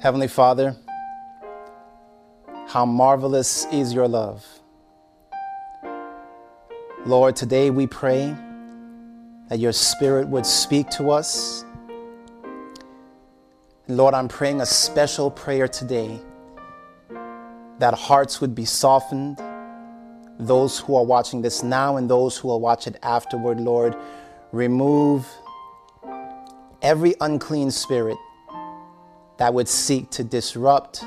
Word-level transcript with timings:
Heavenly 0.00 0.28
Father, 0.28 0.76
how 2.68 2.86
marvelous 2.86 3.66
is 3.72 3.92
your 3.92 4.06
love. 4.06 4.46
Lord, 7.04 7.34
today 7.34 7.70
we 7.70 7.88
pray 7.88 8.32
that 9.48 9.58
your 9.58 9.72
Spirit 9.72 10.28
would 10.28 10.46
speak 10.46 10.88
to 10.90 11.10
us. 11.10 11.64
Lord, 13.88 14.14
I'm 14.14 14.28
praying 14.28 14.60
a 14.60 14.66
special 14.66 15.32
prayer 15.32 15.66
today 15.66 16.20
that 17.80 17.94
hearts 17.94 18.40
would 18.40 18.54
be 18.54 18.64
softened. 18.64 19.42
Those 20.38 20.78
who 20.78 20.94
are 20.94 21.04
watching 21.04 21.42
this 21.42 21.64
now 21.64 21.96
and 21.96 22.08
those 22.08 22.38
who 22.38 22.46
will 22.46 22.60
watch 22.60 22.86
it 22.86 22.96
afterward, 23.02 23.58
Lord, 23.58 23.96
remove 24.52 25.26
every 26.82 27.16
unclean 27.20 27.72
spirit 27.72 28.16
that 29.38 29.54
would 29.54 29.68
seek 29.68 30.10
to 30.10 30.24
disrupt 30.24 31.02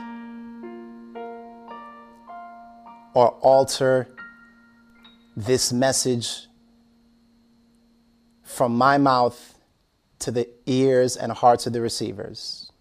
or 3.13 3.29
alter 3.41 4.07
this 5.35 5.71
message 5.71 6.47
from 8.43 8.75
my 8.75 8.97
mouth 8.97 9.55
to 10.19 10.31
the 10.31 10.47
ears 10.65 11.17
and 11.17 11.31
hearts 11.31 11.67
of 11.67 11.73
the 11.73 11.81
receivers. 11.81 12.71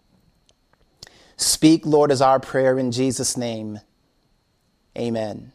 Speak, 1.37 1.85
Lord, 1.85 2.11
is 2.11 2.21
our 2.21 2.39
prayer 2.39 2.79
in 2.79 2.93
Jesus' 2.93 3.37
name. 3.37 3.81
Amen. 4.97 5.53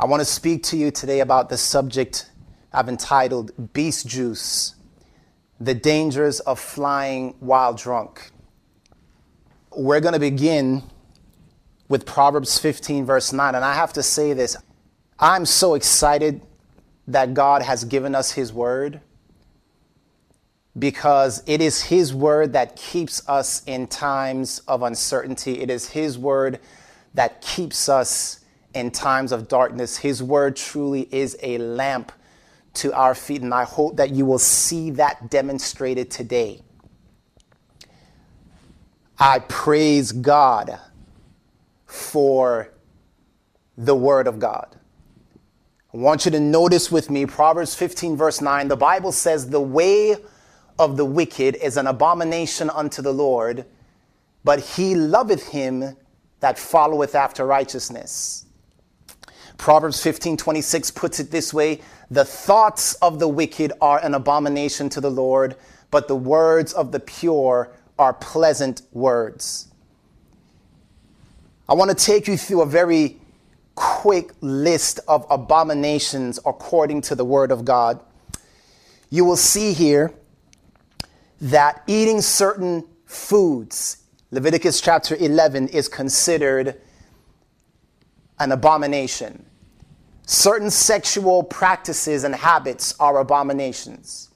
I 0.00 0.06
want 0.06 0.20
to 0.20 0.24
speak 0.24 0.62
to 0.64 0.76
you 0.76 0.90
today 0.90 1.20
about 1.20 1.48
the 1.48 1.56
subject 1.56 2.30
I've 2.72 2.88
entitled 2.88 3.72
Beast 3.72 4.06
Juice 4.06 4.74
The 5.60 5.74
Dangers 5.74 6.38
of 6.40 6.60
Flying 6.60 7.34
While 7.40 7.74
Drunk. 7.74 8.30
We're 9.76 10.00
going 10.00 10.14
to 10.14 10.20
begin 10.20 10.84
with 11.88 12.06
Proverbs 12.06 12.58
15, 12.58 13.04
verse 13.04 13.32
9. 13.32 13.54
And 13.56 13.64
I 13.64 13.74
have 13.74 13.92
to 13.94 14.02
say 14.02 14.32
this 14.34 14.56
I'm 15.18 15.44
so 15.44 15.74
excited 15.74 16.42
that 17.08 17.34
God 17.34 17.62
has 17.62 17.84
given 17.84 18.14
us 18.14 18.32
His 18.32 18.52
word 18.52 19.00
because 20.78 21.42
it 21.46 21.60
is 21.60 21.82
His 21.82 22.14
word 22.14 22.52
that 22.52 22.76
keeps 22.76 23.28
us 23.28 23.64
in 23.66 23.88
times 23.88 24.60
of 24.68 24.82
uncertainty. 24.82 25.60
It 25.60 25.70
is 25.70 25.88
His 25.88 26.16
word 26.16 26.60
that 27.14 27.40
keeps 27.40 27.88
us 27.88 28.44
in 28.74 28.92
times 28.92 29.32
of 29.32 29.48
darkness. 29.48 29.96
His 29.96 30.22
word 30.22 30.54
truly 30.54 31.08
is 31.10 31.36
a 31.42 31.58
lamp 31.58 32.12
to 32.78 32.92
our 32.92 33.14
feet, 33.14 33.42
and 33.42 33.52
I 33.52 33.64
hope 33.64 33.96
that 33.96 34.10
you 34.10 34.24
will 34.24 34.38
see 34.38 34.90
that 34.92 35.30
demonstrated 35.30 36.10
today. 36.10 36.62
I 39.18 39.40
praise 39.40 40.12
God 40.12 40.78
for 41.86 42.70
the 43.76 43.94
Word 43.94 44.26
of 44.26 44.38
God. 44.38 44.76
I 45.92 45.96
want 45.96 46.24
you 46.24 46.30
to 46.32 46.40
notice 46.40 46.92
with 46.92 47.10
me 47.10 47.26
Proverbs 47.26 47.74
15, 47.74 48.16
verse 48.16 48.40
9. 48.40 48.68
The 48.68 48.76
Bible 48.76 49.10
says, 49.10 49.48
The 49.48 49.60
way 49.60 50.16
of 50.78 50.96
the 50.96 51.04
wicked 51.04 51.56
is 51.56 51.76
an 51.76 51.86
abomination 51.86 52.70
unto 52.70 53.02
the 53.02 53.12
Lord, 53.12 53.64
but 54.44 54.60
he 54.60 54.94
loveth 54.94 55.48
him 55.48 55.96
that 56.40 56.58
followeth 56.58 57.14
after 57.14 57.46
righteousness. 57.46 58.46
Proverbs 59.58 60.02
15, 60.02 60.36
26 60.36 60.90
puts 60.92 61.20
it 61.20 61.30
this 61.30 61.52
way 61.52 61.80
The 62.10 62.24
thoughts 62.24 62.94
of 62.94 63.18
the 63.18 63.28
wicked 63.28 63.72
are 63.80 63.98
an 64.02 64.14
abomination 64.14 64.88
to 64.90 65.00
the 65.00 65.10
Lord, 65.10 65.56
but 65.90 66.08
the 66.08 66.16
words 66.16 66.72
of 66.72 66.92
the 66.92 67.00
pure 67.00 67.70
are 67.98 68.14
pleasant 68.14 68.82
words. 68.92 69.68
I 71.68 71.74
want 71.74 71.90
to 71.90 72.06
take 72.06 72.28
you 72.28 72.36
through 72.38 72.62
a 72.62 72.66
very 72.66 73.18
quick 73.74 74.30
list 74.40 75.00
of 75.06 75.26
abominations 75.28 76.38
according 76.46 77.02
to 77.02 77.14
the 77.14 77.24
Word 77.24 77.50
of 77.50 77.64
God. 77.64 78.00
You 79.10 79.24
will 79.24 79.36
see 79.36 79.72
here 79.72 80.14
that 81.40 81.82
eating 81.86 82.20
certain 82.20 82.84
foods, 83.06 83.98
Leviticus 84.30 84.80
chapter 84.80 85.16
11, 85.16 85.68
is 85.68 85.88
considered 85.88 86.80
an 88.38 88.52
abomination. 88.52 89.44
Certain 90.30 90.70
sexual 90.70 91.42
practices 91.42 92.22
and 92.22 92.34
habits 92.34 92.94
are 93.00 93.18
abominations. 93.18 94.28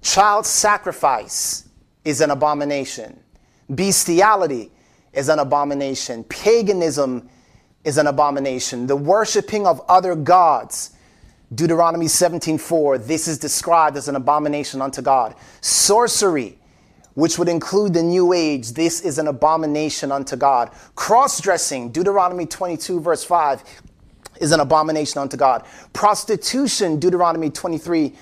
Child 0.00 0.46
sacrifice 0.46 1.68
is 2.04 2.20
an 2.20 2.30
abomination. 2.30 3.18
Bestiality 3.68 4.70
is 5.12 5.28
an 5.28 5.40
abomination. 5.40 6.22
Paganism 6.22 7.28
is 7.82 7.98
an 7.98 8.06
abomination. 8.06 8.86
The 8.86 8.94
worshiping 8.94 9.66
of 9.66 9.80
other 9.88 10.14
gods, 10.14 10.92
Deuteronomy 11.52 12.06
17:4, 12.06 12.96
this 12.96 13.26
is 13.26 13.36
described 13.36 13.96
as 13.96 14.06
an 14.06 14.14
abomination 14.14 14.80
unto 14.80 15.02
God. 15.02 15.34
Sorcery, 15.60 16.56
which 17.14 17.36
would 17.36 17.48
include 17.48 17.94
the 17.94 18.02
new 18.04 18.32
age, 18.32 18.74
this 18.74 19.00
is 19.00 19.18
an 19.18 19.26
abomination 19.26 20.12
unto 20.12 20.36
God. 20.36 20.70
Cross-dressing, 20.94 21.90
Deuteronomy 21.90 22.46
22 22.46 23.00
verse 23.00 23.24
5, 23.24 23.64
is 24.42 24.52
an 24.52 24.60
abomination 24.60 25.20
unto 25.20 25.36
God. 25.36 25.64
Prostitution, 25.92 26.98
Deuteronomy 26.98 27.48
23 27.48 28.14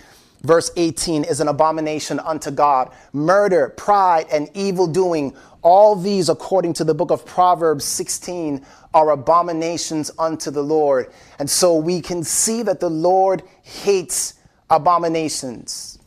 verse 0.43 0.71
18 0.77 1.25
is 1.25 1.41
an 1.41 1.49
abomination 1.49 2.19
unto 2.21 2.51
God. 2.51 2.93
Murder, 3.13 3.71
pride, 3.71 4.27
and 4.33 4.49
evil 4.55 4.87
doing, 4.87 5.35
all 5.63 5.95
these, 5.95 6.29
according 6.29 6.73
to 6.75 6.85
the 6.85 6.95
book 6.95 7.11
of 7.11 7.27
Proverbs 7.27 7.85
16, 7.85 8.65
are 8.95 9.11
abominations 9.11 10.11
unto 10.19 10.51
the 10.51 10.63
Lord. 10.63 11.13
And 11.39 11.49
so 11.49 11.77
we 11.77 12.01
can 12.01 12.25
see 12.25 12.63
that 12.63 12.81
the 12.81 12.91
Lord 12.91 13.43
hates 13.63 14.35
abominations. 14.71 15.99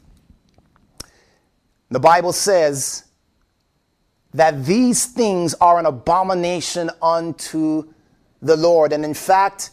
The 1.89 1.99
Bible 1.99 2.33
says 2.33 3.05
that 4.33 4.65
these 4.65 5.05
things 5.05 5.53
are 5.55 5.77
an 5.77 5.85
abomination 5.85 6.89
unto 7.01 7.93
the 8.41 8.57
Lord. 8.57 8.91
And 8.91 9.05
in 9.05 9.13
fact, 9.13 9.69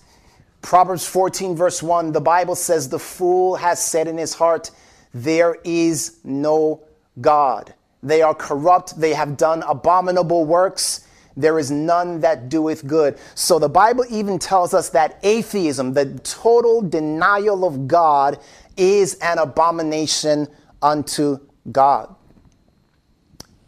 Proverbs 0.62 1.06
14, 1.06 1.56
verse 1.56 1.82
1, 1.82 2.12
the 2.12 2.20
Bible 2.20 2.54
says, 2.54 2.88
The 2.88 2.98
fool 2.98 3.56
has 3.56 3.82
said 3.84 4.08
in 4.08 4.18
his 4.18 4.34
heart, 4.34 4.70
There 5.14 5.56
is 5.64 6.18
no 6.24 6.82
God. 7.20 7.74
They 8.02 8.22
are 8.22 8.34
corrupt. 8.34 8.98
They 8.98 9.14
have 9.14 9.36
done 9.36 9.62
abominable 9.62 10.44
works. 10.44 11.06
There 11.36 11.58
is 11.58 11.70
none 11.70 12.20
that 12.20 12.48
doeth 12.48 12.86
good. 12.86 13.18
So 13.34 13.58
the 13.58 13.68
Bible 13.68 14.04
even 14.10 14.38
tells 14.38 14.74
us 14.74 14.90
that 14.90 15.18
atheism, 15.22 15.94
the 15.94 16.18
total 16.24 16.82
denial 16.82 17.64
of 17.64 17.86
God, 17.86 18.38
is 18.76 19.14
an 19.22 19.38
abomination 19.38 20.48
unto 20.82 21.38
God. 21.70 22.14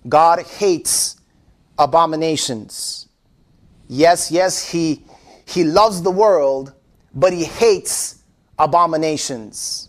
God 0.08 0.40
hates 0.40 1.16
abominations. 1.78 3.08
Yes, 3.88 4.30
yes, 4.30 4.70
he, 4.70 5.04
he 5.44 5.64
loves 5.64 6.02
the 6.02 6.10
world, 6.10 6.72
but 7.14 7.32
he 7.32 7.44
hates 7.44 8.22
abominations. 8.58 9.88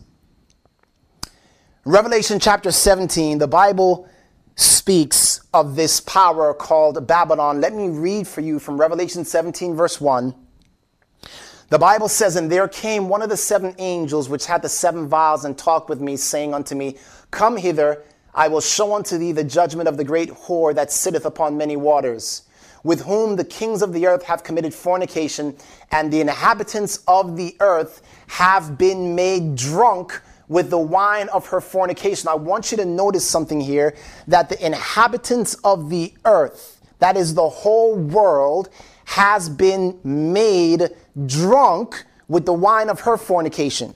Revelation 1.85 2.39
chapter 2.39 2.72
17, 2.72 3.39
the 3.39 3.47
Bible 3.47 4.07
speaks 4.56 5.41
of 5.53 5.75
this 5.75 6.00
power 6.00 6.53
called 6.53 7.06
Babylon. 7.07 7.59
Let 7.59 7.73
me 7.73 7.89
read 7.89 8.28
for 8.28 8.41
you 8.41 8.59
from 8.59 8.79
Revelation 8.79 9.25
17, 9.25 9.75
verse 9.75 10.00
1. 10.00 10.34
The 11.69 11.79
Bible 11.79 12.07
says, 12.07 12.35
And 12.35 12.51
there 12.51 12.67
came 12.67 13.09
one 13.09 13.22
of 13.22 13.29
the 13.29 13.38
seven 13.38 13.73
angels 13.79 14.29
which 14.29 14.45
had 14.45 14.61
the 14.61 14.69
seven 14.69 15.07
vials 15.07 15.44
and 15.44 15.57
talked 15.57 15.90
with 15.90 16.00
me, 16.00 16.16
saying 16.16 16.53
unto 16.53 16.75
me, 16.75 16.97
Come 17.31 17.57
hither, 17.57 18.03
I 18.34 18.47
will 18.47 18.61
show 18.61 18.96
unto 18.96 19.17
thee 19.17 19.31
the 19.31 19.43
judgment 19.43 19.90
of 19.90 19.97
the 19.97 20.03
great 20.03 20.29
whore 20.29 20.73
that 20.75 20.91
sitteth 20.91 21.25
upon 21.25 21.58
many 21.58 21.75
waters, 21.75 22.43
with 22.84 23.06
whom 23.06 23.35
the 23.35 23.44
kings 23.44 23.82
of 23.82 23.94
the 23.94 24.06
earth 24.06 24.24
have 24.24 24.44
committed 24.44 24.74
fornication, 24.74 25.56
and 25.91 26.12
the 26.12 26.22
inhabitants 26.22 27.00
of 27.08 27.38
the 27.38 27.56
earth 27.59 28.02
have 28.28 28.78
been 28.78 29.16
made 29.16 29.56
drunk 29.56 30.22
with 30.50 30.70
the 30.70 30.78
wine 30.78 31.30
of 31.30 31.47
her 31.47 31.62
fornication. 31.62 32.28
I 32.28 32.35
want 32.35 32.72
you 32.72 32.78
to 32.78 32.85
notice 32.85 33.28
something 33.28 33.62
here 33.62 33.96
that 34.28 34.50
the 34.50 34.66
inhabitants 34.66 35.56
of 35.64 35.90
the 35.90 36.14
earth, 36.26 36.82
that 37.00 37.16
is 37.16 37.34
the 37.34 37.50
whole 37.50 37.96
world, 37.96 38.70
has 39.06 39.50
been 39.50 40.00
made 40.03 40.90
drunk 41.26 42.03
with 42.28 42.46
the 42.46 42.53
wine 42.53 42.90
of 42.90 43.02
her 43.02 43.18
fornication. 43.18 43.96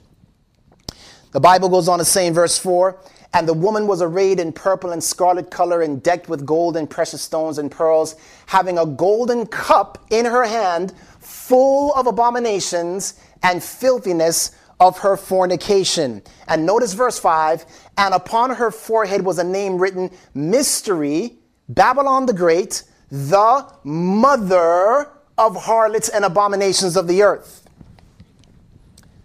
The 1.32 1.40
Bible 1.40 1.70
goes 1.70 1.88
on 1.88 2.00
to 2.00 2.06
say 2.06 2.28
in 2.28 2.34
verse 2.34 2.58
4 2.58 2.98
And 3.34 3.48
the 3.48 3.54
woman 3.54 3.88
was 3.88 4.02
arrayed 4.02 4.40
in 4.40 4.54
purple 4.54 4.92
and 4.92 5.04
scarlet 5.04 5.52
color 5.52 5.82
and 5.82 6.02
decked 6.02 6.30
with 6.30 6.46
gold 6.46 6.78
and 6.78 6.90
precious 6.90 7.22
stones 7.22 7.58
and 7.58 7.72
pearls, 7.72 8.16
having 8.46 8.78
a 8.78 8.86
golden 8.86 9.46
cup 9.46 10.04
in 10.10 10.26
her 10.26 10.46
hand 10.46 10.94
full 11.20 11.94
of 11.94 12.08
abominations 12.08 13.20
and 13.44 13.64
filthiness 13.64 14.52
of 14.80 15.00
her 15.00 15.18
fornication. 15.18 16.22
And 16.48 16.66
notice 16.66 16.94
verse 16.94 17.20
5 17.20 17.66
and 17.98 18.14
upon 18.14 18.52
her 18.52 18.72
forehead 18.72 19.24
was 19.24 19.40
a 19.40 19.44
name 19.44 19.78
written 19.78 20.12
Mystery, 20.34 21.38
Babylon 21.70 22.26
the 22.26 22.34
Great, 22.34 22.84
the 23.10 23.68
mother 23.84 25.10
of 25.38 25.56
harlots 25.56 26.10
and 26.10 26.26
abominations 26.26 26.96
of 26.96 27.08
the 27.08 27.24
earth. 27.24 27.68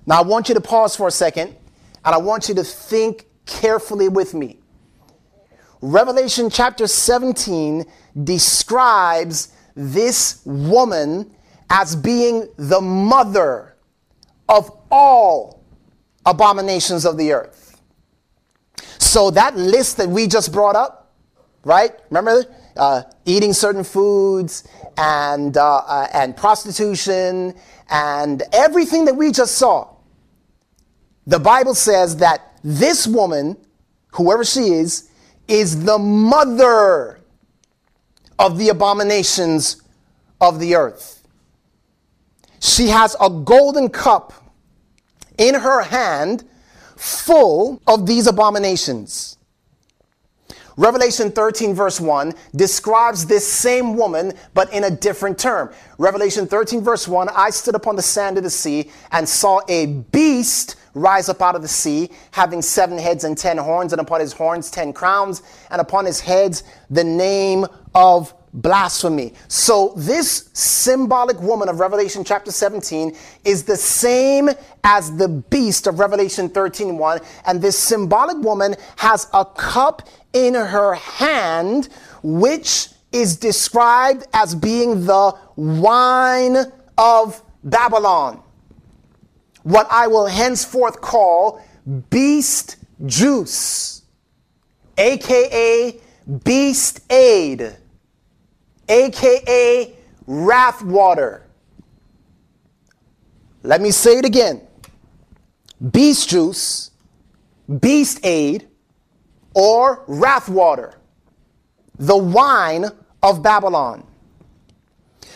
Now, 0.06 0.18
I 0.18 0.22
want 0.22 0.48
you 0.48 0.54
to 0.54 0.60
pause 0.60 0.96
for 0.96 1.06
a 1.06 1.12
second 1.12 1.54
and 2.04 2.14
I 2.14 2.18
want 2.18 2.48
you 2.48 2.54
to 2.56 2.64
think 2.64 3.26
carefully 3.60 4.08
with 4.08 4.34
me. 4.34 4.58
Revelation 5.82 6.48
chapter 6.48 6.86
17 6.86 7.84
describes 8.24 9.52
this 9.74 10.40
woman 10.44 11.34
as 11.70 11.96
being 11.96 12.48
the 12.56 12.80
mother 12.80 13.76
of 14.48 14.70
all 14.90 15.64
abominations 16.24 17.04
of 17.04 17.16
the 17.16 17.32
earth. 17.32 17.80
So, 18.98 19.30
that 19.32 19.56
list 19.56 19.96
that 19.98 20.08
we 20.08 20.26
just 20.26 20.52
brought 20.52 20.76
up, 20.76 21.12
right? 21.64 21.92
Remember? 22.10 22.44
Uh, 22.76 23.02
eating 23.26 23.52
certain 23.52 23.84
foods 23.84 24.66
and, 24.96 25.56
uh, 25.58 25.76
uh, 25.78 26.08
and 26.14 26.34
prostitution 26.34 27.54
and 27.90 28.42
everything 28.52 29.04
that 29.04 29.14
we 29.14 29.30
just 29.30 29.56
saw. 29.56 29.88
The 31.26 31.38
Bible 31.38 31.74
says 31.74 32.16
that 32.16 32.51
this 32.62 33.06
woman, 33.06 33.56
whoever 34.12 34.44
she 34.44 34.72
is, 34.74 35.10
is 35.48 35.84
the 35.84 35.98
mother 35.98 37.20
of 38.38 38.58
the 38.58 38.68
abominations 38.68 39.82
of 40.40 40.58
the 40.58 40.74
earth. 40.74 41.26
She 42.60 42.88
has 42.88 43.16
a 43.20 43.28
golden 43.28 43.88
cup 43.88 44.32
in 45.38 45.54
her 45.54 45.82
hand 45.82 46.44
full 46.96 47.82
of 47.86 48.06
these 48.06 48.26
abominations. 48.26 49.36
Revelation 50.76 51.30
13, 51.30 51.74
verse 51.74 52.00
1, 52.00 52.32
describes 52.56 53.26
this 53.26 53.46
same 53.46 53.96
woman, 53.96 54.32
but 54.54 54.72
in 54.72 54.84
a 54.84 54.90
different 54.90 55.38
term. 55.38 55.70
Revelation 55.98 56.46
13, 56.46 56.80
verse 56.80 57.06
1 57.06 57.28
I 57.28 57.50
stood 57.50 57.74
upon 57.74 57.96
the 57.96 58.02
sand 58.02 58.38
of 58.38 58.44
the 58.44 58.50
sea 58.50 58.90
and 59.10 59.28
saw 59.28 59.60
a 59.68 59.86
beast 59.86 60.76
rise 60.94 61.28
up 61.28 61.40
out 61.40 61.56
of 61.56 61.62
the 61.62 61.68
sea, 61.68 62.10
having 62.30 62.62
seven 62.62 62.98
heads 62.98 63.24
and 63.24 63.36
ten 63.36 63.58
horns, 63.58 63.92
and 63.92 64.00
upon 64.00 64.20
his 64.20 64.32
horns 64.32 64.70
ten 64.70 64.92
crowns, 64.92 65.42
and 65.70 65.80
upon 65.80 66.04
his 66.04 66.20
heads 66.20 66.62
the 66.90 67.04
name 67.04 67.66
of 67.94 68.34
blasphemy. 68.52 69.32
So 69.48 69.94
this 69.96 70.50
symbolic 70.52 71.40
woman 71.40 71.68
of 71.68 71.80
Revelation 71.80 72.22
chapter 72.22 72.52
17 72.52 73.16
is 73.44 73.64
the 73.64 73.76
same 73.76 74.50
as 74.84 75.16
the 75.16 75.28
beast 75.28 75.86
of 75.86 75.98
Revelation 75.98 76.48
13 76.48 76.98
1. 76.98 77.20
And 77.46 77.62
this 77.62 77.78
symbolic 77.78 78.36
woman 78.38 78.76
has 78.96 79.28
a 79.32 79.44
cup 79.44 80.08
in 80.32 80.54
her 80.54 80.94
hand, 80.94 81.88
which 82.22 82.88
is 83.12 83.36
described 83.36 84.26
as 84.32 84.54
being 84.54 85.06
the 85.06 85.36
wine 85.56 86.56
of 86.98 87.42
Babylon. 87.64 88.41
What 89.62 89.86
I 89.90 90.06
will 90.06 90.26
henceforth 90.26 91.00
call 91.00 91.62
beast 92.10 92.76
juice, 93.06 94.02
aka 94.98 96.00
beast 96.44 97.00
aid 97.10 97.76
aka 98.92 99.94
wrath 100.26 100.82
water. 100.82 101.46
Let 103.62 103.80
me 103.80 103.90
say 103.90 104.18
it 104.18 104.24
again 104.24 104.60
beast 105.90 106.28
juice, 106.28 106.90
beast 107.80 108.20
aid, 108.24 108.68
or 109.54 110.04
wrath 110.06 110.48
water, 110.48 110.94
the 111.98 112.16
wine 112.16 112.86
of 113.22 113.42
Babylon. 113.42 114.04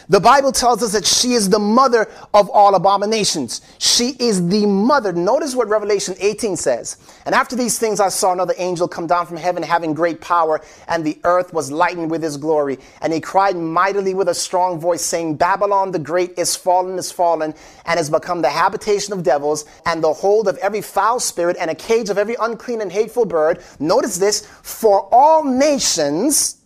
The 0.09 0.21
Bible 0.21 0.53
tells 0.53 0.83
us 0.85 0.93
that 0.93 1.05
she 1.05 1.33
is 1.33 1.49
the 1.49 1.59
mother 1.59 2.09
of 2.33 2.49
all 2.51 2.77
abominations. 2.77 3.61
She 3.79 4.11
is 4.21 4.47
the 4.49 4.65
mother. 4.65 5.13
Notice 5.13 5.57
what 5.57 5.69
Revelation 5.69 6.15
18 6.21 6.57
says. 6.57 6.99
And 7.25 7.35
after 7.35 7.57
these 7.57 7.79
things, 7.79 7.99
I 7.99 8.09
saw 8.09 8.33
another 8.33 8.55
angel 8.57 8.87
come 8.87 9.09
down 9.09 9.27
from 9.27 9.37
heaven 9.37 9.65
having 9.65 9.95
great 9.95 10.21
power, 10.21 10.61
and 10.87 11.05
the 11.05 11.19
earth 11.25 11.53
was 11.53 11.73
lightened 11.73 12.11
with 12.11 12.23
his 12.23 12.37
glory. 12.37 12.79
And 13.03 13.13
he 13.13 13.21
cried 13.21 13.57
mightily 13.57 14.15
with 14.15 14.29
a 14.29 14.35
strong 14.35 14.79
voice, 14.79 15.03
saying, 15.03 15.37
Babylon 15.37 15.91
the 15.91 15.99
great 15.99 16.39
is 16.39 16.55
fallen, 16.55 16.99
is 16.99 17.11
fallen, 17.11 17.53
and 17.85 17.99
has 17.99 18.09
become 18.09 18.43
the 18.43 18.51
habitation 18.51 19.13
of 19.13 19.25
devils, 19.25 19.65
and 19.87 20.05
the 20.05 20.13
hold 20.13 20.47
of 20.47 20.57
every 20.59 20.83
foul 20.83 21.19
spirit, 21.19 21.57
and 21.59 21.69
a 21.69 21.75
cage 21.75 22.11
of 22.11 22.19
every 22.19 22.37
unclean 22.41 22.81
and 22.81 22.93
hateful 22.93 23.27
bird. 23.27 23.61
Notice 23.81 24.19
this, 24.19 24.47
for 24.63 25.09
all 25.13 25.43
nations 25.43 26.59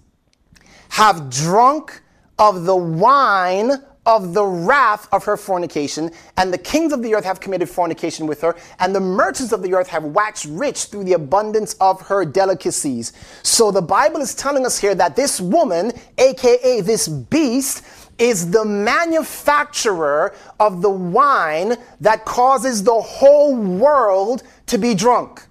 have 0.91 1.31
drunk 1.31 2.03
of 2.41 2.65
the 2.65 2.75
wine 2.75 3.73
of 4.07 4.33
the 4.33 4.45
wrath 4.45 5.07
of 5.13 5.23
her 5.25 5.37
fornication, 5.37 6.11
and 6.39 6.53
the 6.53 6.59
kings 6.59 6.93
of 6.93 7.03
the 7.03 7.15
earth 7.15 7.25
have 7.25 7.39
committed 7.39 7.69
fornication 7.69 8.27
with 8.27 8.41
her, 8.41 8.57
and 8.79 8.95
the 8.95 9.01
merchants 9.01 9.53
of 9.53 9.63
the 9.63 9.75
earth 9.75 9.89
have 9.89 10.03
waxed 10.03 10.47
rich 10.47 10.85
through 10.85 11.05
the 11.05 11.13
abundance 11.13 11.75
of 11.81 12.01
her 12.01 12.25
delicacies. 12.25 13.13
So 13.43 13.71
the 13.71 13.83
Bible 13.83 14.21
is 14.21 14.35
telling 14.35 14.65
us 14.65 14.79
here 14.79 14.95
that 14.95 15.17
this 15.17 15.39
woman, 15.41 15.93
aka 16.17 16.81
this 16.81 17.09
beast, 17.09 17.85
is 18.19 18.51
the 18.51 18.65
manufacturer 18.65 20.35
of 20.59 20.83
the 20.83 20.91
wine 20.91 21.77
that 22.01 22.25
causes 22.25 22.83
the 22.83 23.01
whole 23.01 23.55
world 23.55 24.43
to 24.67 24.79
be 24.79 24.95
drunk. 24.95 25.47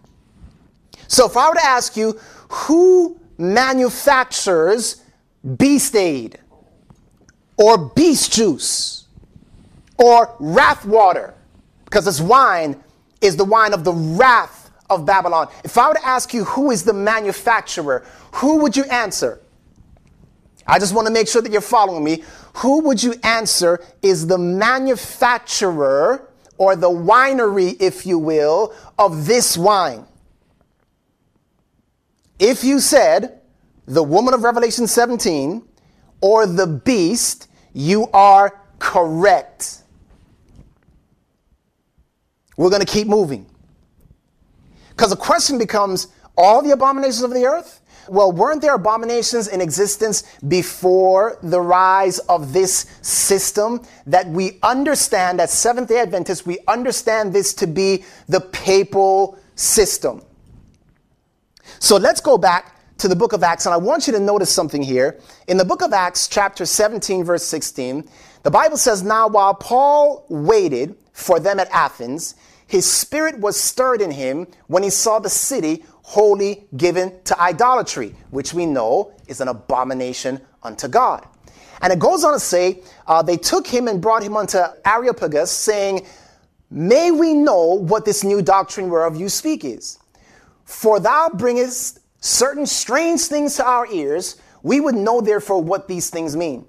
So 1.07 1.25
if 1.25 1.37
I 1.37 1.49
were 1.49 1.55
to 1.55 1.65
ask 1.65 1.95
you, 1.95 2.19
who 2.49 3.19
manufactures 3.37 5.03
Beast 5.57 5.95
Aid? 5.95 6.39
Or 7.59 7.77
beast 7.77 8.31
juice 8.31 9.05
or 9.97 10.33
wrath 10.39 10.85
water, 10.85 11.35
because 11.83 12.05
this 12.05 12.21
wine 12.21 12.81
is 13.19 13.35
the 13.35 13.43
wine 13.43 13.73
of 13.73 13.83
the 13.83 13.91
wrath 13.91 14.71
of 14.89 15.05
Babylon. 15.05 15.49
If 15.65 15.77
I 15.77 15.89
were 15.89 15.95
to 15.95 16.05
ask 16.05 16.33
you 16.33 16.45
who 16.45 16.71
is 16.71 16.85
the 16.85 16.93
manufacturer, 16.93 18.05
who 18.31 18.59
would 18.59 18.77
you 18.77 18.85
answer? 18.85 19.41
I 20.65 20.79
just 20.79 20.95
want 20.95 21.07
to 21.07 21.13
make 21.13 21.27
sure 21.27 21.41
that 21.41 21.51
you're 21.51 21.61
following 21.61 22.03
me. 22.03 22.23
Who 22.57 22.81
would 22.83 23.03
you 23.03 23.15
answer 23.23 23.83
is 24.01 24.27
the 24.27 24.37
manufacturer 24.37 26.29
or 26.57 26.75
the 26.77 26.89
winery, 26.89 27.75
if 27.81 28.05
you 28.05 28.17
will, 28.19 28.73
of 28.97 29.25
this 29.25 29.57
wine? 29.57 30.05
If 32.37 32.63
you 32.63 32.79
said 32.79 33.41
the 33.85 34.03
woman 34.03 34.33
of 34.33 34.43
Revelation 34.43 34.87
17 34.87 35.67
or 36.21 36.45
the 36.45 36.67
beast, 36.67 37.48
you 37.73 38.07
are 38.13 38.59
correct. 38.79 39.83
We're 42.57 42.69
going 42.69 42.81
to 42.81 42.91
keep 42.91 43.07
moving. 43.07 43.45
Because 44.89 45.11
the 45.11 45.15
question 45.15 45.57
becomes 45.57 46.07
all 46.37 46.61
the 46.61 46.71
abominations 46.71 47.21
of 47.21 47.31
the 47.31 47.45
earth? 47.45 47.81
Well, 48.09 48.31
weren't 48.31 48.61
there 48.61 48.73
abominations 48.73 49.47
in 49.47 49.61
existence 49.61 50.23
before 50.47 51.37
the 51.43 51.61
rise 51.61 52.19
of 52.19 52.53
this 52.53 52.87
system 53.01 53.81
that 54.07 54.27
we 54.27 54.57
understand, 54.63 55.39
as 55.39 55.53
Seventh 55.53 55.89
day 55.89 55.99
Adventists, 55.99 56.45
we 56.45 56.57
understand 56.67 57.33
this 57.33 57.53
to 57.55 57.67
be 57.67 58.03
the 58.27 58.41
papal 58.41 59.37
system? 59.55 60.23
So 61.79 61.97
let's 61.97 62.19
go 62.19 62.37
back 62.37 62.78
to 62.99 63.07
the 63.07 63.15
book 63.15 63.31
of 63.31 63.43
Acts, 63.43 63.65
and 63.65 63.73
I 63.73 63.77
want 63.77 64.07
you 64.07 64.13
to 64.13 64.19
notice 64.19 64.51
something 64.51 64.83
here. 64.83 65.19
In 65.47 65.57
the 65.57 65.65
book 65.65 65.81
of 65.81 65.93
Acts, 65.93 66.27
chapter 66.27 66.65
17, 66.65 67.23
verse 67.23 67.45
16, 67.45 68.07
the 68.43 68.51
Bible 68.51 68.75
says, 68.75 69.03
Now 69.03 69.27
while 69.29 69.53
Paul 69.53 70.25
waited 70.27 70.95
for 71.13 71.39
them 71.39 71.59
at 71.59 71.69
Athens, 71.71 72.35
his 72.67 72.89
spirit 72.89 73.39
was 73.39 73.57
stirred 73.57 74.01
in 74.01 74.11
him 74.11 74.47
when 74.67 74.83
he 74.83 74.89
saw 74.89 75.19
the 75.19 75.29
city 75.29 75.85
wholly 76.03 76.65
given 76.75 77.13
to 77.23 77.39
idolatry, 77.39 78.15
which 78.31 78.53
we 78.53 78.65
know 78.65 79.13
is 79.27 79.39
an 79.39 79.47
abomination 79.47 80.41
unto 80.61 80.89
God. 80.89 81.25
And 81.81 81.93
it 81.93 81.99
goes 81.99 82.25
on 82.25 82.33
to 82.33 82.39
say, 82.39 82.81
uh, 83.07 83.21
they 83.21 83.37
took 83.37 83.65
him 83.65 83.87
and 83.87 84.01
brought 84.01 84.23
him 84.23 84.35
unto 84.35 84.59
Areopagus, 84.85 85.51
saying, 85.51 86.05
May 86.69 87.11
we 87.11 87.33
know 87.33 87.75
what 87.75 88.03
this 88.03 88.25
new 88.25 88.41
doctrine 88.41 88.89
whereof 88.89 89.15
you 89.15 89.29
speak 89.29 89.63
is. 89.63 89.97
For 90.65 90.99
thou 90.99 91.29
bringest 91.33 91.98
certain 92.19 92.65
strange 92.65 93.21
things 93.21 93.55
to 93.55 93.65
our 93.65 93.87
ears, 93.87 94.37
we 94.63 94.79
would 94.79 94.95
know 94.95 95.21
therefore 95.21 95.61
what 95.61 95.87
these 95.87 96.09
things 96.09 96.35
mean. 96.35 96.65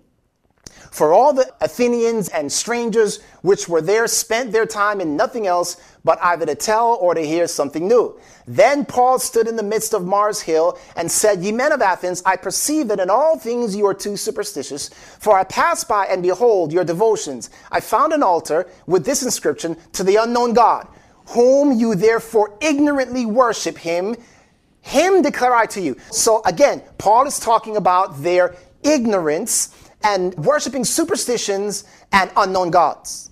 For 0.91 1.13
all 1.13 1.33
the 1.33 1.53
Athenians 1.61 2.29
and 2.31 2.51
strangers 2.51 3.21
which 3.43 3.69
were 3.69 3.81
there 3.81 4.09
spent 4.09 4.51
their 4.51 4.67
time 4.67 5.01
in 5.01 5.17
nothing 5.17 5.47
else 5.47 5.77
but 6.03 6.19
either 6.21 6.45
to 6.47 6.57
tell 6.57 6.99
or 7.01 7.15
to 7.15 7.21
hear 7.21 7.47
something 7.47 7.87
new. 7.87 8.19
Then 8.47 8.85
Paul 8.85 9.21
stood 9.21 9.47
in 9.47 9.55
the 9.55 9.63
midst 9.63 9.95
of 9.95 10.05
Mars 10.05 10.41
Hill 10.41 10.79
and 10.97 11.11
said, 11.11 11.43
Ye 11.43 11.53
men 11.53 11.71
of 11.71 11.81
Athens, 11.81 12.23
I 12.27 12.37
perceive 12.37 12.89
that 12.89 12.99
in 12.99 13.09
all 13.09 13.39
things 13.39 13.77
you 13.77 13.87
are 13.87 13.95
too 13.95 14.17
superstitious. 14.17 14.89
For 14.89 15.39
I 15.39 15.45
passed 15.45 15.87
by 15.87 16.07
and 16.07 16.23
behold 16.23 16.73
your 16.73 16.85
devotions. 16.85 17.51
I 17.71 17.79
found 17.79 18.13
an 18.13 18.25
altar 18.25 18.67
with 18.87 19.05
this 19.05 19.23
inscription 19.23 19.77
to 19.93 20.03
the 20.03 20.17
unknown 20.17 20.55
God, 20.55 20.89
whom 21.27 21.71
you 21.71 21.95
therefore 21.95 22.59
ignorantly 22.61 23.27
worship 23.27 23.79
him 23.79 24.17
Him 24.83 25.23
declare 25.23 25.55
I 25.55 25.67
to 25.67 25.81
you. 25.81 25.97
So 26.11 26.43
again, 26.45 26.83
Paul 26.99 27.27
is 27.27 27.39
talking 27.39 27.77
about 27.77 28.23
their 28.23 28.57
ignorance 28.83 29.75
and 30.03 30.35
worshiping 30.37 30.85
superstitions 30.85 31.85
and 32.13 32.31
unknown 32.37 32.71
gods. 32.71 33.31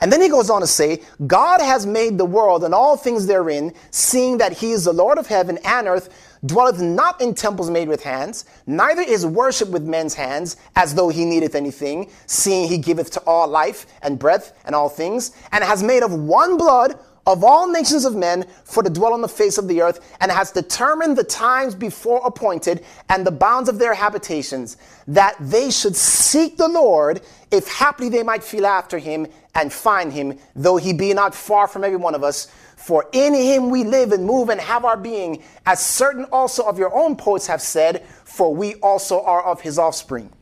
And 0.00 0.12
then 0.12 0.22
he 0.22 0.28
goes 0.28 0.48
on 0.48 0.60
to 0.60 0.66
say, 0.66 1.02
God 1.26 1.60
has 1.60 1.84
made 1.84 2.18
the 2.18 2.24
world 2.24 2.62
and 2.62 2.72
all 2.72 2.96
things 2.96 3.26
therein, 3.26 3.74
seeing 3.90 4.38
that 4.38 4.52
he 4.52 4.70
is 4.70 4.84
the 4.84 4.92
Lord 4.92 5.18
of 5.18 5.26
heaven 5.26 5.58
and 5.64 5.88
earth, 5.88 6.38
dwelleth 6.46 6.80
not 6.80 7.20
in 7.20 7.34
temples 7.34 7.68
made 7.68 7.88
with 7.88 8.04
hands, 8.04 8.44
neither 8.64 9.02
is 9.02 9.26
worship 9.26 9.70
with 9.70 9.82
men's 9.82 10.14
hands, 10.14 10.56
as 10.76 10.94
though 10.94 11.08
he 11.08 11.24
needeth 11.24 11.56
anything, 11.56 12.12
seeing 12.26 12.68
he 12.68 12.78
giveth 12.78 13.10
to 13.10 13.20
all 13.20 13.48
life 13.48 13.86
and 14.02 14.20
breath 14.20 14.56
and 14.64 14.72
all 14.72 14.88
things, 14.88 15.32
and 15.50 15.64
has 15.64 15.82
made 15.82 16.04
of 16.04 16.12
one 16.12 16.56
blood 16.56 16.96
of 17.28 17.44
all 17.44 17.70
nations 17.70 18.06
of 18.06 18.16
men 18.16 18.46
for 18.64 18.82
to 18.82 18.88
dwell 18.88 19.12
on 19.12 19.20
the 19.20 19.28
face 19.28 19.58
of 19.58 19.68
the 19.68 19.82
earth, 19.82 20.16
and 20.22 20.32
has 20.32 20.50
determined 20.50 21.16
the 21.16 21.22
times 21.22 21.74
before 21.74 22.26
appointed 22.26 22.82
and 23.10 23.24
the 23.24 23.30
bounds 23.30 23.68
of 23.68 23.78
their 23.78 23.92
habitations, 23.92 24.78
that 25.06 25.36
they 25.38 25.70
should 25.70 25.94
seek 25.94 26.56
the 26.56 26.66
Lord, 26.66 27.20
if 27.50 27.68
haply 27.68 28.08
they 28.08 28.22
might 28.22 28.42
feel 28.42 28.64
after 28.64 28.98
him 28.98 29.26
and 29.54 29.70
find 29.70 30.10
him, 30.10 30.38
though 30.56 30.78
he 30.78 30.94
be 30.94 31.12
not 31.12 31.34
far 31.34 31.68
from 31.68 31.84
every 31.84 31.98
one 31.98 32.14
of 32.14 32.24
us. 32.24 32.46
For 32.76 33.06
in 33.12 33.34
him 33.34 33.68
we 33.68 33.84
live 33.84 34.12
and 34.12 34.24
move 34.24 34.48
and 34.48 34.60
have 34.60 34.86
our 34.86 34.96
being, 34.96 35.42
as 35.66 35.84
certain 35.84 36.24
also 36.32 36.64
of 36.64 36.78
your 36.78 36.94
own 36.96 37.14
poets 37.14 37.46
have 37.46 37.60
said, 37.60 38.06
for 38.24 38.54
we 38.54 38.76
also 38.76 39.20
are 39.20 39.42
of 39.42 39.60
his 39.60 39.78
offspring. 39.78 40.32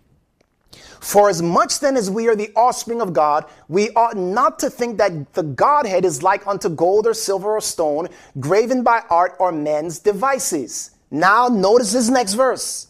For 1.06 1.28
as 1.28 1.40
much 1.40 1.78
then 1.78 1.96
as 1.96 2.10
we 2.10 2.26
are 2.26 2.34
the 2.34 2.50
offspring 2.56 3.00
of 3.00 3.12
God, 3.12 3.44
we 3.68 3.90
ought 3.90 4.16
not 4.16 4.58
to 4.58 4.68
think 4.68 4.98
that 4.98 5.34
the 5.34 5.44
Godhead 5.44 6.04
is 6.04 6.24
like 6.24 6.44
unto 6.48 6.68
gold 6.68 7.06
or 7.06 7.14
silver 7.14 7.52
or 7.52 7.60
stone, 7.60 8.08
graven 8.40 8.82
by 8.82 9.04
art 9.08 9.36
or 9.38 9.52
men's 9.52 10.00
devices. 10.00 10.90
Now, 11.12 11.46
notice 11.46 11.92
this 11.92 12.08
next 12.08 12.32
verse. 12.32 12.88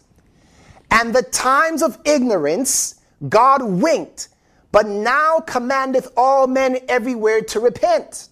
And 0.91 1.15
the 1.15 1.25
times 1.25 1.83
of 1.83 1.99
ignorance 2.07 3.03
God 3.29 3.63
winked, 3.63 4.29
but 4.73 4.87
now 4.87 5.41
commandeth 5.41 6.11
all 6.17 6.47
men 6.47 6.79
everywhere 6.89 7.43
to 7.43 7.61
repent 7.61 8.31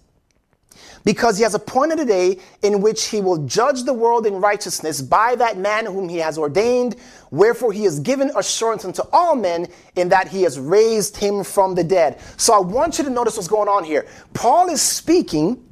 because 1.05 1.37
he 1.37 1.43
has 1.43 1.55
appointed 1.55 2.01
a 2.01 2.05
day 2.05 2.39
in 2.63 2.81
which 2.81 3.07
he 3.07 3.21
will 3.21 3.47
judge 3.47 3.85
the 3.85 3.93
world 3.93 4.27
in 4.27 4.35
righteousness 4.35 5.01
by 5.01 5.35
that 5.37 5.59
man 5.59 5.87
whom 5.87 6.09
he 6.09 6.19
has 6.19 6.39
ordained. 6.39 6.97
Wherefore 7.31 7.73
he 7.73 7.85
has 7.85 8.01
given 8.01 8.31
assurance 8.37 8.85
unto 8.85 9.03
all 9.13 9.37
men 9.37 9.67
in 9.97 10.09
that 10.09 10.29
he 10.29 10.43
has 10.43 10.59
raised 10.59 11.17
him 11.17 11.45
from 11.45 11.75
the 11.75 11.85
dead. 11.85 12.21
So 12.37 12.55
I 12.55 12.61
want 12.61 12.99
you 12.99 13.05
to 13.05 13.11
notice 13.11 13.37
what's 13.37 13.49
going 13.49 13.69
on 13.69 13.85
here. 13.85 14.07
Paul 14.33 14.69
is 14.71 14.81
speaking 14.81 15.63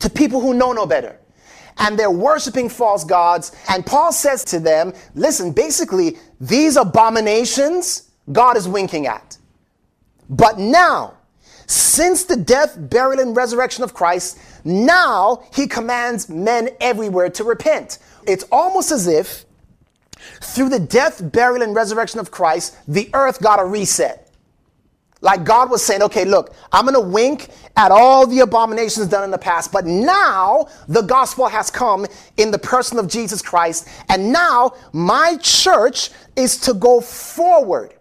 to 0.00 0.10
people 0.10 0.40
who 0.40 0.54
know 0.54 0.72
no 0.72 0.86
better. 0.86 1.18
And 1.78 1.98
they're 1.98 2.10
worshiping 2.10 2.68
false 2.68 3.02
gods. 3.02 3.50
And 3.68 3.84
Paul 3.84 4.12
says 4.12 4.44
to 4.44 4.60
them, 4.60 4.92
listen, 5.14 5.50
basically, 5.50 6.18
these 6.40 6.76
abominations 6.76 8.10
God 8.32 8.56
is 8.56 8.68
winking 8.68 9.06
at. 9.06 9.36
But 10.30 10.58
now, 10.58 11.14
since 11.66 12.24
the 12.24 12.36
death, 12.36 12.76
burial, 12.78 13.20
and 13.20 13.36
resurrection 13.36 13.84
of 13.84 13.94
Christ, 13.94 14.38
now 14.64 15.44
he 15.54 15.66
commands 15.66 16.28
men 16.28 16.70
everywhere 16.80 17.30
to 17.30 17.44
repent. 17.44 17.98
It's 18.26 18.44
almost 18.50 18.90
as 18.90 19.06
if 19.06 19.44
through 20.40 20.70
the 20.70 20.78
death, 20.78 21.32
burial, 21.32 21.62
and 21.62 21.74
resurrection 21.74 22.20
of 22.20 22.30
Christ, 22.30 22.76
the 22.88 23.10
earth 23.12 23.42
got 23.42 23.60
a 23.60 23.64
reset. 23.64 24.24
Like 25.20 25.44
God 25.44 25.70
was 25.70 25.82
saying, 25.82 26.02
okay, 26.02 26.26
look, 26.26 26.54
I'm 26.70 26.84
going 26.84 26.94
to 26.94 27.00
wink 27.00 27.48
at 27.76 27.90
all 27.90 28.26
the 28.26 28.40
abominations 28.40 29.06
done 29.06 29.24
in 29.24 29.30
the 29.30 29.38
past, 29.38 29.72
but 29.72 29.86
now 29.86 30.68
the 30.86 31.00
gospel 31.00 31.48
has 31.48 31.70
come 31.70 32.06
in 32.36 32.50
the 32.50 32.58
person 32.58 32.98
of 32.98 33.08
Jesus 33.08 33.40
Christ. 33.40 33.88
And 34.10 34.32
now 34.32 34.74
my 34.92 35.38
church 35.40 36.10
is 36.36 36.58
to 36.58 36.74
go 36.74 37.00
forward 37.00 37.94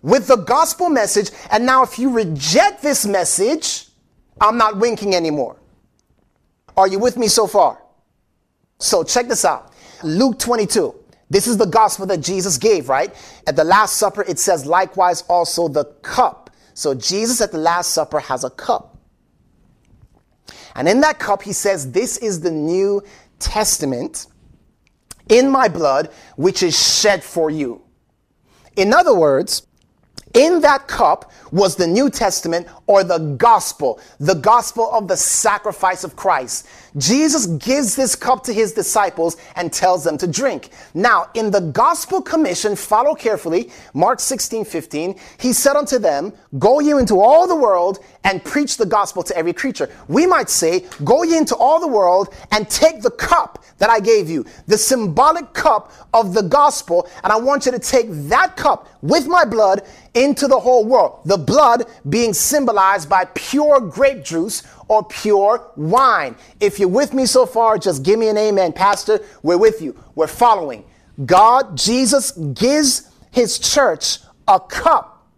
with 0.00 0.28
the 0.28 0.36
gospel 0.36 0.88
message. 0.88 1.30
And 1.50 1.66
now, 1.66 1.82
if 1.82 1.98
you 1.98 2.10
reject 2.10 2.80
this 2.80 3.04
message, 3.04 3.88
I'm 4.40 4.56
not 4.56 4.78
winking 4.78 5.14
anymore. 5.14 5.59
Are 6.80 6.88
you 6.88 6.98
with 6.98 7.18
me 7.18 7.28
so 7.28 7.46
far? 7.46 7.82
So, 8.78 9.04
check 9.04 9.28
this 9.28 9.44
out 9.44 9.72
Luke 10.02 10.38
22. 10.38 10.94
This 11.28 11.46
is 11.46 11.58
the 11.58 11.66
gospel 11.66 12.06
that 12.06 12.22
Jesus 12.22 12.56
gave, 12.56 12.88
right? 12.88 13.14
At 13.46 13.54
the 13.54 13.64
Last 13.64 13.98
Supper, 13.98 14.22
it 14.22 14.38
says, 14.38 14.64
likewise 14.64 15.22
also 15.28 15.68
the 15.68 15.84
cup. 16.02 16.50
So, 16.72 16.94
Jesus 16.94 17.42
at 17.42 17.52
the 17.52 17.58
Last 17.58 17.92
Supper 17.92 18.18
has 18.20 18.44
a 18.44 18.50
cup. 18.50 18.96
And 20.74 20.88
in 20.88 21.02
that 21.02 21.18
cup, 21.18 21.42
he 21.42 21.52
says, 21.52 21.92
This 21.92 22.16
is 22.16 22.40
the 22.40 22.50
New 22.50 23.02
Testament 23.38 24.26
in 25.28 25.50
my 25.50 25.68
blood, 25.68 26.10
which 26.36 26.62
is 26.62 26.78
shed 26.78 27.22
for 27.22 27.50
you. 27.50 27.82
In 28.76 28.94
other 28.94 29.14
words, 29.14 29.66
in 30.34 30.60
that 30.60 30.86
cup 30.86 31.32
was 31.50 31.76
the 31.76 31.86
New 31.86 32.10
Testament 32.10 32.68
or 32.86 33.02
the 33.02 33.18
gospel, 33.18 34.00
the 34.18 34.34
gospel 34.34 34.90
of 34.92 35.08
the 35.08 35.16
sacrifice 35.16 36.04
of 36.04 36.16
Christ. 36.16 36.66
Jesus 36.96 37.46
gives 37.46 37.94
this 37.96 38.14
cup 38.14 38.42
to 38.44 38.52
his 38.52 38.72
disciples 38.72 39.36
and 39.56 39.72
tells 39.72 40.04
them 40.04 40.18
to 40.18 40.26
drink. 40.26 40.70
Now, 40.94 41.30
in 41.34 41.50
the 41.50 41.60
gospel 41.60 42.20
commission, 42.20 42.76
follow 42.76 43.14
carefully, 43.14 43.70
Mark 43.94 44.20
16, 44.20 44.64
15, 44.64 45.18
he 45.38 45.52
said 45.52 45.76
unto 45.76 45.98
them, 45.98 46.32
Go 46.58 46.80
ye 46.80 46.92
into 46.92 47.20
all 47.20 47.46
the 47.46 47.56
world 47.56 47.98
and 48.24 48.44
preach 48.44 48.76
the 48.76 48.86
gospel 48.86 49.22
to 49.22 49.36
every 49.36 49.52
creature. 49.52 49.88
We 50.08 50.26
might 50.26 50.50
say, 50.50 50.84
Go 51.04 51.22
ye 51.22 51.36
into 51.36 51.56
all 51.56 51.80
the 51.80 51.88
world 51.88 52.34
and 52.50 52.68
take 52.68 53.02
the 53.02 53.10
cup 53.10 53.64
that 53.78 53.90
I 53.90 54.00
gave 54.00 54.28
you, 54.28 54.44
the 54.66 54.78
symbolic 54.78 55.52
cup 55.54 55.92
of 56.12 56.34
the 56.34 56.42
gospel, 56.42 57.08
and 57.24 57.32
I 57.32 57.36
want 57.36 57.66
you 57.66 57.72
to 57.72 57.78
take 57.78 58.06
that 58.28 58.56
cup 58.56 58.88
with 59.02 59.26
my 59.26 59.44
blood 59.44 59.82
into 60.14 60.46
the 60.48 60.58
whole 60.58 60.84
world. 60.84 61.20
The 61.24 61.38
blood 61.38 61.84
being 62.08 62.34
symbolized 62.34 63.08
by 63.08 63.24
pure 63.34 63.80
grape 63.80 64.24
juice 64.24 64.62
or 64.90 65.04
pure 65.04 65.70
wine. 65.76 66.34
If 66.58 66.80
you're 66.80 66.88
with 66.88 67.14
me 67.14 67.24
so 67.24 67.46
far, 67.46 67.78
just 67.78 68.02
give 68.02 68.18
me 68.18 68.28
an 68.28 68.36
amen. 68.36 68.72
Pastor, 68.72 69.20
we're 69.44 69.56
with 69.56 69.80
you. 69.80 69.96
We're 70.16 70.26
following. 70.26 70.84
God, 71.24 71.78
Jesus 71.78 72.32
gives 72.32 73.08
his 73.30 73.60
church 73.60 74.18
a 74.48 74.58
cup 74.58 75.28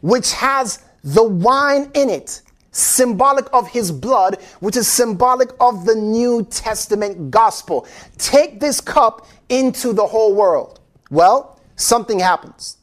which 0.00 0.32
has 0.32 0.82
the 1.04 1.22
wine 1.22 1.88
in 1.94 2.10
it, 2.10 2.42
symbolic 2.72 3.46
of 3.52 3.68
his 3.68 3.92
blood, 3.92 4.42
which 4.58 4.76
is 4.76 4.88
symbolic 4.88 5.50
of 5.60 5.86
the 5.86 5.94
New 5.94 6.42
Testament 6.42 7.30
gospel. 7.30 7.86
Take 8.18 8.58
this 8.58 8.80
cup 8.80 9.28
into 9.48 9.92
the 9.92 10.04
whole 10.04 10.34
world. 10.34 10.80
Well, 11.10 11.60
something 11.76 12.18
happens. 12.18 12.78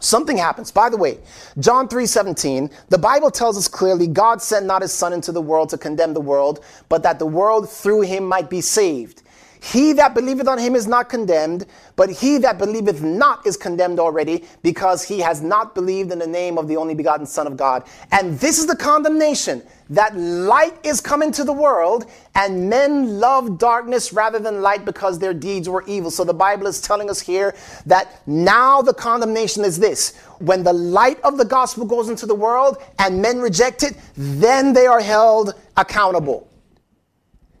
Something 0.00 0.36
happens. 0.36 0.70
By 0.70 0.90
the 0.90 0.96
way, 0.96 1.18
John 1.58 1.88
3:17, 1.88 2.70
the 2.88 2.98
Bible 2.98 3.32
tells 3.32 3.58
us 3.58 3.66
clearly 3.66 4.06
God 4.06 4.40
sent 4.40 4.64
not 4.64 4.82
his 4.82 4.92
son 4.92 5.12
into 5.12 5.32
the 5.32 5.40
world 5.40 5.70
to 5.70 5.78
condemn 5.78 6.14
the 6.14 6.20
world, 6.20 6.60
but 6.88 7.02
that 7.02 7.18
the 7.18 7.26
world 7.26 7.68
through 7.68 8.02
him 8.02 8.24
might 8.24 8.48
be 8.48 8.60
saved. 8.60 9.22
He 9.60 9.92
that 9.94 10.14
believeth 10.14 10.48
on 10.48 10.58
him 10.58 10.74
is 10.74 10.86
not 10.86 11.08
condemned, 11.08 11.66
but 11.96 12.10
he 12.10 12.38
that 12.38 12.58
believeth 12.58 13.02
not 13.02 13.46
is 13.46 13.56
condemned 13.56 13.98
already, 13.98 14.44
because 14.62 15.02
he 15.02 15.20
has 15.20 15.42
not 15.42 15.74
believed 15.74 16.12
in 16.12 16.18
the 16.18 16.26
name 16.26 16.58
of 16.58 16.68
the 16.68 16.76
only 16.76 16.94
begotten 16.94 17.26
Son 17.26 17.46
of 17.46 17.56
God. 17.56 17.84
And 18.12 18.38
this 18.38 18.58
is 18.58 18.66
the 18.66 18.76
condemnation 18.76 19.62
that 19.90 20.16
light 20.16 20.74
is 20.84 21.00
come 21.00 21.22
into 21.22 21.44
the 21.44 21.52
world, 21.52 22.06
and 22.34 22.68
men 22.68 23.18
love 23.18 23.58
darkness 23.58 24.12
rather 24.12 24.38
than 24.38 24.62
light 24.62 24.84
because 24.84 25.18
their 25.18 25.34
deeds 25.34 25.68
were 25.68 25.82
evil. 25.86 26.10
So 26.10 26.24
the 26.24 26.34
Bible 26.34 26.66
is 26.66 26.80
telling 26.80 27.08
us 27.08 27.20
here 27.20 27.54
that 27.86 28.22
now 28.26 28.82
the 28.82 28.94
condemnation 28.94 29.64
is 29.64 29.78
this 29.78 30.16
when 30.38 30.62
the 30.62 30.72
light 30.72 31.20
of 31.22 31.36
the 31.36 31.44
gospel 31.44 31.84
goes 31.84 32.08
into 32.08 32.26
the 32.26 32.34
world 32.34 32.78
and 32.98 33.20
men 33.20 33.40
reject 33.40 33.82
it, 33.82 33.96
then 34.16 34.72
they 34.72 34.86
are 34.86 35.00
held 35.00 35.54
accountable. 35.76 36.48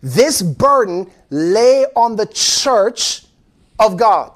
This 0.02 0.42
burden 0.42 1.10
lay 1.30 1.86
on 1.96 2.16
the 2.16 2.26
church 2.26 3.24
of 3.78 3.96
God. 3.96 4.32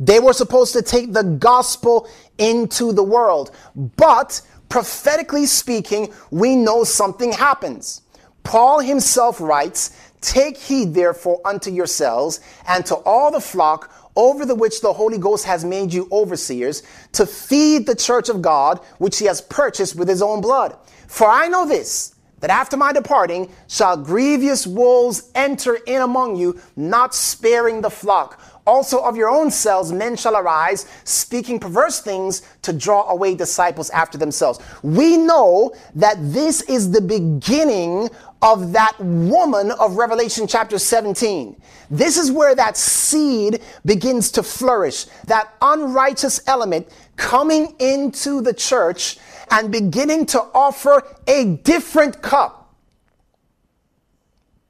They 0.00 0.18
were 0.18 0.32
supposed 0.32 0.72
to 0.72 0.82
take 0.82 1.12
the 1.12 1.22
gospel 1.22 2.08
into 2.38 2.92
the 2.92 3.04
world. 3.04 3.52
But 3.74 4.40
prophetically 4.68 5.46
speaking, 5.46 6.12
we 6.30 6.56
know 6.56 6.82
something 6.82 7.32
happens. 7.32 8.02
Paul 8.42 8.80
himself 8.80 9.40
writes, 9.40 9.96
Take 10.20 10.56
heed 10.56 10.94
therefore 10.94 11.40
unto 11.44 11.70
yourselves 11.70 12.40
and 12.66 12.84
to 12.86 12.96
all 12.96 13.30
the 13.30 13.40
flock 13.40 13.92
over 14.16 14.44
the 14.44 14.54
which 14.54 14.80
the 14.80 14.92
Holy 14.92 15.18
Ghost 15.18 15.44
has 15.44 15.64
made 15.64 15.92
you 15.92 16.08
overseers 16.12 16.82
to 17.12 17.26
feed 17.26 17.86
the 17.86 17.94
church 17.94 18.28
of 18.28 18.42
God, 18.42 18.78
which 18.98 19.18
he 19.18 19.26
has 19.26 19.40
purchased 19.40 19.96
with 19.96 20.08
his 20.08 20.22
own 20.22 20.40
blood. 20.40 20.76
For 21.06 21.28
I 21.28 21.48
know 21.48 21.66
this 21.66 22.14
that 22.42 22.50
after 22.50 22.76
my 22.76 22.92
departing 22.92 23.48
shall 23.68 23.96
grievous 23.96 24.66
wolves 24.66 25.30
enter 25.34 25.76
in 25.86 26.02
among 26.02 26.36
you, 26.36 26.60
not 26.76 27.14
sparing 27.14 27.80
the 27.80 27.88
flock. 27.88 28.40
Also 28.66 28.98
of 29.02 29.16
your 29.16 29.30
own 29.30 29.50
selves 29.50 29.92
men 29.92 30.16
shall 30.16 30.36
arise, 30.36 30.86
speaking 31.04 31.58
perverse 31.58 32.00
things 32.00 32.42
to 32.62 32.72
draw 32.72 33.08
away 33.10 33.36
disciples 33.36 33.90
after 33.90 34.18
themselves. 34.18 34.58
We 34.82 35.16
know 35.16 35.72
that 35.94 36.16
this 36.18 36.62
is 36.62 36.90
the 36.90 37.00
beginning 37.00 38.10
of 38.42 38.72
that 38.72 38.98
woman 38.98 39.70
of 39.72 39.96
Revelation 39.96 40.48
chapter 40.48 40.78
17. 40.78 41.56
This 41.90 42.16
is 42.16 42.32
where 42.32 42.56
that 42.56 42.76
seed 42.76 43.62
begins 43.84 44.32
to 44.32 44.42
flourish, 44.42 45.06
that 45.26 45.54
unrighteous 45.62 46.40
element 46.48 46.88
coming 47.16 47.74
into 47.78 48.40
the 48.40 48.52
church 48.52 49.18
and 49.52 49.70
beginning 49.70 50.24
to 50.24 50.40
offer 50.54 51.06
a 51.26 51.44
different 51.62 52.22
cup. 52.22 52.74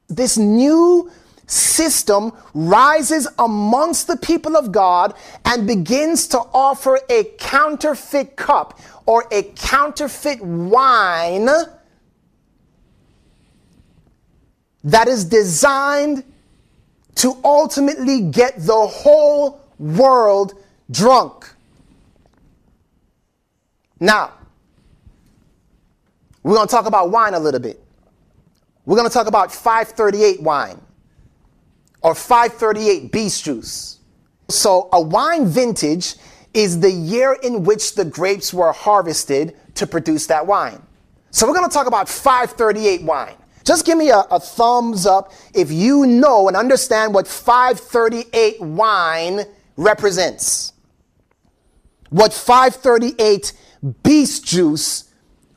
This 0.08 0.36
new 0.36 1.10
system 1.46 2.32
rises 2.52 3.28
amongst 3.38 4.08
the 4.08 4.16
people 4.16 4.56
of 4.56 4.72
God 4.72 5.14
and 5.44 5.68
begins 5.68 6.26
to 6.28 6.38
offer 6.52 6.98
a 7.08 7.24
counterfeit 7.38 8.36
cup 8.36 8.80
or 9.06 9.24
a 9.30 9.44
counterfeit 9.54 10.42
wine 10.42 11.48
that 14.82 15.06
is 15.06 15.24
designed 15.24 16.24
to 17.14 17.36
ultimately 17.44 18.20
get 18.20 18.56
the 18.58 18.86
whole 18.88 19.60
world 19.78 20.54
drunk. 20.90 21.48
Now, 24.00 24.32
we're 26.42 26.54
going 26.54 26.66
to 26.66 26.70
talk 26.70 26.86
about 26.86 27.10
wine 27.10 27.34
a 27.34 27.38
little 27.38 27.60
bit. 27.60 27.82
We're 28.84 28.96
going 28.96 29.08
to 29.08 29.14
talk 29.14 29.28
about 29.28 29.52
538 29.52 30.42
wine 30.42 30.80
or 32.02 32.14
538 32.14 33.12
beast 33.12 33.44
juice. 33.44 33.98
So, 34.48 34.88
a 34.92 35.00
wine 35.00 35.46
vintage 35.46 36.16
is 36.52 36.80
the 36.80 36.90
year 36.90 37.38
in 37.42 37.62
which 37.62 37.94
the 37.94 38.04
grapes 38.04 38.52
were 38.52 38.72
harvested 38.72 39.56
to 39.76 39.86
produce 39.86 40.26
that 40.26 40.46
wine. 40.46 40.82
So, 41.30 41.46
we're 41.46 41.54
going 41.54 41.68
to 41.68 41.72
talk 41.72 41.86
about 41.86 42.08
538 42.08 43.02
wine. 43.02 43.36
Just 43.64 43.86
give 43.86 43.96
me 43.96 44.10
a, 44.10 44.18
a, 44.30 44.40
thumbs 44.40 45.06
up 45.06 45.32
if 45.54 45.70
you 45.70 46.04
know 46.04 46.48
and 46.48 46.56
understand 46.56 47.14
what 47.14 47.28
538 47.28 48.60
wine 48.60 49.42
represents. 49.76 50.72
What 52.10 52.32
538 52.32 53.52
beast 54.02 54.44
juice 54.44 55.11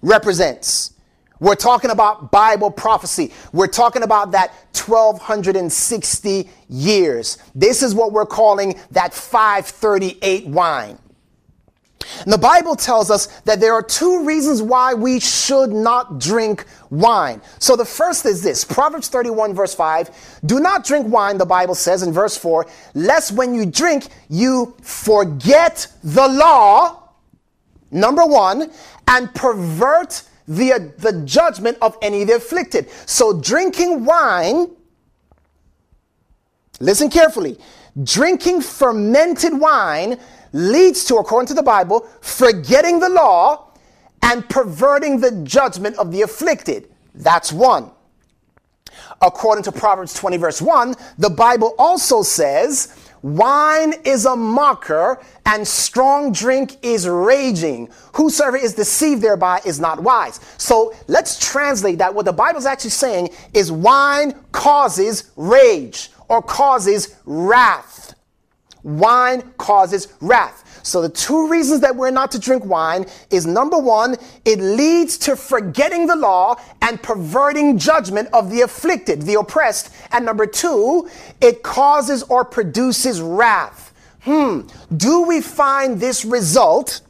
represents. 0.06 0.94
We're 1.40 1.56
talking 1.56 1.92
about 1.92 2.32
Bible 2.32 2.72
prophecy. 2.72 3.34
We're 3.52 3.68
talking 3.68 4.04
about 4.04 4.32
that 4.32 4.54
1260 4.74 6.50
years. 6.70 7.38
This 7.54 7.84
is 7.84 7.94
what 7.94 8.14
we're 8.14 8.26
calling 8.26 8.80
that 8.92 9.14
538 9.14 10.48
wine. 10.48 10.98
And 12.24 12.32
the 12.32 12.38
Bible 12.38 12.76
tells 12.76 13.10
us 13.10 13.28
that 13.42 13.60
there 13.60 13.74
are 13.74 13.82
two 13.82 14.26
reasons 14.26 14.62
why 14.62 14.94
we 14.94 15.20
should 15.20 15.72
not 15.72 16.20
drink 16.20 16.66
wine. 16.90 17.42
So 17.60 17.76
the 17.76 17.86
first 17.86 18.26
is 18.26 18.42
this 18.42 18.64
Proverbs 18.64 19.10
31, 19.10 19.54
verse 19.54 19.74
5 19.74 20.40
Do 20.46 20.60
not 20.60 20.86
drink 20.86 21.08
wine, 21.08 21.38
the 21.38 21.46
Bible 21.46 21.76
says 21.76 22.04
in 22.04 22.14
verse 22.14 22.38
4, 22.38 22.66
lest 22.94 23.34
when 23.34 23.54
you 23.54 23.66
drink, 23.66 24.08
you 24.30 24.76
forget 24.82 25.88
the 26.04 26.28
law, 26.28 27.10
number 27.92 28.26
one, 28.26 28.72
and 29.08 29.34
pervert 29.34 30.24
the, 30.48 30.94
the 30.98 31.24
judgment 31.26 31.78
of 31.82 31.98
any 32.02 32.22
of 32.22 32.28
the 32.28 32.36
afflicted. 32.36 32.90
So 33.06 33.40
drinking 33.40 34.06
wine, 34.06 34.72
listen 36.80 37.10
carefully, 37.10 37.58
drinking 38.04 38.62
fermented 38.62 39.60
wine 39.60 40.20
leads 40.54 41.04
to, 41.06 41.16
according 41.16 41.48
to 41.48 41.54
the 41.54 41.64
Bible, 41.64 42.08
forgetting 42.22 43.00
the 43.00 43.10
law 43.10 43.74
and 44.22 44.48
perverting 44.50 45.20
the 45.20 45.32
judgment 45.44 45.98
of 45.98 46.12
the 46.12 46.22
afflicted. 46.22 46.90
That's 47.14 47.52
one. 47.52 47.92
According 49.22 49.64
to 49.66 49.72
Proverbs 49.72 50.14
20, 50.14 50.38
verse 50.38 50.62
1, 50.62 50.96
the 51.18 51.30
Bible 51.30 51.76
also 51.78 52.22
says, 52.22 53.05
Wine 53.25 53.96
is 54.03 54.27
a 54.27 54.36
mocker, 54.36 55.19
and 55.47 55.67
strong 55.67 56.32
drink 56.32 56.78
is 56.84 57.10
raging. 57.10 57.89
Whosoever 58.13 58.56
is 58.56 58.76
deceived 58.76 59.23
thereby 59.23 59.62
is 59.65 59.80
not 59.80 60.00
wise. 60.04 60.39
So 60.60 60.93
let's 61.08 61.39
translate 61.39 61.97
that. 61.97 62.13
What 62.13 62.26
the 62.26 62.34
Bible 62.34 62.60
is 62.60 62.67
actually 62.67 62.91
saying 62.91 63.30
is 63.52 63.71
wine 63.71 64.36
causes 64.52 65.32
rage 65.36 66.12
or 66.30 66.43
causes 66.43 67.15
wrath. 67.26 68.13
Wine 68.84 69.41
causes 69.58 70.13
wrath. 70.21 70.63
So 70.86 71.02
the 71.02 71.10
two 71.10 71.48
reasons 71.48 71.82
that 71.82 71.95
we're 71.95 72.12
not 72.12 72.30
to 72.34 72.39
drink 72.39 72.63
wine 72.63 73.08
is 73.32 73.48
number 73.48 73.78
one, 73.80 74.17
it 74.45 74.60
leads 74.60 75.17
to 75.19 75.36
forgetting 75.36 76.06
the 76.06 76.15
law 76.15 76.58
and 76.84 77.02
perverting 77.02 77.80
judgment 77.80 78.30
of 78.34 78.52
the 78.52 78.62
afflicted, 78.62 79.24
the 79.24 79.34
oppressed. 79.39 79.91
And 80.12 80.24
number 80.24 80.45
two, 80.45 81.10
it 81.41 81.63
causes 81.63 82.21
or 82.24 82.45
produces 82.45 83.19
wrath. 83.19 83.93
Hmm. 84.21 84.67
Do 84.95 85.24
we 85.24 85.41
find 85.41 86.00
this 86.00 86.24
result 86.24 87.02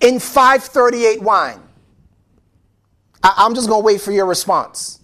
in 0.00 0.20
538 0.20 1.20
wine? 1.20 1.60
I- 3.24 3.34
I'm 3.38 3.56
just 3.56 3.68
going 3.68 3.82
to 3.82 3.84
wait 3.84 4.00
for 4.00 4.12
your 4.12 4.26
response. 4.26 5.00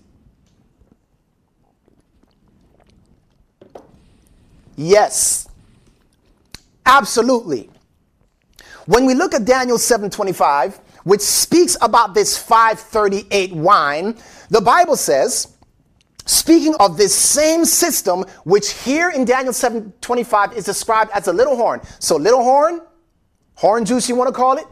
Yes. 4.77 5.48
Absolutely. 6.89 7.71
When 8.87 9.05
we 9.05 9.15
look 9.15 9.35
at 9.35 9.45
Daniel 9.45 9.77
7:25, 9.77 10.81
which 11.05 11.21
speaks 11.21 11.77
about 11.83 12.15
this 12.15 12.37
538 12.39 13.55
wine, 13.55 14.17
the 14.49 14.61
Bible 14.63 14.97
says, 14.97 15.49
speaking 16.25 16.75
of 16.81 16.97
this 16.97 17.15
same 17.15 17.67
system, 17.67 18.25
which 18.45 18.73
here 18.73 19.11
in 19.11 19.27
Daniel 19.27 19.53
7:25 19.53 20.55
is 20.57 20.65
described 20.65 21.11
as 21.13 21.29
a 21.29 21.33
little 21.33 21.57
horn. 21.57 21.83
So 21.99 22.17
little 22.17 22.43
horn, 22.43 22.81
horn 23.55 23.85
juice 23.85 24.09
you 24.09 24.17
want 24.17 24.29
to 24.29 24.35
call 24.35 24.57
it, 24.57 24.67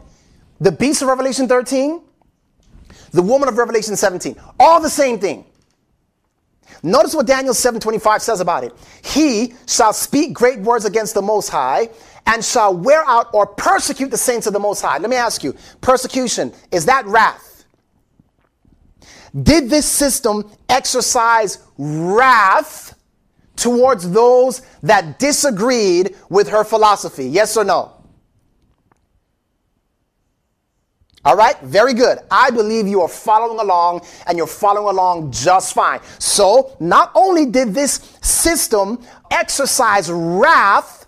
the 0.59 0.71
beast 0.71 1.03
of 1.03 1.09
Revelation 1.09 1.47
13, 1.47 2.01
the 3.11 3.21
woman 3.21 3.47
of 3.47 3.57
Revelation 3.57 3.95
17, 3.95 4.35
all 4.59 4.79
the 4.79 4.89
same 4.89 5.19
thing. 5.19 5.45
Notice 6.87 7.13
what 7.13 7.27
Daniel 7.27 7.53
7:25 7.53 8.21
says 8.21 8.39
about 8.39 8.63
it. 8.63 8.73
He 9.03 9.53
shall 9.67 9.91
speak 9.91 10.33
great 10.33 10.59
words 10.61 10.85
against 10.85 11.13
the 11.13 11.21
most 11.21 11.49
high 11.49 11.89
and 12.25 12.43
shall 12.43 12.75
wear 12.75 13.03
out 13.07 13.27
or 13.33 13.45
persecute 13.45 14.09
the 14.09 14.17
saints 14.17 14.47
of 14.47 14.53
the 14.53 14.59
most 14.59 14.81
high. 14.81 14.97
Let 14.97 15.09
me 15.09 15.17
ask 15.17 15.43
you, 15.43 15.53
persecution 15.81 16.53
is 16.71 16.85
that 16.85 17.05
wrath? 17.05 17.65
Did 19.43 19.69
this 19.69 19.85
system 19.85 20.49
exercise 20.69 21.59
wrath 21.77 22.95
towards 23.57 24.09
those 24.11 24.61
that 24.83 25.19
disagreed 25.19 26.15
with 26.29 26.47
her 26.49 26.63
philosophy? 26.63 27.27
Yes 27.27 27.57
or 27.57 27.65
no? 27.65 27.96
All 31.27 31.35
right, 31.35 31.59
very 31.59 31.93
good. 31.93 32.19
I 32.31 32.51
believe 32.51 32.87
you 32.87 33.01
are 33.01 33.09
following 33.09 33.59
along 33.59 34.05
and 34.27 34.37
you're 34.37 34.47
following 34.47 34.87
along 34.87 35.29
just 35.33 35.73
fine. 35.73 35.99
So, 36.19 36.77
not 36.79 37.11
only 37.15 37.45
did 37.45 37.73
this 37.73 38.17
system 38.21 39.05
exercise 39.29 40.09
wrath 40.09 41.05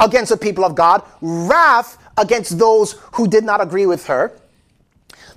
against 0.00 0.32
the 0.32 0.36
people 0.36 0.64
of 0.64 0.74
God, 0.74 1.04
wrath 1.20 1.98
against 2.16 2.58
those 2.58 2.94
who 3.12 3.28
did 3.28 3.44
not 3.44 3.60
agree 3.60 3.86
with 3.86 4.04
her, 4.08 4.36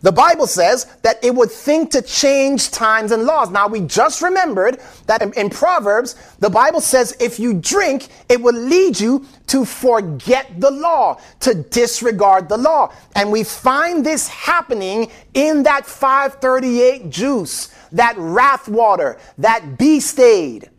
the 0.02 0.12
Bible 0.12 0.48
says 0.48 0.86
that 1.02 1.24
it 1.24 1.34
would 1.34 1.52
think 1.52 1.92
to 1.92 2.02
change 2.02 2.72
times 2.72 3.12
and 3.12 3.24
laws. 3.24 3.50
Now, 3.50 3.68
we 3.68 3.82
just 3.82 4.22
remembered 4.22 4.80
that 5.08 5.22
in, 5.22 5.34
in, 5.34 5.50
Proverbs, 5.50 6.16
the 6.40 6.50
Bible 6.50 6.82
says 6.82 7.16
if 7.20 7.40
you 7.40 7.54
drink, 7.54 8.10
it 8.30 8.42
will 8.42 8.56
lead 8.56 9.00
you 9.00 9.26
to 9.48 9.66
forget 9.66 10.60
the 10.60 10.70
law, 10.70 11.20
to 11.40 11.56
disregard 11.56 12.48
the 12.48 12.58
law. 12.58 12.94
And 13.16 13.32
we 13.32 13.44
find 13.44 14.06
this 14.06 14.28
happening 14.28 15.12
in 15.34 15.64
that 15.64 15.86
538 15.86 17.10
juice, 17.10 17.70
that 17.92 18.16
wrath 18.18 18.68
water, 18.68 19.18
that 19.38 19.78
beast 19.78 20.20
aid. 20.20 20.70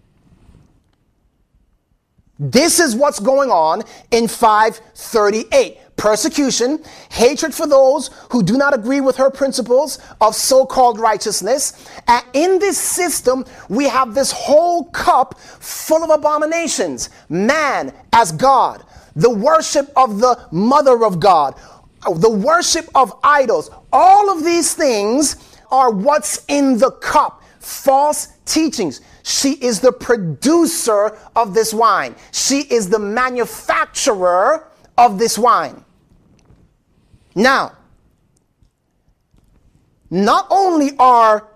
This 2.39 2.79
is 2.79 2.95
what's 2.95 3.19
going 3.19 3.51
on 3.51 3.83
in 4.13 4.29
538 4.29 5.79
persecution, 5.99 6.83
hatred 7.11 7.53
for 7.53 7.67
those 7.67 8.11
who 8.31 8.43
do 8.43 8.57
not 8.57 8.73
agree 8.73 9.01
with 9.03 9.17
her 9.17 9.31
principles 9.31 9.99
of 10.21 10.35
so 10.35 10.65
called 10.65 10.99
righteousness. 10.99 11.91
And 12.07 12.25
in 12.33 12.59
this 12.59 12.79
system, 12.79 13.45
we 13.69 13.89
have 13.89 14.15
this 14.15 14.33
whole 14.33 14.85
cup 14.85 15.39
full 15.39 16.03
of 16.03 16.11
abominations 16.11 17.11
man 17.29 17.93
as 18.13 18.33
God, 18.33 18.85
the 19.17 19.31
worship 19.31 19.93
of 19.97 20.21
the 20.21 20.39
mother 20.51 21.05
of 21.05 21.21
God, 21.21 21.55
the 22.17 22.31
worship 22.31 22.89
of 22.95 23.13
idols. 23.23 23.71
All 23.93 24.31
of 24.31 24.45
these 24.45 24.73
things 24.73 25.37
are 25.71 25.91
what's 25.91 26.45
in 26.49 26.79
the 26.79 26.93
cup 26.93 27.43
false 27.59 28.29
teachings. 28.47 29.03
She 29.23 29.53
is 29.53 29.81
the 29.81 29.93
producer 29.93 31.19
of 31.37 31.53
this 31.53 31.75
wine. 31.75 32.15
She 32.33 32.61
is 32.61 32.89
the 32.89 32.99
manufacturer 32.99 34.69
of 34.97 35.19
this 35.19 35.37
wine. 35.37 35.85
Now, 37.39 37.75
not 40.11 40.49
only 40.51 40.91
are 40.99 41.47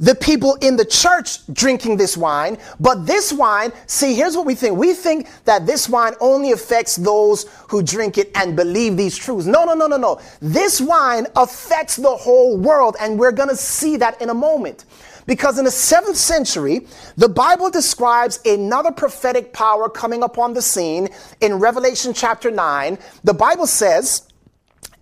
the 0.00 0.14
people 0.16 0.56
in 0.56 0.76
the 0.76 0.84
church 0.84 1.46
drinking 1.52 1.98
this 1.98 2.16
wine, 2.16 2.58
but 2.80 3.06
this 3.06 3.32
wine, 3.32 3.70
see, 3.86 4.14
here's 4.14 4.36
what 4.36 4.44
we 4.44 4.56
think. 4.56 4.76
We 4.76 4.92
think 4.92 5.28
that 5.44 5.66
this 5.66 5.88
wine 5.88 6.14
only 6.20 6.50
affects 6.50 6.96
those 6.96 7.44
who 7.68 7.80
drink 7.80 8.18
it 8.18 8.32
and 8.34 8.56
believe 8.56 8.96
these 8.96 9.16
truths. 9.16 9.46
No, 9.46 9.64
no, 9.64 9.74
no, 9.74 9.86
no, 9.86 9.98
no. 9.98 10.20
This 10.40 10.80
wine 10.80 11.28
affects 11.36 11.94
the 11.94 12.16
whole 12.16 12.56
world, 12.56 12.96
and 12.98 13.16
we're 13.16 13.30
going 13.30 13.50
to 13.50 13.56
see 13.56 13.96
that 13.98 14.20
in 14.20 14.30
a 14.30 14.34
moment. 14.34 14.84
Because 15.26 15.60
in 15.60 15.64
the 15.64 15.70
seventh 15.70 16.16
century, 16.16 16.88
the 17.16 17.28
Bible 17.28 17.70
describes 17.70 18.40
another 18.44 18.90
prophetic 18.90 19.52
power 19.52 19.88
coming 19.88 20.24
upon 20.24 20.54
the 20.54 20.62
scene 20.62 21.08
in 21.40 21.60
Revelation 21.60 22.12
chapter 22.14 22.50
9. 22.50 22.98
The 23.22 23.34
Bible 23.34 23.68
says, 23.68 24.29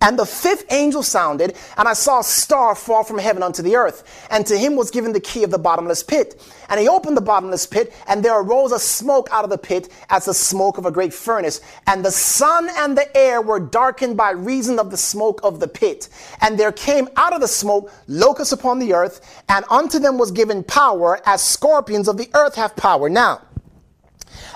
and 0.01 0.17
the 0.17 0.25
fifth 0.25 0.65
angel 0.71 1.03
sounded, 1.03 1.57
and 1.77 1.87
I 1.87 1.93
saw 1.93 2.21
a 2.21 2.23
star 2.23 2.73
fall 2.73 3.03
from 3.03 3.17
heaven 3.17 3.43
unto 3.43 3.61
the 3.61 3.75
earth. 3.75 4.27
And 4.31 4.45
to 4.47 4.57
him 4.57 4.77
was 4.77 4.91
given 4.91 5.11
the 5.11 5.19
key 5.19 5.43
of 5.43 5.51
the 5.51 5.59
bottomless 5.59 6.03
pit. 6.03 6.41
And 6.69 6.79
he 6.79 6.87
opened 6.87 7.17
the 7.17 7.21
bottomless 7.21 7.65
pit, 7.65 7.93
and 8.07 8.23
there 8.23 8.39
arose 8.39 8.71
a 8.71 8.79
smoke 8.79 9.27
out 9.31 9.43
of 9.43 9.49
the 9.49 9.57
pit 9.57 9.89
as 10.09 10.25
the 10.25 10.33
smoke 10.33 10.77
of 10.77 10.85
a 10.85 10.91
great 10.91 11.13
furnace. 11.13 11.59
And 11.85 12.05
the 12.05 12.11
sun 12.11 12.69
and 12.77 12.97
the 12.97 13.15
air 13.17 13.41
were 13.41 13.59
darkened 13.59 14.15
by 14.15 14.31
reason 14.31 14.79
of 14.79 14.89
the 14.89 14.97
smoke 14.97 15.41
of 15.43 15.59
the 15.59 15.67
pit. 15.67 16.07
And 16.39 16.57
there 16.57 16.71
came 16.71 17.09
out 17.17 17.33
of 17.33 17.41
the 17.41 17.47
smoke 17.47 17.91
locusts 18.07 18.53
upon 18.53 18.79
the 18.79 18.93
earth, 18.93 19.43
and 19.49 19.65
unto 19.69 19.99
them 19.99 20.17
was 20.17 20.31
given 20.31 20.63
power 20.63 21.19
as 21.25 21.43
scorpions 21.43 22.07
of 22.07 22.17
the 22.17 22.29
earth 22.33 22.55
have 22.55 22.75
power. 22.77 23.09
Now, 23.09 23.41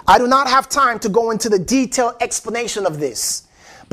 I 0.08 0.18
do 0.18 0.28
not 0.28 0.48
have 0.48 0.70
time 0.70 1.00
to 1.00 1.10
go 1.10 1.32
into 1.32 1.50
the 1.50 1.60
detailed 1.60 2.16
explanation 2.22 2.86
of 2.86 3.00
this. 3.00 3.44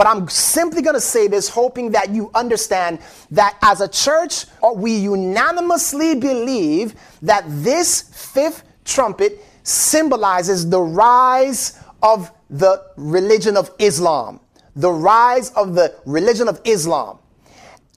But 0.00 0.06
I'm 0.06 0.30
simply 0.30 0.80
going 0.80 0.94
to 0.94 1.00
say 1.00 1.26
this, 1.26 1.50
hoping 1.50 1.90
that 1.90 2.08
you 2.08 2.30
understand 2.34 3.00
that 3.32 3.58
as 3.60 3.82
a 3.82 3.88
church, 3.88 4.46
uh, 4.62 4.72
we 4.72 4.96
unanimously 4.96 6.14
believe 6.14 6.94
that 7.20 7.44
this 7.46 8.00
fifth 8.32 8.62
trumpet 8.86 9.44
symbolizes 9.62 10.70
the 10.70 10.80
rise 10.80 11.78
of 12.02 12.32
the 12.48 12.82
religion 12.96 13.58
of 13.58 13.72
Islam. 13.78 14.40
The 14.74 14.90
rise 14.90 15.50
of 15.50 15.74
the 15.74 15.94
religion 16.06 16.48
of 16.48 16.62
Islam. 16.64 17.18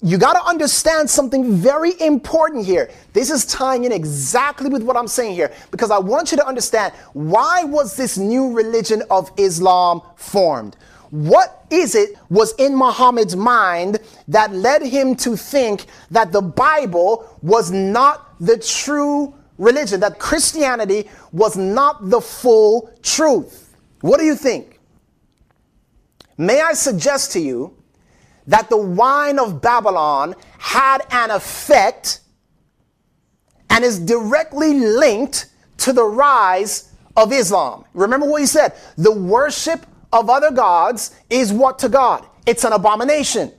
You 0.01 0.17
got 0.17 0.33
to 0.33 0.43
understand 0.43 1.09
something 1.09 1.55
very 1.55 1.93
important 2.01 2.65
here. 2.65 2.91
This 3.13 3.31
is 3.31 3.45
tying 3.45 3.85
in 3.85 3.93
exactly 3.93 4.69
with 4.69 4.83
what 4.83 4.97
I'm 4.97 5.07
saying 5.07 5.35
here 5.35 5.53
because 5.71 5.89
I 5.89 5.99
want 5.99 6.31
you 6.31 6.37
to 6.39 6.45
understand 6.45 6.93
why 7.13 7.63
was 7.63 7.95
this 7.95 8.17
new 8.17 8.51
religion 8.51 9.03
of 9.09 9.31
Islam 9.37 10.01
formed? 10.17 10.75
What 11.13 11.67
is 11.69 11.93
it 11.93 12.17
was 12.32 12.56
in 12.56 12.76
Muhammad's 12.76 13.36
mind 13.36 13.99
that 14.30 14.52
led 14.52 14.82
him 14.82 15.15
to 15.17 15.38
think 15.38 15.86
that 16.10 16.32
the 16.32 16.41
Bible 16.41 17.38
was 17.43 17.69
not 17.69 18.34
the 18.39 18.58
true 18.58 19.36
religion, 19.60 19.99
that 19.99 20.17
Christianity 20.17 21.08
was 21.32 21.56
not 21.56 22.10
the 22.10 22.19
full 22.19 22.91
truth? 23.04 23.78
What 24.02 24.19
do 24.19 24.26
you 24.26 24.34
think? 24.34 24.80
May 26.39 26.62
I 26.62 26.73
suggest 26.73 27.32
to 27.34 27.39
you 27.39 27.78
that 28.47 28.71
the 28.71 28.78
wine 28.78 29.38
of 29.38 29.62
Babylon 29.62 30.34
had 30.58 31.06
an 31.12 31.30
effect 31.30 32.21
and 33.69 33.84
is 33.84 33.99
directly 33.99 34.80
linked 34.80 35.45
to 35.78 35.93
the 35.93 36.06
rise 36.06 36.91
of 37.15 37.32
Islam. 37.32 37.86
Remember 37.93 38.28
what 38.28 38.41
he 38.41 38.47
said 38.47 38.73
the 38.97 39.12
worship 39.12 39.86
of 40.13 40.30
other 40.30 40.52
gods 40.52 41.13
is 41.30 41.52
what 41.52 41.80
to 41.80 41.89
God? 41.89 42.26
It's 42.45 42.63
an 42.63 42.71
abomination. 42.71 43.52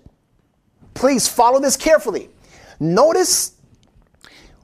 Please 0.94 1.28
follow 1.28 1.60
this 1.60 1.76
carefully. 1.76 2.30
Notice 2.80 3.56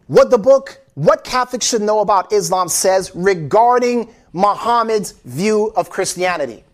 what 0.06 0.30
the 0.30 0.38
book, 0.38 0.80
what 0.94 1.24
Catholics 1.24 1.66
should 1.66 1.82
know 1.82 2.00
about 2.00 2.32
Islam 2.32 2.68
says 2.68 3.12
regarding 3.14 4.08
Muhammad's 4.32 5.12
view 5.24 5.72
of 5.76 5.90
Christianity. 5.90 6.64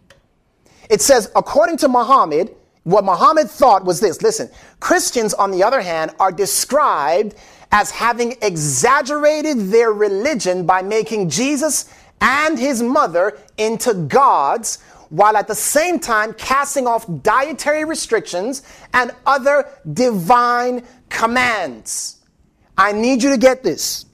It 0.91 1.01
says, 1.01 1.31
according 1.35 1.79
to 1.79 1.89
Muhammad, 1.89 2.55
what 2.85 3.05
Muhammad 3.05 3.51
thought 3.51 3.85
was 3.85 3.99
this 3.99 4.23
listen, 4.23 4.51
Christians, 4.79 5.35
on 5.35 5.51
the 5.51 5.65
other 5.65 5.81
hand, 5.81 6.13
are 6.21 6.31
described 6.31 7.35
as 7.73 7.91
having 7.91 8.37
exaggerated 8.43 9.71
their 9.71 9.93
religion 9.93 10.67
by 10.67 10.83
making 10.83 11.29
Jesus 11.29 11.93
and 12.21 12.59
his 12.59 12.83
mother 12.83 13.39
into 13.59 13.95
gods 13.95 14.79
while 15.09 15.37
at 15.37 15.49
the 15.49 15.55
same 15.55 15.99
time 15.99 16.33
casting 16.35 16.87
off 16.87 17.07
dietary 17.23 17.85
restrictions 17.85 18.63
and 18.93 19.13
other 19.25 19.69
divine 19.93 20.83
commands. 21.09 22.21
I 22.77 22.93
need 22.93 23.23
you 23.23 23.31
to 23.31 23.39
get 23.39 23.63
this. 23.63 24.07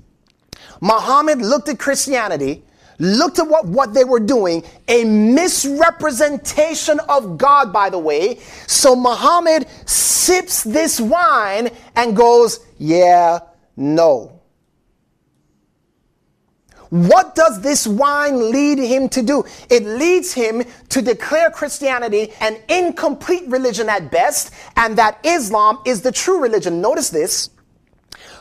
Muhammad 0.81 1.39
looked 1.39 1.69
at 1.69 1.79
Christianity, 1.79 2.63
looked 2.99 3.39
at 3.39 3.47
what, 3.49 3.67
what 3.67 3.95
they 3.95 4.05
were 4.05 4.21
doing, 4.21 4.65
a 4.89 5.05
misrepresentation 5.05 7.01
of 7.09 7.39
God, 7.39 7.73
by 7.73 7.91
the 7.91 7.99
way. 7.99 8.39
So 8.67 8.95
Muhammad 8.95 9.67
sips 9.87 10.63
this 10.65 11.01
wine 11.01 11.71
and 11.97 12.17
goes, 12.17 12.67
Yeah, 12.79 13.41
no. 13.77 14.32
What 16.93 17.35
does 17.35 17.63
this 17.63 17.87
wine 17.87 18.51
lead 18.51 18.77
him 18.77 19.09
to 19.09 19.23
do? 19.23 19.45
It 19.71 19.83
leads 19.83 20.35
him 20.35 20.63
to 20.91 21.01
declare 21.01 21.49
Christianity 21.49 22.35
an 22.39 22.59
incomplete 22.69 23.45
religion 23.49 23.89
at 23.89 24.11
best, 24.11 24.53
and 24.77 24.99
that 24.99 25.19
Islam 25.25 25.79
is 25.87 26.03
the 26.03 26.13
true 26.13 26.43
religion. 26.43 26.83
Notice 26.83 27.09
this. 27.09 27.49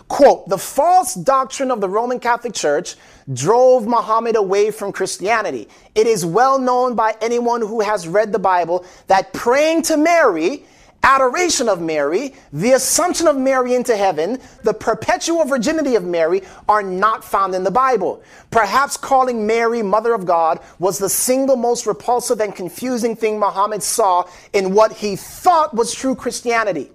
Quote, 0.09 0.49
the 0.49 0.57
false 0.57 1.13
doctrine 1.13 1.71
of 1.71 1.79
the 1.79 1.87
Roman 1.87 2.19
Catholic 2.19 2.53
Church 2.53 2.97
drove 3.31 3.87
Muhammad 3.87 4.35
away 4.35 4.69
from 4.69 4.91
Christianity. 4.91 5.69
It 5.95 6.05
is 6.05 6.25
well 6.25 6.59
known 6.59 6.93
by 6.93 7.15
anyone 7.21 7.61
who 7.61 7.79
has 7.79 8.05
read 8.05 8.33
the 8.33 8.39
Bible 8.39 8.83
that 9.07 9.31
praying 9.31 9.83
to 9.83 9.95
Mary 9.95 10.65
adoration 11.03 11.67
of 11.67 11.81
Mary, 11.81 12.33
the 12.53 12.71
assumption 12.73 13.27
of 13.27 13.37
Mary 13.37 13.73
into 13.73 13.95
heaven, 13.95 14.39
the 14.63 14.73
perpetual 14.73 15.45
virginity 15.45 15.95
of 15.95 16.03
Mary 16.03 16.41
are 16.69 16.83
not 16.83 17.23
found 17.23 17.55
in 17.55 17.63
the 17.63 17.71
Bible. 17.71 18.23
Perhaps 18.51 18.97
calling 18.97 19.47
Mary 19.47 19.81
Mother 19.81 20.13
of 20.13 20.25
God 20.25 20.59
was 20.79 20.97
the 20.97 21.09
single 21.09 21.55
most 21.55 21.85
repulsive 21.85 22.39
and 22.39 22.55
confusing 22.55 23.15
thing 23.15 23.39
Muhammad 23.39 23.81
saw 23.83 24.25
in 24.53 24.73
what 24.73 24.91
he 24.91 25.15
thought 25.15 25.73
was 25.73 25.93
true 25.93 26.15
Christianity. 26.15 26.91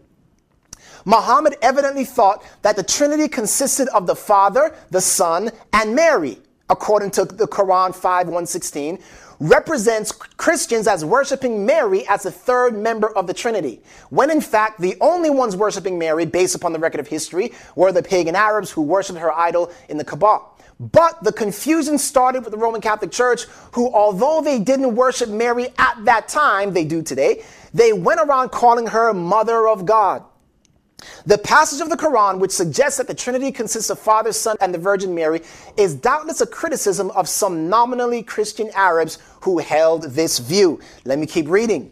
Muhammad 1.05 1.57
evidently 1.63 2.05
thought 2.05 2.43
that 2.63 2.75
the 2.77 2.83
Trinity 2.83 3.29
consisted 3.29 3.89
of 3.89 4.07
the 4.07 4.17
Father, 4.17 4.75
the 4.91 5.01
Son, 5.01 5.51
and 5.73 5.95
Mary, 5.95 6.39
according 6.69 7.13
to 7.13 7.25
the 7.25 7.47
Quran 7.47 7.95
5 7.95 8.27
116 8.27 8.99
represents 9.41 10.13
Christians 10.13 10.87
as 10.87 11.05
worshiping 11.05 11.67
Mary 11.67 12.07
as 12.09 12.23
the 12.25 12.31
third 12.31 12.77
member 12.77 13.15
of 13.17 13.27
the 13.27 13.35
Trinity, 13.35 13.83
when 14.11 14.31
in 14.31 14.41
fact 14.41 14.81
the 14.81 14.97
only 15.01 15.31
ones 15.31 15.57
worshiping 15.57 15.99
Mary, 15.99 16.27
based 16.27 16.55
upon 16.55 16.73
the 16.73 16.79
record 16.79 17.01
of 17.01 17.09
history, 17.09 17.53
were 17.75 17.93
the 17.93 18.03
pagan 18.03 18.35
Arabs 18.35 18.71
who 18.71 18.83
worshiped 18.83 19.19
her 19.19 19.33
idol 19.33 19.71
in 19.89 19.97
the 19.97 20.05
Kaaba. 20.05 20.41
But 20.79 21.23
the 21.25 21.33
confusion 21.33 21.97
started 21.97 22.45
with 22.45 22.51
the 22.51 22.59
Roman 22.59 22.81
Catholic 22.81 23.11
Church, 23.11 23.45
who, 23.73 23.91
although 23.93 24.43
they 24.43 24.59
didn't 24.59 24.95
worship 24.95 25.31
Mary 25.31 25.69
at 25.79 26.05
that 26.05 26.29
time, 26.29 26.75
they 26.75 26.85
do 26.85 27.03
today, 27.03 27.45
they 27.73 27.93
went 27.95 28.21
around 28.21 28.51
calling 28.51 28.87
her 28.89 29.15
Mother 29.15 29.69
of 29.69 29.87
God. 29.87 30.23
The 31.27 31.39
passage 31.39 31.81
of 31.81 31.91
the 31.91 31.97
Quran, 31.97 32.39
which 32.39 32.53
suggests 32.53 32.99
that 32.99 33.07
the 33.07 33.15
Trinity 33.15 33.53
consists 33.53 33.91
of 33.91 33.99
Father, 33.99 34.33
Son, 34.33 34.57
and 34.61 34.73
the 34.73 34.79
Virgin 34.79 35.15
Mary, 35.15 35.43
is 35.77 35.95
doubtless 35.95 36.41
a 36.41 36.47
criticism 36.47 37.11
of 37.11 37.29
some 37.29 37.69
nominally 37.69 38.23
Christian 38.23 38.71
Arabs 38.75 39.19
who 39.43 39.59
held 39.59 40.05
this 40.05 40.39
view. 40.39 40.81
Let 41.05 41.19
me 41.19 41.27
keep 41.27 41.49
reading. 41.49 41.91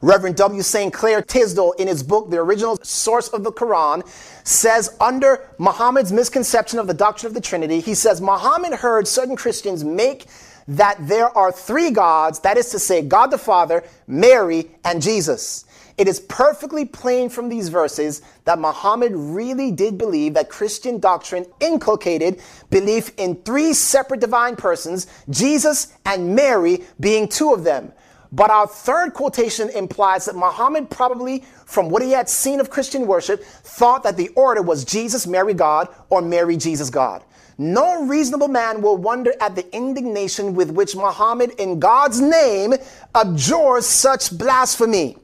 Reverend 0.00 0.36
W. 0.36 0.62
St. 0.62 0.92
Clair 0.92 1.22
Tisdall, 1.22 1.72
in 1.72 1.86
his 1.86 2.02
book, 2.02 2.28
The 2.28 2.38
Original 2.38 2.76
Source 2.82 3.28
of 3.28 3.44
the 3.44 3.52
Quran, 3.52 4.06
says 4.44 4.96
under 5.00 5.48
Muhammad's 5.58 6.12
misconception 6.12 6.80
of 6.80 6.88
the 6.88 6.94
doctrine 6.94 7.28
of 7.28 7.34
the 7.34 7.40
Trinity, 7.40 7.80
he 7.80 7.94
says 7.94 8.20
Muhammad 8.20 8.74
heard 8.74 9.06
certain 9.06 9.36
Christians 9.36 9.84
make 9.84 10.26
that 10.66 10.96
there 11.00 11.36
are 11.36 11.52
three 11.52 11.90
gods, 11.90 12.40
that 12.40 12.56
is 12.56 12.70
to 12.70 12.78
say, 12.78 13.02
God 13.02 13.28
the 13.28 13.38
Father, 13.38 13.84
Mary, 14.06 14.70
and 14.84 15.00
Jesus. 15.00 15.64
It 16.02 16.08
is 16.08 16.18
perfectly 16.18 16.84
plain 16.84 17.28
from 17.28 17.48
these 17.48 17.68
verses 17.68 18.22
that 18.44 18.58
Muhammad 18.58 19.12
really 19.14 19.70
did 19.70 19.98
believe 19.98 20.34
that 20.34 20.48
Christian 20.48 20.98
doctrine 20.98 21.46
inculcated 21.60 22.40
belief 22.70 23.12
in 23.18 23.36
three 23.36 23.72
separate 23.72 24.18
divine 24.18 24.56
persons, 24.56 25.06
Jesus 25.30 25.94
and 26.04 26.34
Mary 26.34 26.82
being 26.98 27.28
two 27.28 27.54
of 27.54 27.62
them. 27.62 27.92
But 28.32 28.50
our 28.50 28.66
third 28.66 29.14
quotation 29.14 29.68
implies 29.68 30.24
that 30.24 30.34
Muhammad 30.34 30.90
probably, 30.90 31.44
from 31.66 31.88
what 31.88 32.02
he 32.02 32.10
had 32.10 32.28
seen 32.28 32.58
of 32.58 32.68
Christian 32.68 33.06
worship, 33.06 33.44
thought 33.44 34.02
that 34.02 34.16
the 34.16 34.30
order 34.30 34.60
was 34.60 34.84
Jesus, 34.84 35.24
Mary, 35.28 35.54
God, 35.54 35.86
or 36.10 36.20
Mary, 36.20 36.56
Jesus, 36.56 36.90
God. 36.90 37.22
No 37.58 38.06
reasonable 38.06 38.48
man 38.48 38.82
will 38.82 38.96
wonder 38.96 39.34
at 39.40 39.54
the 39.54 39.72
indignation 39.72 40.54
with 40.54 40.72
which 40.72 40.96
Muhammad, 40.96 41.52
in 41.60 41.78
God's 41.78 42.20
name, 42.20 42.74
abjures 43.14 43.86
such 43.86 44.36
blasphemy. 44.36 45.18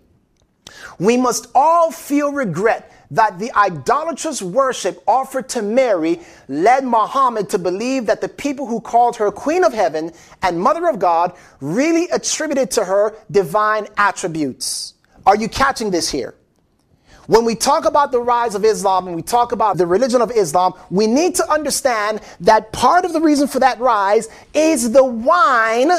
We 0.98 1.16
must 1.16 1.46
all 1.54 1.90
feel 1.90 2.32
regret 2.32 2.92
that 3.10 3.38
the 3.38 3.52
idolatrous 3.56 4.42
worship 4.42 5.02
offered 5.06 5.48
to 5.50 5.62
Mary 5.62 6.20
led 6.48 6.84
Muhammad 6.84 7.48
to 7.50 7.58
believe 7.58 8.06
that 8.06 8.20
the 8.20 8.28
people 8.28 8.66
who 8.66 8.80
called 8.80 9.16
her 9.16 9.30
Queen 9.30 9.64
of 9.64 9.72
Heaven 9.72 10.12
and 10.42 10.60
Mother 10.60 10.88
of 10.88 10.98
God 10.98 11.34
really 11.60 12.08
attributed 12.10 12.70
to 12.72 12.84
her 12.84 13.16
divine 13.30 13.86
attributes. 13.96 14.94
Are 15.24 15.36
you 15.36 15.48
catching 15.48 15.90
this 15.90 16.10
here? 16.10 16.34
When 17.26 17.44
we 17.44 17.54
talk 17.54 17.84
about 17.84 18.10
the 18.10 18.20
rise 18.20 18.54
of 18.54 18.64
Islam 18.64 19.06
and 19.06 19.14
we 19.14 19.22
talk 19.22 19.52
about 19.52 19.76
the 19.76 19.86
religion 19.86 20.22
of 20.22 20.30
Islam, 20.30 20.72
we 20.88 21.06
need 21.06 21.34
to 21.34 21.50
understand 21.50 22.22
that 22.40 22.72
part 22.72 23.04
of 23.04 23.12
the 23.12 23.20
reason 23.20 23.46
for 23.46 23.58
that 23.60 23.78
rise 23.78 24.28
is 24.54 24.92
the 24.92 25.04
wine 25.04 25.90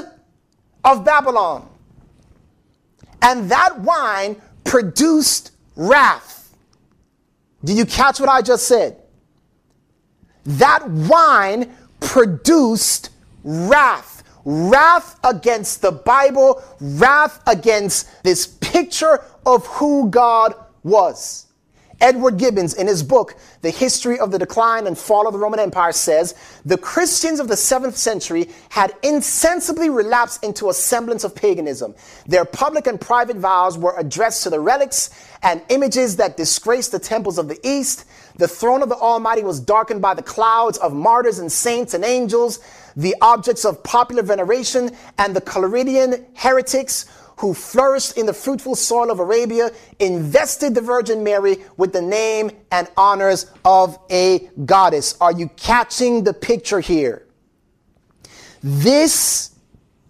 of 0.84 1.06
Babylon. 1.06 1.70
And 3.22 3.52
that 3.52 3.80
wine 3.82 4.42
produced 4.70 5.52
wrath. 5.76 6.56
Did 7.66 7.76
you 7.76 7.88
catch 7.88 8.20
what 8.20 8.30
I 8.30 8.44
just 8.44 8.68
said? 8.68 9.02
That 10.46 10.88
wine 10.88 11.76
produced 12.00 13.10
wrath. 13.44 14.22
Wrath 14.46 15.20
against 15.24 15.82
the 15.82 15.92
Bible, 15.92 16.64
wrath 16.80 17.42
against 17.48 18.24
this 18.24 18.46
picture 18.46 19.24
of 19.44 19.66
who 19.66 20.08
God 20.12 20.54
was. 20.84 21.48
Edward 22.02 22.38
Gibbons, 22.38 22.74
in 22.74 22.88
his 22.88 23.04
book, 23.04 23.36
The 23.62 23.70
History 23.70 24.20
of 24.20 24.32
the 24.32 24.40
Decline 24.40 24.88
and 24.88 24.98
Fall 24.98 25.28
of 25.28 25.34
the 25.34 25.40
Roman 25.40 25.60
Empire, 25.60 25.92
says 25.92 26.34
the 26.64 26.78
Christians 26.78 27.40
of 27.40 27.48
the 27.48 27.56
7th 27.56 27.96
century 27.96 28.50
had 28.70 28.94
insensibly 29.04 29.90
relapsed 29.90 30.44
into 30.44 30.70
a 30.70 30.74
semblance 30.74 31.24
of 31.24 31.36
paganism. 31.36 31.96
Their 32.26 32.46
public 32.46 32.88
and 32.88 33.00
private 33.00 33.38
vows 33.38 33.78
were 33.78 33.96
addressed 33.98 34.44
to 34.44 34.50
the 34.50 34.60
relics 34.60 35.10
and 35.44 35.62
images 35.70 36.16
that 36.18 36.38
disgraced 36.38 36.92
the 36.92 37.00
temples 37.00 37.38
of 37.38 37.48
the 37.48 37.60
East. 37.68 38.06
The 38.38 38.48
throne 38.48 38.82
of 38.82 38.90
the 38.90 38.96
Almighty 38.96 39.44
was 39.44 39.60
darkened 39.60 40.02
by 40.02 40.14
the 40.14 40.24
clouds 40.24 40.78
of 40.78 40.94
martyrs 40.94 41.40
and 41.40 41.52
saints 41.52 41.94
and 41.94 42.06
angels, 42.06 42.60
the 42.96 43.16
objects 43.22 43.66
of 43.66 43.84
popular 43.84 44.24
veneration, 44.24 44.92
and 45.18 45.36
the 45.36 45.42
Collyridian 45.42 46.26
heretics 46.34 47.06
who 47.39 47.54
flourished 47.54 48.17
in 48.17 48.25
the 48.25 48.34
fruitful 48.34 48.75
soil 48.75 49.10
of 49.10 49.19
Arabia, 49.19 49.71
invested 49.99 50.75
the 50.75 50.82
Virgin 50.82 51.23
Mary 51.23 51.58
with 51.78 51.93
the 51.93 52.02
name 52.02 52.52
and 52.69 52.86
honors 52.97 53.45
of 53.63 53.97
a 54.12 54.49
goddess. 54.65 55.15
Are 55.21 55.32
you 55.32 55.47
catching 55.56 56.25
the 56.25 56.34
picture 56.34 56.82
here? 56.82 57.25
This 58.62 59.52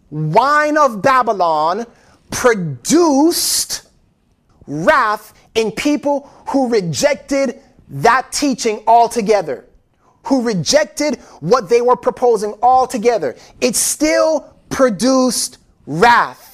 wine 0.09 0.75
of 0.75 1.03
Babylon 1.03 1.85
produced 2.31 3.87
wrath 4.65 5.33
in 5.53 5.71
people 5.71 6.31
who 6.47 6.67
rejected 6.67 7.59
that 7.89 8.31
teaching 8.31 8.81
altogether, 8.87 9.65
who 10.23 10.41
rejected 10.41 11.17
what 11.41 11.69
they 11.69 11.81
were 11.81 11.95
proposing 11.95 12.55
altogether. 12.63 13.35
It 13.61 13.75
still 13.75 14.51
produced 14.69 15.59
wrath. 15.85 16.48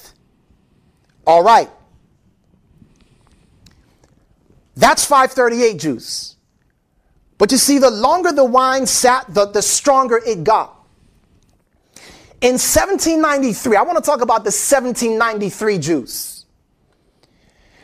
All 1.25 1.43
right. 1.43 1.69
That's 4.75 5.05
538 5.05 5.79
juice. 5.79 6.35
But 7.37 7.51
you 7.51 7.57
see, 7.57 7.79
the 7.79 7.89
longer 7.89 8.31
the 8.31 8.45
wine 8.45 8.85
sat, 8.85 9.33
the, 9.33 9.45
the 9.45 9.61
stronger 9.61 10.21
it 10.25 10.43
got. 10.43 10.73
In 12.41 12.53
1793, 12.53 13.75
I 13.75 13.81
want 13.81 13.97
to 13.97 14.03
talk 14.03 14.21
about 14.21 14.43
the 14.43 14.51
1793 14.51 15.79
juice. 15.79 16.34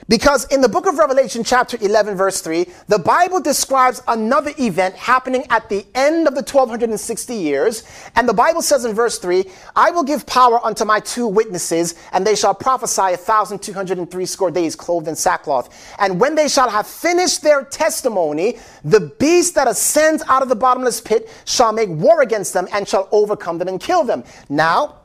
Because 0.08 0.46
in 0.46 0.62
the 0.62 0.70
book 0.70 0.88
of 0.88 0.98
Revelation, 0.98 1.44
chapter 1.44 1.78
11, 1.80 2.16
verse 2.16 2.42
3, 2.42 2.66
the 2.88 3.00
Bible 3.00 3.40
describes 3.40 4.02
another 4.08 4.52
event 4.58 4.96
happening 4.96 5.46
at 5.50 5.70
the 5.70 5.86
end 5.96 6.28
of 6.28 6.34
the 6.36 6.42
1260 6.42 7.36
years. 7.36 7.84
And 8.16 8.28
the 8.28 8.34
Bible 8.34 8.62
says 8.62 8.86
in 8.86 8.94
verse 8.94 9.20
3, 9.20 9.46
I 9.76 9.92
will 9.92 10.04
give 10.04 10.26
power 10.26 10.64
unto 10.66 10.86
my 10.86 11.00
two 11.00 11.28
witnesses, 11.28 11.96
and 12.12 12.26
they 12.26 12.36
shall 12.36 12.54
prophesy 12.54 13.14
a 13.14 13.18
thousand 13.18 13.62
two 13.62 13.74
hundred 13.74 13.98
and 13.98 14.10
three 14.10 14.26
score 14.26 14.52
days 14.52 14.76
clothed 14.76 15.08
in 15.08 15.16
sackcloth. 15.16 15.96
And 16.00 16.20
when 16.20 16.36
they 16.36 16.48
shall 16.48 16.70
have 16.70 16.88
finished 16.88 17.42
their 17.42 17.64
testimony, 17.64 18.58
the 18.84 19.12
beast 19.20 19.56
that 19.56 19.68
ascends 19.68 20.24
out 20.28 20.42
of 20.42 20.50
the 20.50 20.56
bottomless 20.56 21.02
pit 21.02 21.30
shall 21.46 21.74
make 21.74 21.90
war 21.90 22.22
against 22.22 22.54
them 22.54 22.68
and 22.74 22.88
shall 22.88 23.08
overcome 23.12 23.58
them 23.58 23.68
and 23.68 23.80
kill 23.80 24.04
them. 24.04 24.24
Now, 24.50 25.01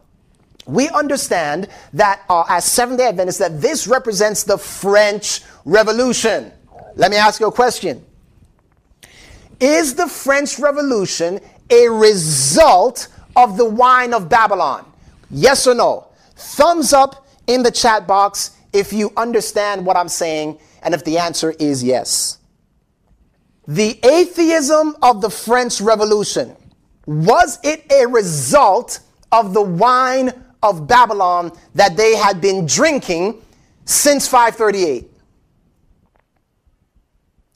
we 0.66 0.88
understand 0.88 1.68
that 1.92 2.22
uh, 2.28 2.44
as 2.48 2.64
Seventh 2.64 2.98
day 2.98 3.08
Adventists 3.08 3.38
that 3.38 3.60
this 3.60 3.86
represents 3.86 4.42
the 4.42 4.58
French 4.58 5.42
Revolution. 5.64 6.52
Let 6.96 7.10
me 7.10 7.16
ask 7.16 7.40
you 7.40 7.46
a 7.46 7.52
question. 7.52 8.04
Is 9.60 9.94
the 9.94 10.08
French 10.08 10.58
Revolution 10.58 11.40
a 11.70 11.88
result 11.88 13.08
of 13.36 13.56
the 13.56 13.64
wine 13.64 14.12
of 14.12 14.28
Babylon? 14.28 14.84
Yes 15.30 15.66
or 15.66 15.74
no? 15.74 16.08
Thumbs 16.34 16.92
up 16.92 17.26
in 17.46 17.62
the 17.62 17.70
chat 17.70 18.06
box 18.06 18.56
if 18.72 18.92
you 18.92 19.12
understand 19.16 19.86
what 19.86 19.96
I'm 19.96 20.08
saying 20.08 20.58
and 20.82 20.94
if 20.94 21.04
the 21.04 21.18
answer 21.18 21.52
is 21.58 21.82
yes. 21.82 22.38
The 23.68 23.98
atheism 24.04 24.96
of 25.02 25.20
the 25.20 25.30
French 25.30 25.80
Revolution, 25.80 26.56
was 27.06 27.58
it 27.62 27.90
a 27.90 28.06
result 28.06 29.00
of 29.32 29.54
the 29.54 29.62
wine 29.62 30.32
of 30.66 30.86
Babylon 30.86 31.52
that 31.74 31.96
they 31.96 32.16
had 32.16 32.40
been 32.40 32.66
drinking 32.66 33.42
since 33.84 34.28
538. 34.28 35.10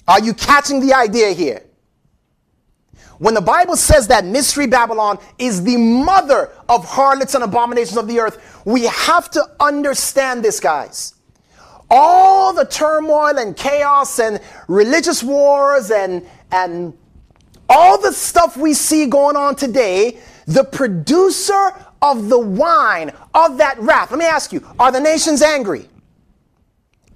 Are 0.08 0.20
you 0.20 0.34
catching 0.34 0.80
the 0.80 0.94
idea 0.94 1.30
here? 1.32 1.62
When 3.18 3.34
the 3.34 3.42
Bible 3.42 3.76
says 3.76 4.08
that 4.08 4.24
Mystery 4.24 4.66
Babylon 4.66 5.18
is 5.38 5.62
the 5.62 5.76
mother 5.76 6.50
of 6.68 6.86
harlots 6.86 7.34
and 7.34 7.44
abominations 7.44 7.98
of 7.98 8.08
the 8.08 8.18
earth, 8.18 8.62
we 8.64 8.84
have 8.86 9.30
to 9.32 9.44
understand 9.60 10.42
this, 10.42 10.58
guys. 10.58 11.14
All 11.90 12.54
the 12.54 12.64
turmoil 12.64 13.38
and 13.38 13.54
chaos 13.54 14.20
and 14.20 14.40
religious 14.68 15.22
wars 15.22 15.90
and, 15.90 16.26
and 16.50 16.96
all 17.68 18.00
the 18.00 18.12
stuff 18.12 18.56
we 18.56 18.72
see 18.72 19.06
going 19.06 19.36
on 19.36 19.54
today, 19.54 20.18
the 20.46 20.64
producer 20.64 21.72
of 22.02 22.28
the 22.28 22.38
wine 22.38 23.12
of 23.34 23.58
that 23.58 23.78
wrath. 23.78 24.10
Let 24.10 24.18
me 24.18 24.26
ask 24.26 24.52
you, 24.52 24.66
are 24.78 24.92
the 24.92 25.00
nations 25.00 25.42
angry? 25.42 25.88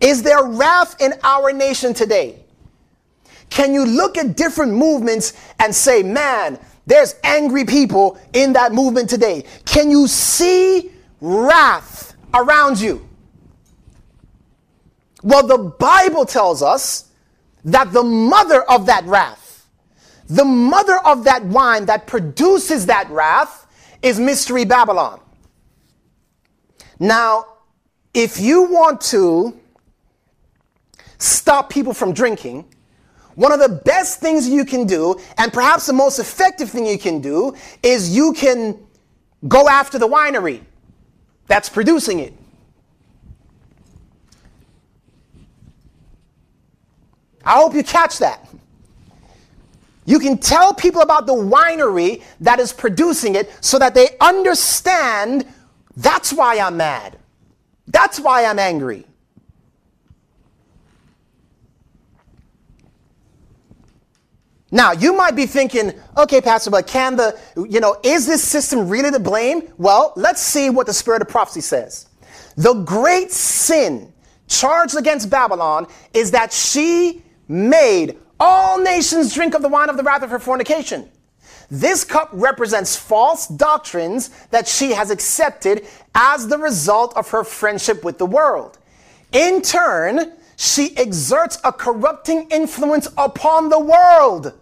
Is 0.01 0.23
there 0.23 0.45
wrath 0.45 1.01
in 1.01 1.15
our 1.23 1.53
nation 1.53 1.95
today? 1.95 2.41
Can 3.51 3.73
you 3.73 3.87
look 3.87 4.19
at 4.19 4.37
different 4.37 4.73
movements 4.73 5.33
and 5.61 5.75
say, 5.75 6.03
man, 6.03 6.59
there's 6.87 7.15
angry 7.23 7.65
people 7.65 8.19
in 8.33 8.53
that 8.55 8.73
movement 8.73 9.09
today? 9.09 9.45
Can 9.65 9.91
you 9.91 10.07
see 10.07 10.93
wrath 11.21 12.15
around 12.35 12.81
you? 12.81 13.09
Well, 15.23 15.47
the 15.47 15.59
Bible 15.59 16.27
tells 16.27 16.63
us 16.63 17.11
that 17.65 17.93
the 17.93 18.03
mother 18.03 18.63
of 18.65 18.87
that 18.87 19.05
wrath, 19.07 19.67
the 20.27 20.45
mother 20.45 20.99
of 20.99 21.25
that 21.25 21.45
wine 21.45 21.87
that 21.87 22.07
produces 22.07 22.87
that 22.87 23.09
wrath, 23.09 23.64
is 24.05 24.21
Mystery 24.21 24.67
Babylon. 24.67 25.19
Now, 27.01 27.47
if 28.13 28.39
you 28.39 28.65
want 28.65 29.01
to 29.01 29.59
stop 31.19 31.71
people 31.71 31.95
from 31.95 32.13
drinking, 32.13 32.67
one 33.35 33.51
of 33.51 33.61
the 33.61 33.81
best 33.85 34.21
things 34.21 34.47
you 34.47 34.67
can 34.67 34.87
do, 34.87 35.19
and 35.39 35.51
perhaps 35.53 35.87
the 35.87 35.95
most 35.95 36.19
effective 36.19 36.69
thing 36.69 36.87
you 36.87 36.99
can 36.99 37.23
do, 37.23 37.57
is 37.83 38.15
you 38.15 38.35
can 38.35 38.79
go 39.49 39.69
after 39.71 39.99
the 39.99 40.07
winery 40.07 40.61
that's 41.47 41.71
producing 41.71 42.21
it. 42.21 42.35
I 47.43 47.55
hope 47.55 47.75
you 47.75 47.83
catch 47.83 48.19
that. 48.19 48.47
You 50.07 50.19
can 50.19 50.39
tell 50.39 50.75
people 50.75 51.01
about 51.01 51.27
the 51.27 51.33
winery 51.33 52.23
that 52.41 52.61
is 52.61 52.73
producing 52.73 53.35
it 53.35 53.51
so 53.61 53.79
that 53.79 53.95
they 53.95 54.17
understand 54.21 55.47
that's 55.97 56.33
why 56.33 56.59
I'm 56.59 56.77
mad. 56.77 57.19
That's 57.87 58.21
why 58.21 58.45
I'm 58.45 58.59
angry. 58.59 59.07
Now, 64.71 64.91
you 64.91 65.15
might 65.17 65.37
be 65.37 65.47
thinking, 65.47 65.93
okay, 66.17 66.41
Pastor, 66.41 66.69
but 66.69 66.89
can 66.89 67.15
the, 67.15 67.39
you 67.57 67.79
know, 67.79 67.97
is 68.03 68.27
this 68.27 68.43
system 68.43 68.89
really 68.89 69.13
to 69.13 69.21
blame? 69.21 69.73
Well, 69.79 70.13
let's 70.17 70.43
see 70.43 70.69
what 70.69 70.87
the 70.87 70.93
spirit 70.93 71.23
of 71.23 71.29
prophecy 71.29 71.61
says. 71.61 72.09
The 72.57 72.75
great 72.75 73.31
sin 73.31 74.13
charged 74.49 74.97
against 74.97 75.31
Babylon 75.31 75.87
is 76.13 76.33
that 76.33 76.53
she 76.53 77.23
made 77.47 78.19
all 78.39 78.79
nations 78.79 79.35
drink 79.35 79.55
of 79.55 79.63
the 79.63 79.69
wine 79.69 79.89
of 79.89 79.97
the 79.97 80.03
wrath 80.03 80.23
of 80.23 80.31
her 80.31 80.39
fornication. 80.39 81.09
This 81.71 82.05
cup 82.05 82.31
represents 82.33 82.97
false 82.97 83.47
doctrines 83.49 84.31
that 84.51 84.69
she 84.69 84.93
has 84.93 85.11
accepted 85.11 85.87
as 86.15 86.49
the 86.49 86.59
result 86.59 87.17
of 87.17 87.31
her 87.31 87.45
friendship 87.45 88.05
with 88.05 88.19
the 88.19 88.27
world. 88.27 88.79
In 89.33 89.63
turn, 89.63 90.35
she 90.57 90.97
exerts 90.97 91.59
a 91.65 91.73
corrupting 91.73 92.49
influence 92.51 93.09
upon 93.19 93.71
the 93.71 93.81
world. 93.81 94.53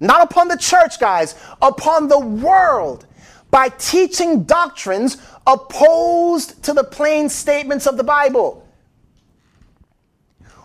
Not 0.00 0.22
upon 0.22 0.48
the 0.48 0.56
church, 0.56 0.98
guys, 0.98 1.34
upon 1.60 2.08
the 2.08 2.18
world 2.18 3.06
by 3.50 3.68
teaching 3.68 4.44
doctrines 4.44 5.18
opposed 5.46 6.62
to 6.64 6.72
the 6.72 6.84
plain 6.84 7.28
statements 7.28 7.86
of 7.86 7.96
the 7.96 8.04
Bible. 8.04 8.63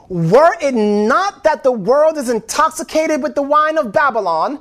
Were 0.09 0.55
it 0.59 0.73
not 0.73 1.43
that 1.43 1.63
the 1.63 1.71
world 1.71 2.17
is 2.17 2.29
intoxicated 2.29 3.21
with 3.21 3.35
the 3.35 3.43
wine 3.43 3.77
of 3.77 3.91
Babylon, 3.91 4.59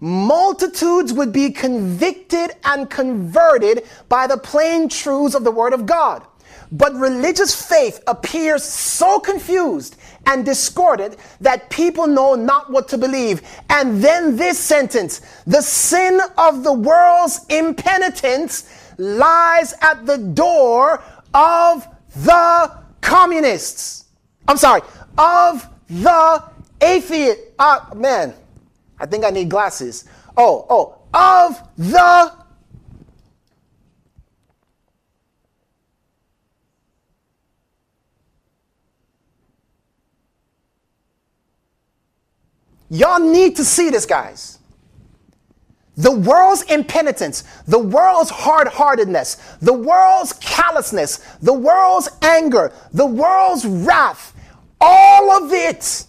multitudes 0.00 1.12
would 1.12 1.32
be 1.32 1.50
convicted 1.50 2.52
and 2.64 2.88
converted 2.88 3.84
by 4.08 4.26
the 4.26 4.38
plain 4.38 4.88
truths 4.88 5.34
of 5.34 5.44
the 5.44 5.50
Word 5.50 5.74
of 5.74 5.84
God. 5.84 6.26
But 6.72 6.94
religious 6.94 7.54
faith 7.54 8.02
appears 8.06 8.64
so 8.64 9.20
confused 9.20 9.96
and 10.24 10.44
discordant 10.44 11.16
that 11.40 11.70
people 11.70 12.06
know 12.06 12.34
not 12.34 12.70
what 12.70 12.88
to 12.88 12.98
believe. 12.98 13.42
And 13.70 14.02
then 14.02 14.36
this 14.36 14.58
sentence 14.58 15.20
the 15.46 15.60
sin 15.60 16.20
of 16.38 16.64
the 16.64 16.72
world's 16.72 17.44
impenitence 17.50 18.92
lies 18.98 19.74
at 19.82 20.06
the 20.06 20.18
door 20.18 21.04
of 21.34 21.86
the 22.16 22.78
communists. 23.02 24.05
I'm 24.48 24.56
sorry, 24.56 24.82
of 25.18 25.68
the 25.88 26.42
atheist. 26.80 27.40
Uh, 27.58 27.80
man, 27.94 28.34
I 28.98 29.06
think 29.06 29.24
I 29.24 29.30
need 29.30 29.48
glasses. 29.48 30.04
Oh, 30.36 30.66
oh, 30.68 30.98
of 31.14 31.62
the 31.76 32.32
Y'all 42.88 43.18
need 43.18 43.56
to 43.56 43.64
see 43.64 43.90
this, 43.90 44.06
guys. 44.06 44.58
The 45.96 46.12
world's 46.12 46.62
impenitence, 46.62 47.42
the 47.66 47.78
world's 47.78 48.30
hard 48.30 48.68
heartedness, 48.68 49.36
the 49.62 49.72
world's 49.72 50.34
callousness, 50.34 51.16
the 51.40 51.54
world's 51.54 52.08
anger, 52.20 52.72
the 52.92 53.06
world's 53.06 53.64
wrath, 53.64 54.34
all 54.80 55.44
of 55.44 55.52
it 55.52 56.06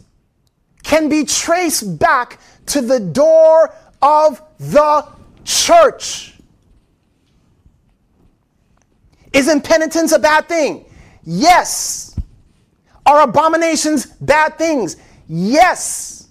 can 0.84 1.10
be 1.10 1.26
traced 1.26 2.00
back 2.00 2.40
to 2.68 2.82
the 2.82 3.00
door 3.00 3.74
of 4.02 4.42
the 4.60 5.08
church. 5.44 6.34
Isn't 9.34 9.64
penitence 9.64 10.12
a 10.12 10.20
bad 10.20 10.48
thing? 10.48 10.86
Yes. 11.24 12.20
Are 13.06 13.22
abominations 13.22 14.06
bad 14.06 14.58
things? 14.58 14.98
Yes. 15.28 16.28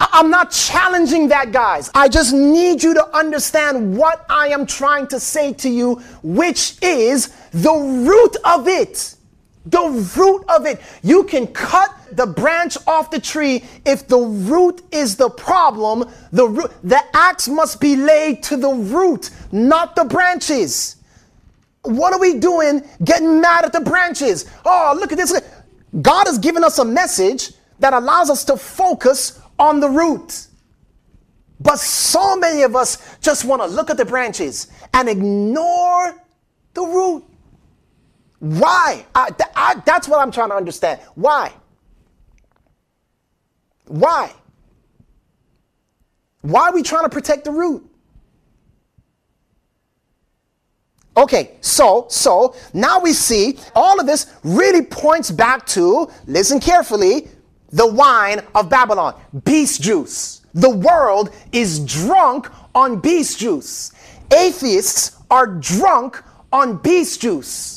I'm 0.00 0.30
not 0.30 0.50
challenging 0.50 1.28
that, 1.28 1.52
guys. 1.52 1.90
I 1.94 2.08
just 2.08 2.34
need 2.34 2.82
you 2.82 2.94
to 2.94 3.16
understand 3.16 3.96
what 3.96 4.26
I 4.28 4.48
am 4.48 4.66
trying 4.66 5.06
to 5.08 5.20
say 5.20 5.52
to 5.54 5.68
you, 5.68 5.96
which 6.22 6.76
is 6.82 7.28
the 7.52 7.72
root 7.72 8.36
of 8.44 8.68
it. 8.68 9.14
The 9.66 10.12
root 10.16 10.44
of 10.48 10.66
it. 10.66 10.80
You 11.02 11.24
can 11.24 11.46
cut 11.46 11.90
the 12.12 12.26
branch 12.26 12.76
off 12.86 13.10
the 13.10 13.20
tree 13.20 13.64
if 13.86 14.06
the 14.06 14.18
root 14.18 14.82
is 14.92 15.16
the 15.16 15.30
problem. 15.30 16.10
The 16.32 16.46
root, 16.46 16.70
the 16.82 17.02
axe 17.14 17.48
must 17.48 17.80
be 17.80 17.96
laid 17.96 18.42
to 18.44 18.56
the 18.56 18.70
root, 18.70 19.30
not 19.52 19.96
the 19.96 20.04
branches. 20.04 20.96
What 21.82 22.12
are 22.12 22.20
we 22.20 22.38
doing 22.38 22.82
getting 23.04 23.40
mad 23.40 23.64
at 23.64 23.72
the 23.72 23.80
branches? 23.80 24.46
Oh, 24.64 24.96
look 24.98 25.12
at 25.12 25.18
this. 25.18 25.40
God 26.00 26.26
has 26.26 26.38
given 26.38 26.64
us 26.64 26.78
a 26.78 26.84
message 26.84 27.52
that 27.78 27.92
allows 27.92 28.30
us 28.30 28.44
to 28.44 28.56
focus 28.56 29.40
on 29.58 29.80
the 29.80 29.88
root. 29.88 30.46
But 31.60 31.78
so 31.78 32.36
many 32.36 32.62
of 32.62 32.76
us 32.76 33.16
just 33.20 33.44
want 33.44 33.62
to 33.62 33.66
look 33.68 33.90
at 33.90 33.96
the 33.96 34.04
branches 34.04 34.68
and 34.92 35.08
ignore 35.08 36.14
the 36.74 36.82
root. 36.82 37.24
Why? 38.44 39.06
I, 39.14 39.30
I, 39.56 39.82
that's 39.86 40.06
what 40.06 40.20
I'm 40.20 40.30
trying 40.30 40.50
to 40.50 40.54
understand. 40.54 41.00
Why? 41.14 41.50
Why? 43.86 44.30
Why 46.42 46.68
are 46.68 46.74
we 46.74 46.82
trying 46.82 47.04
to 47.04 47.08
protect 47.08 47.44
the 47.44 47.52
root? 47.52 47.88
Okay, 51.16 51.56
so 51.62 52.06
so 52.10 52.54
now 52.74 53.00
we 53.00 53.14
see 53.14 53.58
all 53.74 53.98
of 53.98 54.04
this 54.04 54.34
really 54.42 54.82
points 54.82 55.30
back 55.30 55.64
to 55.68 56.10
listen 56.26 56.60
carefully 56.60 57.28
the 57.70 57.86
wine 57.86 58.42
of 58.54 58.68
Babylon, 58.68 59.18
beast 59.44 59.80
juice. 59.80 60.42
The 60.52 60.68
world 60.68 61.30
is 61.52 61.82
drunk 61.82 62.50
on 62.74 63.00
beast 63.00 63.38
juice. 63.38 63.92
Atheists 64.30 65.16
are 65.30 65.46
drunk 65.46 66.22
on 66.52 66.76
beast 66.76 67.22
juice. 67.22 67.73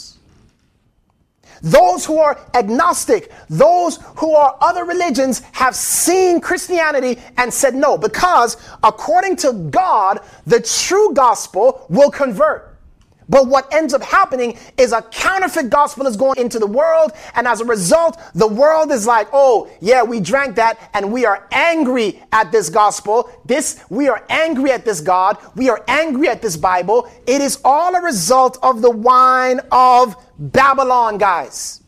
Those 1.71 2.05
who 2.05 2.17
are 2.19 2.39
agnostic, 2.53 3.31
those 3.49 3.99
who 4.17 4.33
are 4.33 4.57
other 4.61 4.85
religions, 4.85 5.41
have 5.51 5.75
seen 5.75 6.39
Christianity 6.39 7.19
and 7.37 7.53
said 7.53 7.75
no, 7.75 7.97
because 7.97 8.57
according 8.83 9.35
to 9.37 9.53
God, 9.53 10.19
the 10.45 10.61
true 10.61 11.13
gospel 11.13 11.85
will 11.89 12.09
convert. 12.09 12.66
But 13.29 13.47
what 13.47 13.71
ends 13.73 13.93
up 13.93 14.01
happening 14.01 14.57
is 14.77 14.93
a 14.93 15.01
counterfeit 15.01 15.69
gospel 15.69 16.07
is 16.07 16.15
going 16.15 16.39
into 16.39 16.59
the 16.59 16.67
world. 16.67 17.11
And 17.35 17.47
as 17.47 17.61
a 17.61 17.65
result, 17.65 18.19
the 18.33 18.47
world 18.47 18.91
is 18.91 19.05
like, 19.05 19.27
oh, 19.33 19.69
yeah, 19.81 20.03
we 20.03 20.19
drank 20.19 20.55
that 20.55 20.79
and 20.93 21.11
we 21.11 21.25
are 21.25 21.47
angry 21.51 22.23
at 22.31 22.51
this 22.51 22.69
gospel. 22.69 23.29
This, 23.45 23.83
we 23.89 24.07
are 24.07 24.23
angry 24.29 24.71
at 24.71 24.85
this 24.85 25.01
God. 25.01 25.37
We 25.55 25.69
are 25.69 25.83
angry 25.87 26.29
at 26.29 26.41
this 26.41 26.55
Bible. 26.55 27.09
It 27.25 27.41
is 27.41 27.59
all 27.65 27.95
a 27.95 28.01
result 28.01 28.57
of 28.63 28.81
the 28.81 28.91
wine 28.91 29.59
of 29.71 30.15
Babylon, 30.39 31.17
guys. 31.17 31.81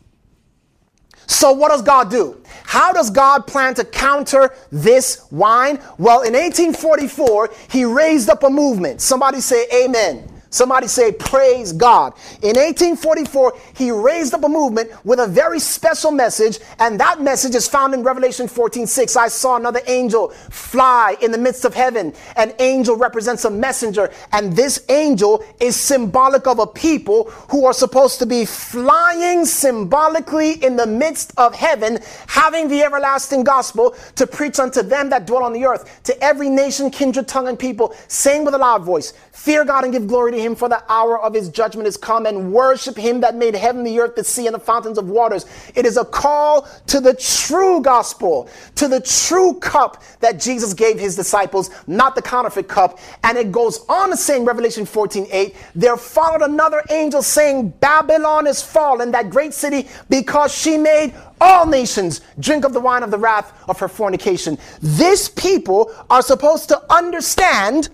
So, 1.28 1.52
what 1.52 1.70
does 1.70 1.84
God 1.84 2.10
do? 2.10 2.42
How 2.64 2.92
does 2.92 3.12
God 3.12 3.46
plan 3.46 3.76
to 3.76 3.86
counter 3.86 4.52
this 4.72 5.28
wine? 5.30 5.80
Well, 6.00 6.24
in 6.24 6.34
1844, 6.34 7.52
he 7.70 7.86
raised 7.86 8.30
up 8.30 8.42
a 8.42 8.50
movement. 8.50 9.00
Somebody 9.00 9.40
say, 9.40 9.68
Amen. 9.72 10.39
Somebody 10.50 10.88
say, 10.88 11.12
Praise 11.12 11.74
God. 11.74 12.14
In 12.42 12.56
1844, 12.56 13.54
he 13.80 13.92
raised 13.92 14.34
up 14.34 14.44
a 14.44 14.50
movement 14.50 14.92
with 15.06 15.20
a 15.20 15.28
very 15.28 15.58
special 15.58 16.12
message, 16.12 16.60
and 16.80 17.00
that 17.00 17.22
message 17.22 17.56
is 17.56 17.66
found 17.66 17.94
in 17.94 18.04
Revelation 18.04 18.46
14 18.50 18.86
6. 18.86 19.16
I 19.16 19.30
saw 19.30 19.56
another 19.56 19.80
angel 19.88 20.30
fly 20.50 21.16
in 21.22 21.32
the 21.32 21.38
midst 21.38 21.64
of 21.64 21.74
heaven. 21.74 22.14
An 22.36 22.54
angel 22.60 22.98
represents 22.98 23.46
a 23.46 23.50
messenger, 23.50 24.12
and 24.34 24.54
this 24.54 24.84
angel 24.90 25.46
is 25.62 25.78
symbolic 25.78 26.46
of 26.46 26.60
a 26.60 26.68
people 26.68 27.30
who 27.50 27.66
are 27.66 27.72
supposed 27.72 28.20
to 28.20 28.26
be 28.26 28.44
flying 28.44 29.46
symbolically 29.46 30.62
in 30.62 30.76
the 30.76 30.86
midst 30.86 31.32
of 31.38 31.56
heaven, 31.56 32.00
having 32.28 32.68
the 32.68 32.84
everlasting 32.84 33.46
gospel 33.46 33.96
to 34.16 34.28
preach 34.28 34.60
unto 34.60 34.84
them 34.84 35.10
that 35.10 35.26
dwell 35.26 35.44
on 35.44 35.54
the 35.54 35.66
earth, 35.66 36.04
to 36.04 36.22
every 36.22 36.50
nation, 36.50 36.92
kindred, 36.92 37.30
tongue, 37.30 37.48
and 37.48 37.58
people, 37.58 37.96
saying 38.10 38.44
with 38.44 38.54
a 38.54 38.58
loud 38.58 38.84
voice, 38.84 39.14
Fear 39.40 39.64
God 39.64 39.86
and 39.86 39.94
give 39.94 40.06
glory 40.06 40.34
to 40.34 40.38
him, 40.38 40.54
for 40.54 40.68
the 40.68 40.84
hour 40.92 41.18
of 41.18 41.34
his 41.34 41.48
judgment 41.48 41.88
is 41.88 41.96
come, 41.96 42.26
and 42.26 42.52
worship 42.52 42.98
him 42.98 43.22
that 43.22 43.36
made 43.36 43.56
heaven, 43.56 43.69
the 43.78 44.00
earth, 44.00 44.16
the 44.16 44.24
sea, 44.24 44.48
and 44.48 44.54
the 44.54 44.60
fountains 44.60 44.98
of 44.98 45.10
waters. 45.10 45.46
It 45.76 45.86
is 45.86 45.98
a 45.98 46.06
call 46.06 46.68
to 46.88 47.00
the 47.00 47.14
true 47.14 47.82
gospel, 47.82 48.50
to 48.76 48.88
the 48.88 49.00
true 49.02 49.56
cup 49.60 50.04
that 50.20 50.40
Jesus 50.40 50.74
gave 50.74 51.00
his 51.00 51.16
disciples, 51.16 51.70
not 51.88 52.16
the 52.16 52.22
counterfeit 52.22 52.68
cup. 52.68 53.00
And 53.24 53.38
it 53.38 53.52
goes 53.52 53.86
on 53.88 54.10
to 54.10 54.18
say 54.18 54.38
in 54.38 54.46
Revelation 54.46 54.86
14 54.86 55.28
8, 55.32 55.56
there 55.76 55.98
followed 55.98 56.42
another 56.42 56.84
angel 56.90 57.22
saying, 57.22 57.70
Babylon 57.80 58.48
is 58.48 58.62
fallen, 58.62 59.12
that 59.12 59.30
great 59.30 59.54
city, 59.54 59.88
because 60.10 60.54
she 60.54 60.78
made 60.78 61.14
all 61.42 61.66
nations 61.66 62.22
drink 62.40 62.66
of 62.66 62.74
the 62.74 62.80
wine 62.80 63.04
of 63.04 63.12
the 63.12 63.18
wrath 63.18 63.54
of 63.70 63.80
her 63.80 63.88
fornication. 63.88 64.58
This 64.82 65.30
people 65.30 65.94
are 66.10 66.22
supposed 66.22 66.68
to 66.70 66.94
understand 66.94 67.90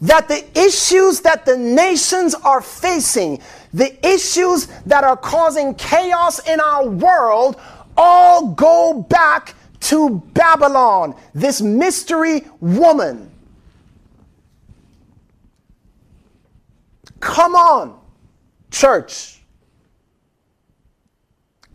that 0.00 0.28
the 0.28 0.44
issues 0.58 1.20
that 1.20 1.44
the 1.44 1.56
nations 1.56 2.34
are 2.34 2.60
facing, 2.60 3.40
the 3.72 4.06
issues 4.06 4.66
that 4.86 5.04
are 5.04 5.16
causing 5.16 5.74
chaos 5.74 6.38
in 6.48 6.60
our 6.60 6.88
world, 6.88 7.60
all 7.96 8.52
go 8.52 9.02
back 9.08 9.54
to 9.80 10.20
Babylon, 10.34 11.14
this 11.34 11.60
mystery 11.60 12.44
woman. 12.60 13.30
Come 17.20 17.56
on, 17.56 17.98
church. 18.70 19.40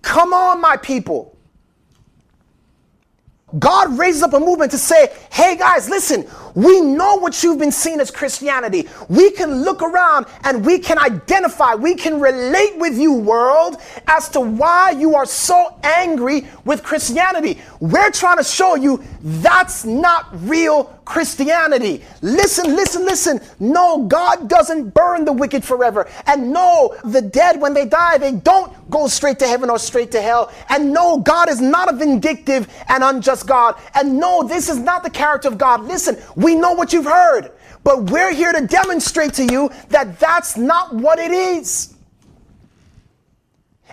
Come 0.01 0.33
on, 0.33 0.61
my 0.61 0.77
people. 0.77 1.35
God 3.59 3.97
raises 3.97 4.23
up 4.23 4.33
a 4.33 4.39
movement 4.39 4.71
to 4.71 4.77
say, 4.77 5.13
hey 5.31 5.55
guys, 5.57 5.89
listen, 5.89 6.27
We 6.55 6.81
know 6.81 7.15
what 7.15 7.41
you've 7.43 7.59
been 7.59 7.71
seeing 7.71 7.99
as 7.99 8.11
Christianity. 8.11 8.87
We 9.09 9.31
can 9.31 9.63
look 9.63 9.81
around 9.81 10.27
and 10.43 10.65
we 10.65 10.79
can 10.79 10.97
identify, 10.99 11.75
we 11.75 11.95
can 11.95 12.19
relate 12.19 12.77
with 12.77 12.97
you, 12.97 13.13
world, 13.13 13.77
as 14.07 14.29
to 14.29 14.41
why 14.41 14.91
you 14.91 15.15
are 15.15 15.25
so 15.25 15.79
angry 15.83 16.47
with 16.65 16.83
Christianity. 16.83 17.59
We're 17.79 18.11
trying 18.11 18.37
to 18.37 18.43
show 18.43 18.75
you 18.75 19.03
that's 19.21 19.85
not 19.85 20.27
real 20.47 20.85
Christianity. 21.05 22.03
Listen, 22.21 22.75
listen, 22.75 23.05
listen. 23.05 23.41
No, 23.59 24.05
God 24.05 24.47
doesn't 24.47 24.93
burn 24.93 25.25
the 25.25 25.33
wicked 25.33 25.63
forever. 25.63 26.09
And 26.27 26.51
no, 26.53 26.95
the 27.03 27.21
dead, 27.21 27.59
when 27.59 27.73
they 27.73 27.85
die, 27.85 28.17
they 28.17 28.31
don't 28.31 28.71
go 28.89 29.07
straight 29.07 29.39
to 29.39 29.47
heaven 29.47 29.69
or 29.69 29.79
straight 29.79 30.11
to 30.11 30.21
hell. 30.21 30.51
And 30.69 30.93
no, 30.93 31.19
God 31.19 31.49
is 31.49 31.59
not 31.59 31.93
a 31.93 31.95
vindictive 31.95 32.67
and 32.87 33.03
unjust 33.03 33.47
God. 33.47 33.75
And 33.95 34.19
no, 34.19 34.43
this 34.43 34.69
is 34.69 34.77
not 34.77 35.03
the 35.03 35.09
character 35.09 35.47
of 35.47 35.57
God. 35.57 35.83
Listen, 35.83 36.15
we 36.43 36.55
know 36.55 36.73
what 36.73 36.93
you've 36.93 37.05
heard, 37.05 37.51
but 37.83 38.11
we're 38.11 38.33
here 38.33 38.51
to 38.51 38.67
demonstrate 38.67 39.33
to 39.35 39.45
you 39.45 39.71
that 39.89 40.19
that's 40.19 40.57
not 40.57 40.93
what 40.93 41.19
it 41.19 41.31
is. 41.31 41.92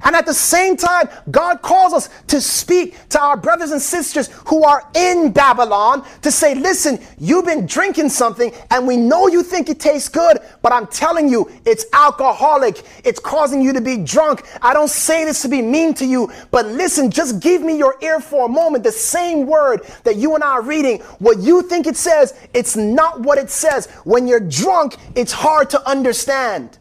And 0.03 0.17
at 0.17 0.27
the 0.27 0.35
same 0.35 0.77
time, 0.77 1.09
God 1.31 1.63
calls 1.63 1.93
us 1.93 2.09
to 2.29 2.41
speak 2.41 2.97
to 3.11 3.21
our 3.21 3.37
brothers 3.37 3.71
and 3.71 3.81
sisters 3.81 4.29
who 4.47 4.65
are 4.65 4.89
in 4.95 5.33
Babylon 5.33 6.07
to 6.23 6.31
say, 6.31 6.55
listen, 6.55 6.99
you've 7.19 7.45
been 7.45 7.67
drinking 7.67 8.09
something 8.09 8.53
and 8.71 8.87
we 8.87 8.97
know 8.97 9.29
you 9.29 9.43
think 9.43 9.69
it 9.69 9.79
tastes 9.79 10.09
good, 10.09 10.39
but 10.63 10.73
I'm 10.73 10.87
telling 10.87 11.29
you, 11.29 11.51
it's 11.65 11.85
alcoholic. 11.93 12.83
It's 13.05 13.21
causing 13.21 13.61
you 13.61 13.73
to 13.73 13.81
be 13.81 13.99
drunk. 13.99 14.43
I 14.63 14.73
don't 14.73 14.91
say 14.91 15.25
this 15.25 15.43
to 15.43 15.49
be 15.49 15.63
mean 15.63 15.95
to 15.95 16.07
you, 16.07 16.33
but 16.51 16.67
listen, 16.67 17.11
just 17.11 17.41
give 17.41 17.63
me 17.63 17.77
your 17.77 17.97
ear 18.01 18.21
for 18.21 18.47
a 18.47 18.49
moment. 18.49 18.85
The 18.85 18.93
same 18.93 19.47
word 19.47 19.83
that 20.05 20.17
you 20.17 20.35
and 20.35 20.43
I 20.43 20.51
are 20.51 20.63
reading, 20.63 21.01
what 21.19 21.39
you 21.39 21.63
think 21.63 21.87
it 21.87 21.97
says, 21.97 22.35
it's 22.55 22.77
not 22.77 23.21
what 23.21 23.39
it 23.39 23.51
says. 23.51 23.87
When 24.05 24.27
you're 24.27 24.41
drunk, 24.41 24.97
it's 25.15 25.33
hard 25.33 25.71
to 25.71 25.89
understand. 25.89 26.80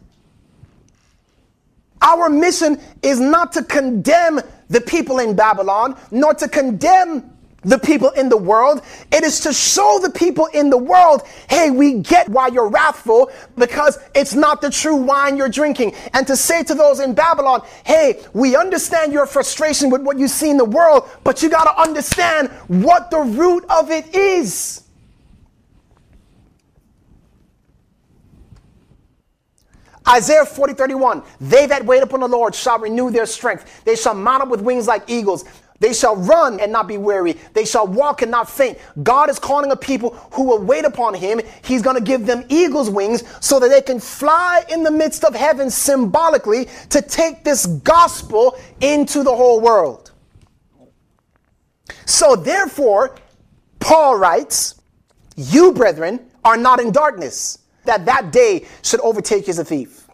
Our 2.02 2.28
mission 2.28 2.80
is 3.02 3.20
not 3.20 3.52
to 3.52 3.64
condemn 3.64 4.40
the 4.68 4.80
people 4.80 5.18
in 5.18 5.36
Babylon, 5.36 5.96
nor 6.10 6.34
to 6.34 6.48
condemn 6.48 7.30
the 7.62 7.78
people 7.78 8.10
in 8.10 8.28
the 8.28 8.36
world. 8.36 8.82
It 9.12 9.22
is 9.22 9.40
to 9.40 9.52
show 9.52 9.98
the 10.02 10.10
people 10.10 10.46
in 10.46 10.70
the 10.70 10.78
world, 10.78 11.22
hey, 11.48 11.70
we 11.70 11.94
get 11.94 12.28
why 12.28 12.48
you're 12.48 12.68
wrathful 12.68 13.30
because 13.56 13.98
it's 14.14 14.34
not 14.34 14.60
the 14.60 14.70
true 14.70 14.96
wine 14.96 15.36
you're 15.36 15.48
drinking. 15.48 15.94
And 16.14 16.26
to 16.26 16.36
say 16.36 16.62
to 16.64 16.74
those 16.74 17.00
in 17.00 17.14
Babylon, 17.14 17.66
hey, 17.84 18.22
we 18.32 18.56
understand 18.56 19.12
your 19.12 19.26
frustration 19.26 19.90
with 19.90 20.02
what 20.02 20.18
you 20.18 20.28
see 20.28 20.50
in 20.50 20.56
the 20.56 20.64
world, 20.64 21.08
but 21.24 21.42
you 21.42 21.50
got 21.50 21.64
to 21.64 21.80
understand 21.80 22.48
what 22.68 23.10
the 23.10 23.20
root 23.20 23.64
of 23.68 23.90
it 23.90 24.14
is. 24.14 24.82
Isaiah 30.10 30.44
40, 30.44 30.74
31. 30.74 31.22
They 31.40 31.66
that 31.66 31.84
wait 31.86 32.02
upon 32.02 32.20
the 32.20 32.28
Lord 32.28 32.54
shall 32.54 32.78
renew 32.78 33.10
their 33.10 33.26
strength. 33.26 33.84
They 33.84 33.94
shall 33.94 34.14
mount 34.14 34.42
up 34.42 34.48
with 34.48 34.60
wings 34.60 34.88
like 34.88 35.08
eagles. 35.08 35.44
They 35.78 35.94
shall 35.94 36.16
run 36.16 36.60
and 36.60 36.70
not 36.70 36.88
be 36.88 36.98
weary. 36.98 37.36
They 37.54 37.64
shall 37.64 37.86
walk 37.86 38.20
and 38.20 38.30
not 38.30 38.50
faint. 38.50 38.78
God 39.02 39.30
is 39.30 39.38
calling 39.38 39.70
a 39.70 39.76
people 39.76 40.10
who 40.32 40.44
will 40.44 40.62
wait 40.62 40.84
upon 40.84 41.14
him. 41.14 41.40
He's 41.64 41.80
going 41.80 41.96
to 41.96 42.02
give 42.02 42.26
them 42.26 42.44
eagle's 42.50 42.90
wings 42.90 43.24
so 43.40 43.58
that 43.60 43.68
they 43.68 43.80
can 43.80 43.98
fly 43.98 44.62
in 44.68 44.82
the 44.82 44.90
midst 44.90 45.24
of 45.24 45.34
heaven 45.34 45.70
symbolically 45.70 46.68
to 46.90 47.00
take 47.00 47.44
this 47.44 47.64
gospel 47.66 48.58
into 48.80 49.22
the 49.22 49.34
whole 49.34 49.60
world. 49.60 50.10
So 52.04 52.36
therefore, 52.36 53.16
Paul 53.78 54.18
writes, 54.18 54.74
you 55.36 55.72
brethren 55.72 56.20
are 56.44 56.58
not 56.58 56.80
in 56.80 56.92
darkness 56.92 57.59
that 57.84 58.06
that 58.06 58.32
day 58.32 58.66
should 58.82 59.00
overtake 59.00 59.46
you 59.46 59.50
as 59.50 59.58
a 59.58 59.64
thief. 59.64 60.06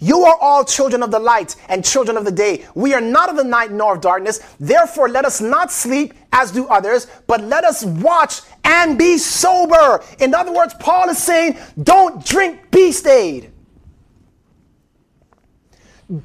You 0.00 0.22
are 0.24 0.36
all 0.40 0.64
children 0.64 1.02
of 1.02 1.10
the 1.10 1.18
light 1.18 1.56
and 1.68 1.84
children 1.84 2.16
of 2.16 2.24
the 2.24 2.32
day. 2.32 2.64
We 2.74 2.94
are 2.94 3.00
not 3.00 3.28
of 3.30 3.36
the 3.36 3.44
night 3.44 3.72
nor 3.72 3.94
of 3.94 4.00
darkness. 4.00 4.40
Therefore, 4.60 5.08
let 5.08 5.24
us 5.24 5.40
not 5.40 5.72
sleep 5.72 6.14
as 6.32 6.52
do 6.52 6.66
others, 6.68 7.06
but 7.26 7.42
let 7.42 7.64
us 7.64 7.84
watch 7.84 8.42
and 8.64 8.96
be 8.98 9.18
sober. 9.18 10.02
In 10.20 10.34
other 10.34 10.52
words, 10.52 10.74
Paul 10.78 11.08
is 11.08 11.18
saying, 11.18 11.58
don't 11.82 12.24
drink 12.24 12.70
beast 12.70 13.06
aid. 13.06 13.52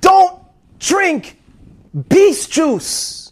Don't 0.02 0.42
drink 0.80 1.40
beast 2.10 2.52
juice. 2.52 3.23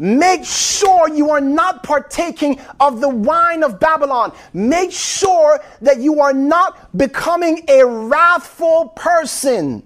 Make 0.00 0.46
sure 0.46 1.10
you 1.10 1.28
are 1.30 1.42
not 1.42 1.82
partaking 1.82 2.58
of 2.80 3.02
the 3.02 3.08
wine 3.10 3.62
of 3.62 3.78
Babylon. 3.78 4.32
Make 4.54 4.92
sure 4.92 5.60
that 5.82 5.98
you 5.98 6.22
are 6.22 6.32
not 6.32 6.96
becoming 6.96 7.66
a 7.68 7.84
wrathful 7.84 8.88
person. 8.96 9.82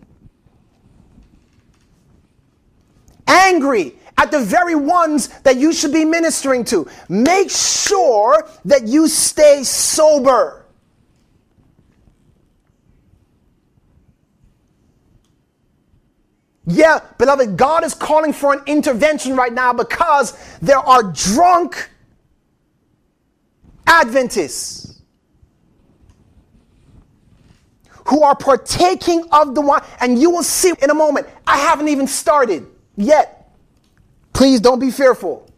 Angry 3.27 3.95
at 4.17 4.31
the 4.31 4.39
very 4.39 4.77
ones 4.77 5.31
that 5.41 5.57
you 5.57 5.73
should 5.73 5.93
be 5.93 6.05
ministering 6.05 6.63
to. 6.67 6.89
Make 7.09 7.51
sure 7.51 8.47
that 8.67 8.87
you 8.87 9.09
stay 9.09 9.65
sober. 9.65 10.64
Yeah, 16.67 17.01
beloved, 17.19 17.57
God 17.57 17.85
is 17.85 17.95
calling 17.95 18.33
for 18.33 18.55
an 18.55 18.63
intervention 18.67 19.37
right 19.37 19.53
now 19.53 19.73
because 19.73 20.33
there 20.61 20.79
are 20.79 21.03
drunk 21.03 21.91
Adventists 23.87 25.03
who 28.07 28.23
are 28.23 28.35
partaking 28.35 29.25
of 29.31 29.55
the 29.55 29.61
wine. 29.61 29.83
And 30.01 30.19
you 30.19 30.31
will 30.31 30.43
see 30.43 30.73
in 30.83 30.91
a 30.91 30.95
moment, 30.95 31.27
I 31.47 31.59
haven't 31.59 31.89
even 31.89 32.07
started 32.07 32.67
yet. 32.97 33.53
Please 34.33 34.61
don't 34.61 34.79
be 34.79 34.91
fearful. 34.91 35.49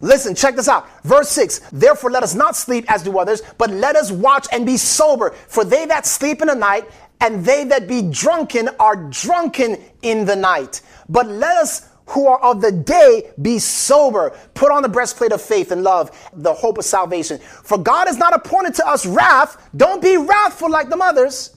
Listen, 0.00 0.34
check 0.34 0.54
this 0.54 0.68
out. 0.68 0.86
Verse 1.02 1.30
6 1.30 1.60
Therefore, 1.72 2.10
let 2.10 2.22
us 2.22 2.34
not 2.34 2.56
sleep 2.56 2.84
as 2.88 3.02
do 3.02 3.18
others, 3.18 3.40
but 3.56 3.70
let 3.70 3.96
us 3.96 4.10
watch 4.12 4.46
and 4.52 4.66
be 4.66 4.76
sober. 4.76 5.30
For 5.30 5.64
they 5.64 5.86
that 5.86 6.04
sleep 6.04 6.42
in 6.42 6.48
the 6.48 6.54
night 6.54 6.84
and 7.24 7.42
they 7.42 7.64
that 7.64 7.88
be 7.88 8.02
drunken 8.02 8.68
are 8.78 8.96
drunken 9.08 9.78
in 10.02 10.26
the 10.26 10.36
night. 10.36 10.82
But 11.08 11.26
let 11.26 11.56
us 11.56 11.88
who 12.08 12.26
are 12.26 12.38
of 12.40 12.60
the 12.60 12.70
day 12.70 13.30
be 13.40 13.58
sober. 13.58 14.36
Put 14.52 14.70
on 14.70 14.82
the 14.82 14.90
breastplate 14.90 15.32
of 15.32 15.40
faith 15.40 15.72
and 15.72 15.82
love, 15.82 16.10
the 16.34 16.52
hope 16.52 16.76
of 16.76 16.84
salvation. 16.84 17.38
For 17.38 17.78
God 17.78 18.08
has 18.08 18.18
not 18.18 18.34
appointed 18.34 18.74
to 18.74 18.86
us 18.86 19.06
wrath. 19.06 19.70
Don't 19.74 20.02
be 20.02 20.18
wrathful 20.18 20.70
like 20.70 20.90
the 20.90 20.98
mothers 20.98 21.54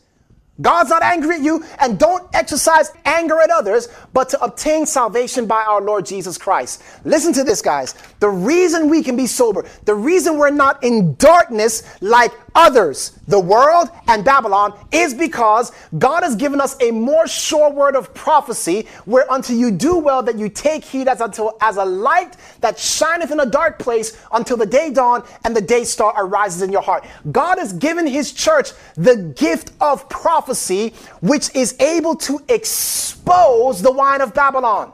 God's 0.62 0.90
not 0.90 1.04
angry 1.04 1.36
at 1.36 1.42
you, 1.42 1.64
and 1.80 2.00
don't 2.00 2.28
exercise 2.34 2.92
anger 3.06 3.40
at 3.40 3.52
others, 3.52 3.90
but 4.14 4.30
to 4.30 4.44
obtain 4.44 4.86
salvation 4.86 5.46
by 5.46 5.64
our 5.64 5.82
Lord 5.82 6.06
Jesus 6.06 6.38
Christ. 6.38 6.82
Listen 7.06 7.32
to 7.34 7.44
this, 7.44 7.62
guys. 7.62 7.94
The 8.20 8.30
reason 8.30 8.90
we 8.90 9.04
can 9.04 9.16
be 9.16 9.28
sober, 9.28 9.66
the 9.86 9.94
reason 9.94 10.38
we're 10.38 10.50
not 10.50 10.84
in 10.84 11.16
darkness 11.16 11.84
like 12.02 12.32
others, 12.58 13.18
the 13.28 13.40
world 13.40 13.90
and 14.08 14.26
Babylon, 14.26 14.78
is 14.92 15.14
because 15.14 15.72
God 15.98 16.24
has 16.24 16.36
given 16.36 16.60
us 16.60 16.76
a 16.82 16.92
more 16.92 17.28
sure 17.28 17.72
word 17.72 17.96
of 17.96 18.14
prophecy, 18.14 18.88
where 19.06 19.28
whereunto 19.28 19.54
you 19.54 19.72
do 19.72 19.98
well 19.98 20.24
that 20.24 20.38
you 20.38 20.50
take 20.50 20.84
heed 20.84 21.08
as 21.08 21.22
until 21.22 21.56
as 21.62 21.78
a 21.78 21.86
light 21.86 22.36
that 22.62 22.80
shineth 22.80 23.32
in 23.32 23.40
a 23.40 23.46
dark 23.46 23.78
place 23.78 24.18
until 24.32 24.58
the 24.58 24.66
day 24.66 24.90
dawn 24.90 25.24
and 25.44 25.56
the 25.56 25.62
day 25.62 25.84
star 25.84 26.14
arises 26.18 26.62
in 26.62 26.72
your 26.72 26.82
heart. 26.82 27.06
God 27.32 27.60
has 27.60 27.74
given 27.74 28.08
his 28.08 28.34
church 28.34 28.72
the 28.96 29.34
gift 29.38 29.72
of 29.80 30.10
prophecy 30.10 30.94
which 31.22 31.54
is 31.56 31.76
able 31.80 32.16
to 32.16 32.42
expose 32.50 33.82
the 33.82 33.92
wine 33.92 34.22
of 34.22 34.34
Babylon. 34.34 34.94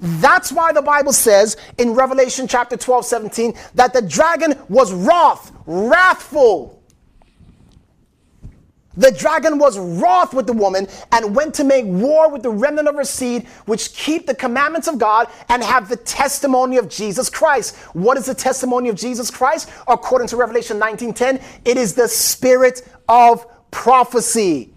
That's 0.00 0.52
why 0.52 0.72
the 0.72 0.82
Bible 0.82 1.12
says 1.12 1.56
in 1.76 1.94
Revelation 1.94 2.46
chapter 2.46 2.76
12, 2.76 3.04
17, 3.04 3.54
that 3.74 3.92
the 3.92 4.02
dragon 4.02 4.56
was 4.68 4.92
wroth, 4.92 5.52
wrathful. 5.66 6.78
The 8.96 9.12
dragon 9.12 9.58
was 9.58 9.78
wroth 9.78 10.34
with 10.34 10.48
the 10.48 10.52
woman 10.52 10.88
and 11.12 11.36
went 11.36 11.54
to 11.54 11.64
make 11.64 11.84
war 11.86 12.28
with 12.30 12.42
the 12.42 12.50
remnant 12.50 12.88
of 12.88 12.96
her 12.96 13.04
seed, 13.04 13.46
which 13.66 13.94
keep 13.94 14.26
the 14.26 14.34
commandments 14.34 14.88
of 14.88 14.98
God 14.98 15.28
and 15.48 15.62
have 15.62 15.88
the 15.88 15.96
testimony 15.96 16.78
of 16.78 16.88
Jesus 16.88 17.30
Christ. 17.30 17.76
What 17.92 18.18
is 18.18 18.26
the 18.26 18.34
testimony 18.34 18.88
of 18.88 18.96
Jesus 18.96 19.30
Christ? 19.30 19.70
According 19.86 20.26
to 20.28 20.36
Revelation 20.36 20.80
19:10, 20.80 21.40
it 21.64 21.76
is 21.76 21.94
the 21.94 22.08
spirit 22.08 22.82
of 23.08 23.46
prophecy. 23.70 24.74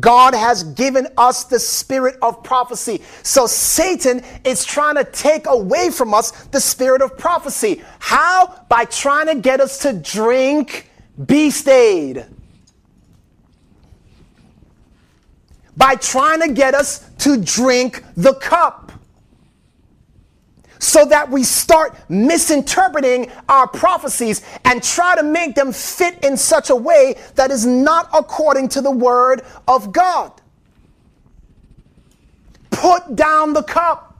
God 0.00 0.34
has 0.34 0.62
given 0.62 1.08
us 1.18 1.44
the 1.44 1.58
spirit 1.58 2.16
of 2.22 2.42
prophecy. 2.42 3.02
So 3.22 3.46
Satan 3.46 4.22
is 4.44 4.64
trying 4.64 4.96
to 4.96 5.04
take 5.04 5.46
away 5.46 5.90
from 5.90 6.14
us 6.14 6.30
the 6.46 6.60
spirit 6.60 7.02
of 7.02 7.18
prophecy. 7.18 7.82
How? 7.98 8.64
By 8.68 8.86
trying 8.86 9.26
to 9.26 9.34
get 9.36 9.60
us 9.60 9.78
to 9.80 9.92
drink 9.92 10.90
beast 11.26 11.68
aid. 11.68 12.24
By 15.76 15.96
trying 15.96 16.40
to 16.40 16.52
get 16.52 16.74
us 16.74 17.10
to 17.18 17.36
drink 17.36 18.02
the 18.16 18.34
cup. 18.34 18.92
So 20.78 21.04
that 21.06 21.30
we 21.30 21.42
start 21.42 21.98
misinterpreting 22.08 23.30
our 23.48 23.66
prophecies 23.66 24.42
and 24.64 24.82
try 24.82 25.16
to 25.16 25.22
make 25.22 25.54
them 25.54 25.72
fit 25.72 26.22
in 26.24 26.36
such 26.36 26.70
a 26.70 26.76
way 26.76 27.16
that 27.34 27.50
is 27.50 27.64
not 27.64 28.08
according 28.14 28.68
to 28.68 28.80
the 28.80 28.90
word 28.90 29.42
of 29.66 29.92
God. 29.92 30.32
Put 32.70 33.16
down 33.16 33.52
the 33.52 33.62
cup. 33.62 34.14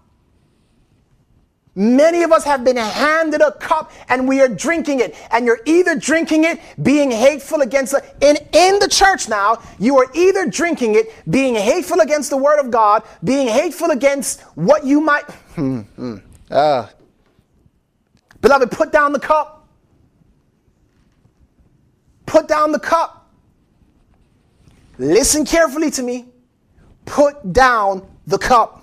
Many 1.77 2.23
of 2.23 2.31
us 2.31 2.45
have 2.45 2.63
been 2.63 2.77
handed 2.77 3.41
a 3.41 3.51
cup 3.51 3.91
and 4.09 4.29
we 4.29 4.41
are 4.41 4.49
drinking 4.49 5.01
it. 5.01 5.17
And 5.33 5.45
you're 5.45 5.61
either 5.65 5.97
drinking 5.97 6.45
it 6.45 6.61
being 6.83 7.11
hateful 7.11 7.63
against 7.63 7.93
the, 7.93 8.05
in, 8.21 8.37
in 8.53 8.79
the 8.79 8.89
church 8.89 9.29
now, 9.29 9.59
you 9.79 9.99
are 9.99 10.07
either 10.15 10.47
drinking 10.47 10.95
it 10.95 11.13
being 11.29 11.57
hateful 11.57 12.01
against 12.01 12.31
the 12.31 12.37
word 12.37 12.61
of 12.61 12.71
God, 12.71 13.03
being 13.25 13.49
hateful 13.49 13.91
against 13.91 14.41
what 14.55 14.85
you 14.85 15.01
might. 15.01 15.25
Hmm, 15.55 15.83
hmm. 15.83 16.17
Uh. 16.51 16.87
Beloved, 18.41 18.71
put 18.71 18.93
down 18.93 19.13
the 19.13 19.21
cup. 19.21 19.69
Put 22.27 22.49
down 22.49 22.73
the 22.73 22.79
cup. 22.79 23.31
Listen 24.99 25.45
carefully 25.45 25.91
to 25.93 26.03
me. 26.03 26.27
Put 27.07 27.53
down 27.53 28.07
the 28.27 28.39
cup. 28.39 28.83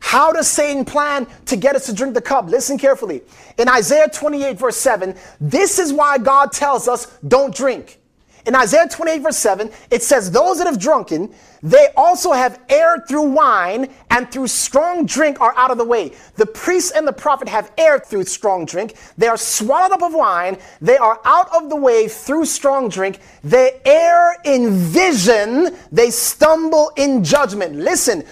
How 0.00 0.32
does 0.32 0.48
Satan 0.48 0.84
plan 0.84 1.26
to 1.46 1.56
get 1.56 1.76
us 1.76 1.86
to 1.86 1.92
drink 1.92 2.14
the 2.14 2.20
cup? 2.20 2.46
Listen 2.46 2.78
carefully. 2.78 3.22
In 3.58 3.68
Isaiah 3.68 4.08
28, 4.08 4.58
verse 4.58 4.76
7, 4.76 5.14
this 5.40 5.78
is 5.78 5.92
why 5.92 6.18
God 6.18 6.52
tells 6.52 6.88
us 6.88 7.18
don't 7.26 7.54
drink. 7.54 8.00
In 8.48 8.54
Isaiah 8.54 8.88
28, 8.88 9.18
verse 9.20 9.36
7, 9.36 9.70
it 9.90 10.02
says, 10.02 10.30
Those 10.30 10.56
that 10.56 10.66
have 10.66 10.80
drunken, 10.80 11.34
they 11.62 11.88
also 11.94 12.32
have 12.32 12.58
erred 12.70 13.06
through 13.06 13.30
wine 13.30 13.92
and 14.08 14.32
through 14.32 14.46
strong 14.46 15.04
drink 15.04 15.38
are 15.42 15.52
out 15.58 15.70
of 15.70 15.76
the 15.76 15.84
way. 15.84 16.12
The 16.36 16.46
priest 16.46 16.94
and 16.96 17.06
the 17.06 17.12
prophet 17.12 17.46
have 17.46 17.70
erred 17.76 18.06
through 18.06 18.24
strong 18.24 18.64
drink. 18.64 18.96
They 19.18 19.26
are 19.26 19.36
swallowed 19.36 19.92
up 19.92 20.02
of 20.02 20.14
wine. 20.14 20.56
They 20.80 20.96
are 20.96 21.20
out 21.26 21.54
of 21.54 21.68
the 21.68 21.76
way 21.76 22.08
through 22.08 22.46
strong 22.46 22.88
drink. 22.88 23.18
They 23.44 23.82
err 23.84 24.36
in 24.46 24.78
vision. 24.78 25.76
They 25.92 26.10
stumble 26.10 26.90
in 26.96 27.22
judgment. 27.24 27.76
Listen, 27.76 28.24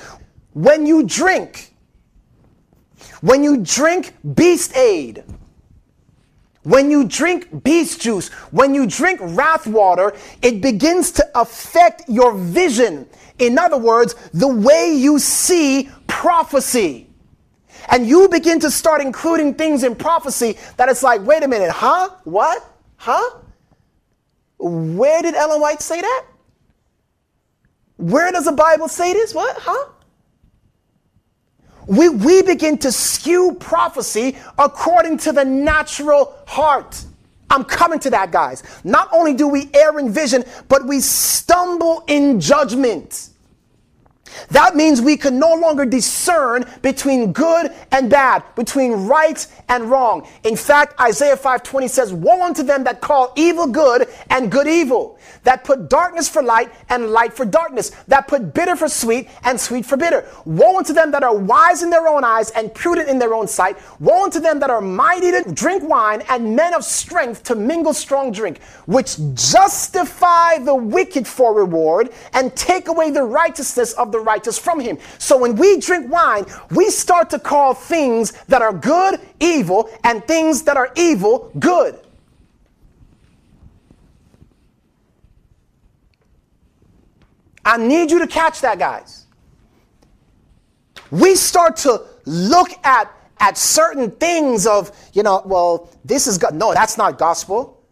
when 0.54 0.86
you 0.86 1.02
drink, 1.02 1.74
when 3.20 3.44
you 3.44 3.58
drink 3.58 4.14
beast 4.34 4.74
aid, 4.74 5.24
when 6.66 6.90
you 6.90 7.04
drink 7.04 7.62
beast 7.62 8.00
juice, 8.00 8.26
when 8.50 8.74
you 8.74 8.88
drink 8.88 9.20
wrath 9.22 9.68
water, 9.68 10.12
it 10.42 10.60
begins 10.60 11.12
to 11.12 11.24
affect 11.36 12.02
your 12.08 12.34
vision. 12.34 13.08
In 13.38 13.56
other 13.56 13.76
words, 13.76 14.16
the 14.34 14.48
way 14.48 14.92
you 14.92 15.20
see 15.20 15.88
prophecy. 16.08 17.08
And 17.88 18.04
you 18.08 18.28
begin 18.28 18.58
to 18.58 18.70
start 18.72 19.00
including 19.00 19.54
things 19.54 19.84
in 19.84 19.94
prophecy 19.94 20.58
that 20.76 20.88
it's 20.88 21.04
like, 21.04 21.24
wait 21.24 21.44
a 21.44 21.48
minute, 21.48 21.70
huh? 21.70 22.10
What? 22.24 22.68
Huh? 22.96 23.38
Where 24.58 25.22
did 25.22 25.36
Ellen 25.36 25.60
White 25.60 25.80
say 25.80 26.00
that? 26.00 26.24
Where 27.96 28.32
does 28.32 28.46
the 28.46 28.52
Bible 28.52 28.88
say 28.88 29.12
this? 29.12 29.32
What? 29.32 29.56
Huh? 29.56 29.92
We, 31.86 32.08
we 32.08 32.42
begin 32.42 32.78
to 32.78 32.92
skew 32.92 33.56
prophecy 33.58 34.36
according 34.58 35.18
to 35.18 35.32
the 35.32 35.44
natural 35.44 36.34
heart. 36.46 37.04
I'm 37.48 37.64
coming 37.64 37.98
to 38.00 38.10
that, 38.10 38.32
guys. 38.32 38.62
Not 38.84 39.08
only 39.12 39.34
do 39.34 39.46
we 39.46 39.70
err 39.72 39.98
in 39.98 40.10
vision, 40.10 40.44
but 40.68 40.86
we 40.86 41.00
stumble 41.00 42.02
in 42.08 42.40
judgment. 42.40 43.30
That 44.50 44.76
means 44.76 45.00
we 45.00 45.16
can 45.16 45.38
no 45.38 45.54
longer 45.54 45.84
discern 45.84 46.64
between 46.82 47.32
good 47.32 47.72
and 47.92 48.10
bad, 48.10 48.42
between 48.54 49.06
right 49.06 49.46
and 49.68 49.90
wrong. 49.90 50.26
In 50.44 50.56
fact, 50.56 51.00
Isaiah 51.00 51.36
5:20 51.36 51.88
says, 51.88 52.12
"Woe 52.12 52.42
unto 52.42 52.62
them 52.62 52.84
that 52.84 53.00
call 53.00 53.32
evil 53.36 53.66
good 53.66 54.08
and 54.30 54.50
good 54.50 54.66
evil, 54.66 55.16
that 55.44 55.64
put 55.64 55.88
darkness 55.88 56.28
for 56.28 56.42
light 56.42 56.70
and 56.88 57.10
light 57.10 57.32
for 57.32 57.44
darkness, 57.44 57.90
that 58.08 58.28
put 58.28 58.52
bitter 58.52 58.76
for 58.76 58.88
sweet 58.88 59.28
and 59.44 59.60
sweet 59.60 59.86
for 59.86 59.96
bitter. 59.96 60.24
Woe 60.44 60.78
unto 60.78 60.92
them 60.92 61.10
that 61.12 61.22
are 61.22 61.34
wise 61.34 61.82
in 61.82 61.90
their 61.90 62.08
own 62.08 62.24
eyes 62.24 62.50
and 62.50 62.72
prudent 62.74 63.08
in 63.08 63.18
their 63.18 63.34
own 63.34 63.48
sight. 63.48 63.76
Woe 64.00 64.24
unto 64.24 64.40
them 64.40 64.60
that 64.60 64.70
are 64.70 64.80
mighty 64.80 65.30
to 65.30 65.42
drink 65.52 65.82
wine 65.88 66.22
and 66.28 66.56
men 66.56 66.74
of 66.74 66.84
strength 66.84 67.42
to 67.44 67.54
mingle 67.54 67.94
strong 67.94 68.32
drink, 68.32 68.60
which 68.86 69.16
justify 69.34 70.58
the 70.58 70.74
wicked 70.74 71.26
for 71.26 71.54
reward 71.54 72.10
and 72.32 72.54
take 72.56 72.88
away 72.88 73.10
the 73.10 73.22
righteousness 73.22 73.92
of 73.94 74.12
the 74.12 74.15
righteous 74.20 74.58
from 74.58 74.80
him. 74.80 74.98
So 75.18 75.38
when 75.38 75.56
we 75.56 75.78
drink 75.78 76.10
wine, 76.10 76.46
we 76.70 76.90
start 76.90 77.30
to 77.30 77.38
call 77.38 77.74
things 77.74 78.32
that 78.48 78.62
are 78.62 78.72
good 78.72 79.20
evil 79.40 79.90
and 80.04 80.24
things 80.24 80.62
that 80.62 80.76
are 80.76 80.92
evil 80.96 81.50
good. 81.58 82.00
I 87.64 87.76
need 87.78 88.10
you 88.10 88.20
to 88.20 88.28
catch 88.28 88.60
that, 88.60 88.78
guys. 88.78 89.26
We 91.10 91.34
start 91.34 91.76
to 91.78 92.02
look 92.24 92.70
at 92.84 93.12
at 93.38 93.58
certain 93.58 94.10
things 94.12 94.66
of, 94.66 94.90
you 95.12 95.22
know, 95.22 95.42
well, 95.44 95.90
this 96.04 96.26
is 96.26 96.38
God. 96.38 96.54
No, 96.54 96.72
that's 96.72 96.96
not 96.96 97.18
gospel. 97.18 97.82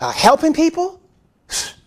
Uh, 0.00 0.10
helping 0.10 0.52
people? 0.52 1.00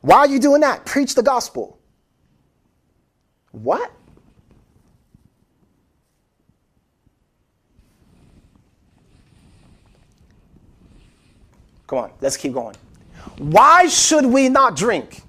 Why 0.00 0.18
are 0.18 0.28
you 0.28 0.38
doing 0.38 0.60
that? 0.62 0.86
Preach 0.86 1.14
the 1.14 1.22
gospel. 1.22 1.78
What? 3.52 3.92
Come 11.86 11.98
on, 11.98 12.12
let's 12.20 12.36
keep 12.36 12.52
going. 12.52 12.76
Why 13.38 13.88
should 13.88 14.24
we 14.24 14.48
not 14.48 14.76
drink? 14.76 15.22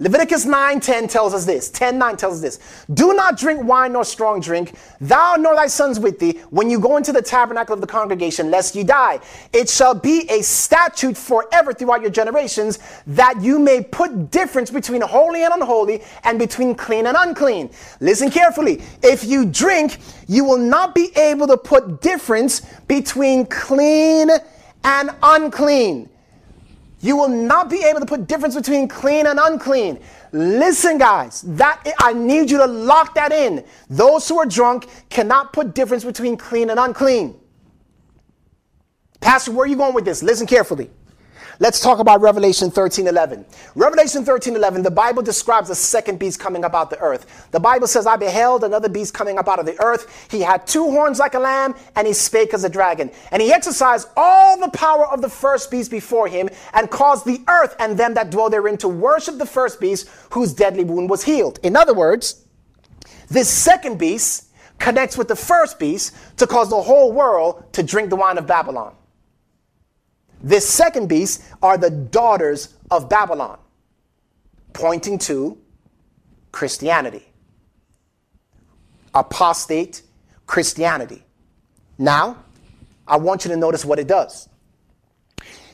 Leviticus 0.00 0.44
9:10 0.44 1.08
tells 1.08 1.34
us 1.34 1.44
this. 1.44 1.70
10:9 1.70 2.16
tells 2.16 2.34
us 2.34 2.40
this. 2.40 2.58
Do 2.94 3.14
not 3.14 3.36
drink 3.36 3.64
wine 3.64 3.94
nor 3.94 4.04
strong 4.04 4.38
drink, 4.38 4.74
thou 5.00 5.34
nor 5.36 5.56
thy 5.56 5.66
sons 5.66 5.98
with 5.98 6.20
thee, 6.20 6.38
when 6.50 6.70
you 6.70 6.78
go 6.78 6.96
into 6.96 7.12
the 7.12 7.20
tabernacle 7.20 7.74
of 7.74 7.80
the 7.80 7.86
congregation, 7.86 8.48
lest 8.48 8.76
ye 8.76 8.84
die. 8.84 9.18
It 9.52 9.68
shall 9.68 9.94
be 9.94 10.30
a 10.30 10.42
statute 10.42 11.16
forever 11.16 11.72
throughout 11.72 12.00
your 12.00 12.12
generations, 12.12 12.78
that 13.08 13.42
you 13.42 13.58
may 13.58 13.82
put 13.82 14.30
difference 14.30 14.70
between 14.70 15.00
holy 15.00 15.42
and 15.42 15.52
unholy, 15.52 16.04
and 16.22 16.38
between 16.38 16.76
clean 16.76 17.08
and 17.08 17.16
unclean. 17.18 17.68
Listen 17.98 18.30
carefully. 18.30 18.80
If 19.02 19.24
you 19.24 19.46
drink, 19.46 19.98
you 20.28 20.44
will 20.44 20.58
not 20.58 20.94
be 20.94 21.10
able 21.16 21.48
to 21.48 21.56
put 21.56 22.00
difference 22.00 22.62
between 22.86 23.46
clean 23.46 24.30
and 24.84 25.10
unclean. 25.24 26.08
You 27.00 27.16
will 27.16 27.28
not 27.28 27.70
be 27.70 27.84
able 27.84 28.00
to 28.00 28.06
put 28.06 28.26
difference 28.26 28.56
between 28.56 28.88
clean 28.88 29.26
and 29.26 29.38
unclean. 29.38 30.00
Listen, 30.32 30.98
guys, 30.98 31.42
that 31.42 31.86
I 32.00 32.12
need 32.12 32.50
you 32.50 32.58
to 32.58 32.66
lock 32.66 33.14
that 33.14 33.32
in. 33.32 33.64
Those 33.88 34.28
who 34.28 34.38
are 34.38 34.46
drunk 34.46 34.86
cannot 35.08 35.52
put 35.52 35.74
difference 35.74 36.04
between 36.04 36.36
clean 36.36 36.70
and 36.70 36.78
unclean. 36.80 37.38
Pastor, 39.20 39.52
where 39.52 39.64
are 39.64 39.68
you 39.68 39.76
going 39.76 39.94
with 39.94 40.04
this? 40.04 40.22
Listen 40.22 40.46
carefully. 40.46 40.90
Let's 41.60 41.80
talk 41.80 41.98
about 41.98 42.20
Revelation 42.20 42.70
13 42.70 43.08
11. 43.08 43.44
Revelation 43.74 44.24
13 44.24 44.54
11, 44.54 44.82
the 44.82 44.92
Bible 44.92 45.22
describes 45.22 45.70
a 45.70 45.74
second 45.74 46.20
beast 46.20 46.38
coming 46.38 46.64
up 46.64 46.72
out 46.72 46.88
the 46.88 46.98
earth. 47.00 47.48
The 47.50 47.58
Bible 47.58 47.88
says, 47.88 48.06
I 48.06 48.14
beheld 48.14 48.62
another 48.62 48.88
beast 48.88 49.12
coming 49.12 49.38
up 49.38 49.48
out 49.48 49.58
of 49.58 49.66
the 49.66 49.80
earth. 49.82 50.28
He 50.30 50.40
had 50.40 50.68
two 50.68 50.84
horns 50.84 51.18
like 51.18 51.34
a 51.34 51.40
lamb, 51.40 51.74
and 51.96 52.06
he 52.06 52.12
spake 52.12 52.54
as 52.54 52.62
a 52.62 52.68
dragon. 52.68 53.10
And 53.32 53.42
he 53.42 53.52
exercised 53.52 54.06
all 54.16 54.60
the 54.60 54.68
power 54.68 55.08
of 55.08 55.20
the 55.20 55.28
first 55.28 55.68
beast 55.68 55.90
before 55.90 56.28
him, 56.28 56.48
and 56.74 56.88
caused 56.90 57.26
the 57.26 57.42
earth 57.48 57.74
and 57.80 57.98
them 57.98 58.14
that 58.14 58.30
dwell 58.30 58.50
therein 58.50 58.76
to 58.78 58.88
worship 58.88 59.38
the 59.38 59.46
first 59.46 59.80
beast, 59.80 60.08
whose 60.30 60.52
deadly 60.52 60.84
wound 60.84 61.10
was 61.10 61.24
healed. 61.24 61.58
In 61.64 61.74
other 61.74 61.92
words, 61.92 62.44
this 63.30 63.48
second 63.48 63.98
beast 63.98 64.46
connects 64.78 65.18
with 65.18 65.26
the 65.26 65.36
first 65.36 65.80
beast 65.80 66.14
to 66.36 66.46
cause 66.46 66.70
the 66.70 66.80
whole 66.80 67.10
world 67.10 67.72
to 67.72 67.82
drink 67.82 68.10
the 68.10 68.16
wine 68.16 68.38
of 68.38 68.46
Babylon. 68.46 68.94
This 70.42 70.68
second 70.68 71.08
beast 71.08 71.42
are 71.62 71.76
the 71.76 71.90
daughters 71.90 72.74
of 72.90 73.08
Babylon, 73.08 73.58
pointing 74.72 75.18
to 75.18 75.58
Christianity, 76.52 77.26
apostate 79.14 80.02
Christianity. 80.46 81.24
Now, 81.98 82.36
I 83.06 83.16
want 83.16 83.44
you 83.44 83.50
to 83.50 83.56
notice 83.56 83.84
what 83.84 83.98
it 83.98 84.06
does. 84.06 84.48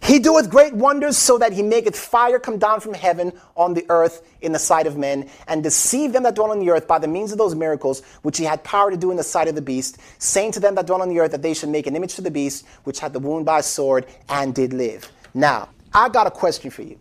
He 0.05 0.19
doeth 0.19 0.51
great 0.51 0.75
wonders 0.75 1.17
so 1.17 1.39
that 1.39 1.55
he 1.55 1.63
maketh 1.63 1.97
fire 1.97 2.39
come 2.39 2.59
down 2.59 2.81
from 2.81 2.93
heaven 2.93 3.33
on 3.57 3.73
the 3.73 3.87
earth 3.89 4.23
in 4.43 4.53
the 4.53 4.59
sight 4.59 4.87
of 4.87 4.99
men, 4.99 5.31
and 5.49 5.63
deceive 5.63 6.13
them 6.13 6.25
that 6.25 6.35
dwell 6.35 6.51
on 6.51 6.59
the 6.61 6.69
earth 6.69 6.87
by 6.87 6.99
the 6.99 7.09
means 7.09 7.33
of 7.33 7.39
those 7.39 7.55
miracles 7.55 8.03
which 8.21 8.37
he 8.37 8.45
had 8.45 8.63
power 8.65 8.91
to 8.91 8.99
do 8.99 9.11
in 9.11 9.17
the 9.17 9.23
sight 9.23 9.49
of 9.49 9.55
the 9.55 9.63
beast, 9.63 9.97
saying 10.19 10.53
to 10.53 10.61
them 10.61 10.75
that 10.75 10.87
dwell 10.87 11.01
on 11.01 11.09
the 11.09 11.19
earth 11.21 11.31
that 11.31 11.41
they 11.41 11.55
should 11.55 11.71
make 11.71 11.87
an 11.87 11.97
image 11.97 12.17
to 12.17 12.21
the 12.21 12.31
beast 12.31 12.67
which 12.85 13.01
had 13.01 13.15
the 13.15 13.19
wound 13.19 13.47
by 13.47 13.61
a 13.61 13.63
sword 13.63 14.05
and 14.29 14.55
did 14.55 14.75
live. 14.75 15.11
Now, 15.33 15.71
I 15.95 16.11
got 16.11 16.27
a 16.27 16.31
question 16.31 16.71
for 16.71 16.83
you. 16.83 17.01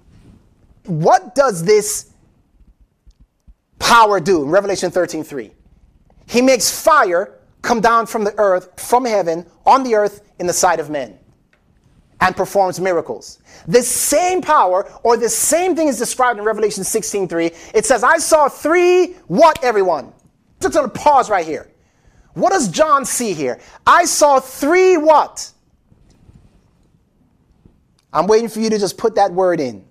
What 0.86 1.36
does 1.36 1.62
this 1.64 2.10
power 3.80 4.22
do 4.22 4.44
in 4.44 4.50
Revelation 4.50 4.92
13 4.92 5.26
3? 5.26 5.52
He 6.28 6.42
makes 6.42 6.72
fire 6.72 7.38
come 7.62 7.82
down 7.82 8.06
from 8.06 8.24
the 8.24 8.34
earth, 8.38 8.80
from 8.80 9.04
heaven, 9.04 9.46
on 9.66 9.84
the 9.84 9.96
earth, 9.96 10.22
in 10.40 10.48
the 10.48 10.54
sight 10.54 10.80
of 10.80 10.90
men, 10.90 11.20
and 12.24 12.38
performs 12.38 12.80
miracles. 12.80 13.40
The 13.68 13.82
same 13.82 14.42
power, 14.42 14.90
or 15.04 15.18
the 15.18 15.28
same 15.28 15.76
thing 15.76 15.90
is 15.90 15.98
described 15.98 16.40
in 16.40 16.46
Revelation 16.46 16.84
16 16.84 17.28
3. 17.28 17.52
It 17.74 17.86
says, 17.86 18.02
I 18.02 18.18
saw 18.18 18.48
three, 18.48 19.14
what, 19.28 19.62
everyone? 19.62 20.14
Just 20.62 20.74
gonna 20.74 20.88
pause 20.88 21.30
right 21.30 21.46
here. 21.46 21.70
What 22.34 22.52
does 22.52 22.70
John 22.70 23.06
see 23.06 23.34
here? 23.34 23.60
I 23.86 24.06
saw 24.06 24.40
three 24.40 24.96
what? 24.96 25.52
I'm 28.14 28.28
waiting 28.28 28.48
for 28.48 28.62
you 28.62 28.70
to 28.70 28.80
just 28.80 28.98
put 28.98 29.16
that 29.16 29.34
word 29.34 29.60
in. 29.60 29.84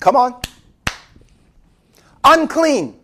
Come 0.00 0.14
on. 0.14 0.40
Unclean. 2.22 3.00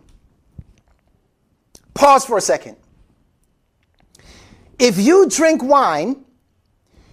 Pause 1.93 2.25
for 2.25 2.37
a 2.37 2.41
second. 2.41 2.77
If 4.79 4.97
you 4.97 5.27
drink 5.27 5.61
wine, 5.61 6.20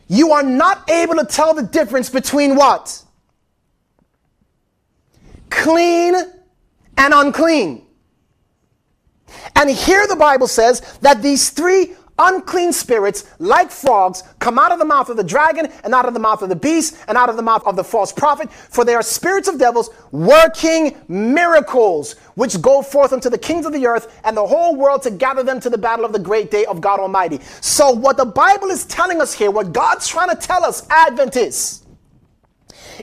you 0.08 0.32
are 0.32 0.42
not 0.42 0.88
able 0.90 1.14
to 1.16 1.24
tell 1.24 1.54
the 1.54 1.62
difference 1.62 2.10
between 2.10 2.56
what? 2.56 3.02
Clean 5.50 6.14
and 6.96 7.14
unclean. 7.14 7.86
And 9.54 9.70
here 9.70 10.06
the 10.06 10.16
Bible 10.16 10.48
says 10.48 10.80
that 11.02 11.22
these 11.22 11.50
three 11.50 11.94
unclean 12.18 12.72
spirits, 12.72 13.24
like 13.38 13.70
frogs, 13.70 14.22
come 14.38 14.58
out 14.58 14.72
of 14.72 14.78
the 14.78 14.84
mouth 14.84 15.08
of 15.08 15.16
the 15.16 15.24
dragon, 15.24 15.70
and 15.84 15.94
out 15.94 16.06
of 16.06 16.14
the 16.14 16.20
mouth 16.20 16.42
of 16.42 16.48
the 16.48 16.56
beast, 16.56 16.96
and 17.08 17.16
out 17.16 17.28
of 17.28 17.36
the 17.36 17.42
mouth 17.42 17.64
of 17.66 17.76
the 17.76 17.84
false 17.84 18.12
prophet. 18.12 18.50
For 18.50 18.84
they 18.84 18.94
are 18.94 19.02
spirits 19.02 19.48
of 19.48 19.58
devils 19.58 19.90
working 20.10 20.96
miracles, 21.08 22.14
which 22.34 22.60
go 22.60 22.82
forth 22.82 23.12
unto 23.12 23.30
the 23.30 23.38
kings 23.38 23.66
of 23.66 23.72
the 23.72 23.86
earth 23.86 24.20
and 24.24 24.36
the 24.36 24.46
whole 24.46 24.76
world 24.76 25.02
to 25.02 25.10
gather 25.10 25.42
them 25.42 25.60
to 25.60 25.70
the 25.70 25.78
battle 25.78 26.04
of 26.04 26.12
the 26.12 26.18
great 26.18 26.50
day 26.50 26.64
of 26.66 26.80
God 26.80 27.00
Almighty. 27.00 27.40
So, 27.60 27.90
what 27.90 28.16
the 28.16 28.26
Bible 28.26 28.68
is 28.68 28.84
telling 28.84 29.20
us 29.20 29.32
here, 29.32 29.50
what 29.50 29.72
God's 29.72 30.06
trying 30.06 30.30
to 30.30 30.36
tell 30.36 30.64
us, 30.64 30.86
Adventists, 30.90 31.86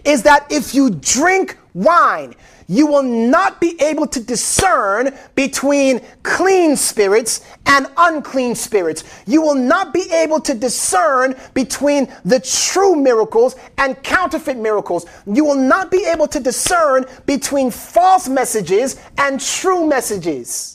is 0.03 0.23
that 0.23 0.45
if 0.51 0.75
you 0.75 0.89
drink 0.89 1.57
wine, 1.73 2.35
you 2.67 2.87
will 2.87 3.03
not 3.03 3.61
be 3.61 3.79
able 3.81 4.07
to 4.07 4.19
discern 4.23 5.15
between 5.35 6.01
clean 6.23 6.75
spirits 6.75 7.41
and 7.65 7.87
unclean 7.97 8.55
spirits. 8.55 9.03
You 9.27 9.41
will 9.41 9.55
not 9.55 9.93
be 9.93 10.11
able 10.11 10.39
to 10.41 10.53
discern 10.53 11.35
between 11.53 12.11
the 12.23 12.39
true 12.39 12.95
miracles 12.95 13.55
and 13.77 14.01
counterfeit 14.03 14.57
miracles. 14.57 15.05
You 15.25 15.45
will 15.45 15.55
not 15.55 15.91
be 15.91 16.05
able 16.05 16.27
to 16.27 16.39
discern 16.39 17.05
between 17.25 17.71
false 17.71 18.27
messages 18.27 18.99
and 19.17 19.39
true 19.39 19.85
messages. 19.85 20.74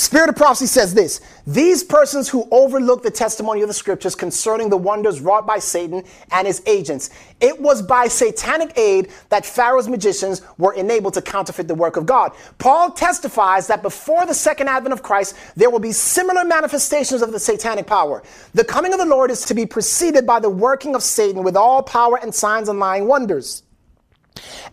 Spirit 0.00 0.30
of 0.30 0.36
prophecy 0.36 0.64
says 0.64 0.94
this 0.94 1.20
These 1.46 1.84
persons 1.84 2.26
who 2.26 2.48
overlook 2.50 3.02
the 3.02 3.10
testimony 3.10 3.60
of 3.60 3.68
the 3.68 3.74
scriptures 3.74 4.14
concerning 4.14 4.70
the 4.70 4.76
wonders 4.76 5.20
wrought 5.20 5.46
by 5.46 5.58
Satan 5.58 6.02
and 6.30 6.46
his 6.46 6.62
agents, 6.64 7.10
it 7.38 7.60
was 7.60 7.82
by 7.82 8.08
satanic 8.08 8.76
aid 8.78 9.10
that 9.28 9.44
Pharaoh's 9.44 9.88
magicians 9.88 10.40
were 10.56 10.72
enabled 10.72 11.12
to 11.14 11.22
counterfeit 11.22 11.68
the 11.68 11.74
work 11.74 11.98
of 11.98 12.06
God. 12.06 12.32
Paul 12.56 12.92
testifies 12.92 13.66
that 13.66 13.82
before 13.82 14.24
the 14.24 14.32
second 14.32 14.68
advent 14.68 14.94
of 14.94 15.02
Christ, 15.02 15.36
there 15.54 15.68
will 15.68 15.78
be 15.78 15.92
similar 15.92 16.46
manifestations 16.46 17.20
of 17.20 17.32
the 17.32 17.38
satanic 17.38 17.86
power. 17.86 18.22
The 18.54 18.64
coming 18.64 18.94
of 18.94 18.98
the 18.98 19.04
Lord 19.04 19.30
is 19.30 19.44
to 19.44 19.54
be 19.54 19.66
preceded 19.66 20.26
by 20.26 20.40
the 20.40 20.48
working 20.48 20.94
of 20.94 21.02
Satan 21.02 21.42
with 21.42 21.56
all 21.56 21.82
power 21.82 22.18
and 22.18 22.34
signs 22.34 22.70
and 22.70 22.78
lying 22.78 23.06
wonders. 23.06 23.64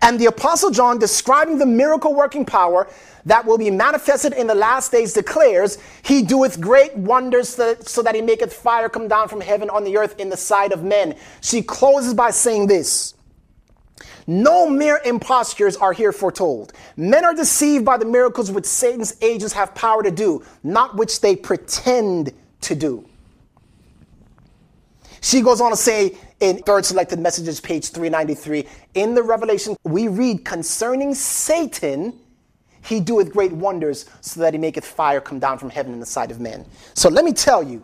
And 0.02 0.20
the 0.20 0.28
Apostle 0.28 0.70
John, 0.70 1.00
describing 1.00 1.58
the 1.58 1.66
miracle 1.66 2.14
working 2.14 2.46
power, 2.46 2.88
that 3.28 3.46
will 3.46 3.58
be 3.58 3.70
manifested 3.70 4.34
in 4.34 4.48
the 4.48 4.56
last 4.56 4.92
days 4.92 5.14
declares, 5.14 5.78
He 6.02 6.22
doeth 6.22 6.60
great 6.60 6.96
wonders 6.96 7.50
so 7.50 8.02
that, 8.02 8.16
He 8.16 8.22
maketh 8.22 8.54
fire 8.54 8.90
come 8.90 9.08
down 9.08 9.28
from 9.28 9.42
heaven 9.42 9.70
on 9.70 9.84
the 9.84 9.98
earth 9.98 10.20
in 10.20 10.30
the 10.30 10.38
sight 10.38 10.72
of 10.72 10.84
men. 10.84 11.16
She 11.42 11.62
closes 11.62 12.14
by 12.14 12.32
saying 12.32 12.68
this. 12.68 13.14
No 14.26 14.70
mere 14.70 15.02
impostures 15.06 15.78
are 15.78 15.94
here 15.94 16.12
foretold. 16.12 16.74
Men 16.96 17.26
are 17.26 17.34
deceived 17.34 17.86
by 17.86 17.98
the 17.98 18.06
miracles 18.06 18.52
which 18.52 18.66
Satan's 18.66 19.16
agents 19.22 19.54
have 19.54 19.76
power 19.76 20.04
to 20.04 20.12
do, 20.12 20.44
not 20.64 20.96
which 20.96 21.22
they 21.22 21.36
pretend 21.36 22.34
to 22.62 22.76
do. 22.76 23.06
She 25.22 25.42
goes 25.42 25.60
on 25.60 25.72
to 25.72 25.78
say 25.78 26.16
in 26.40 26.60
Third 26.60 26.86
Selected 26.86 27.20
Messages, 27.20 27.60
page 27.60 27.90
393, 27.90 28.68
in 28.94 29.16
the 29.16 29.24
Revelation, 29.24 29.76
we 29.84 30.08
read 30.08 30.46
concerning 30.46 31.14
Satan 31.14 32.20
he 32.88 33.00
doeth 33.00 33.32
great 33.32 33.52
wonders 33.52 34.06
so 34.22 34.40
that 34.40 34.54
he 34.54 34.60
maketh 34.60 34.86
fire 34.86 35.20
come 35.20 35.40
down 35.40 35.58
from 35.58 35.70
heaven 35.70 35.94
in 35.94 36.00
the 36.00 36.06
sight 36.06 36.32
of 36.32 36.40
men. 36.40 36.66
So 36.94 37.10
let 37.10 37.26
me 37.26 37.34
tell 37.34 37.62
you. 37.62 37.84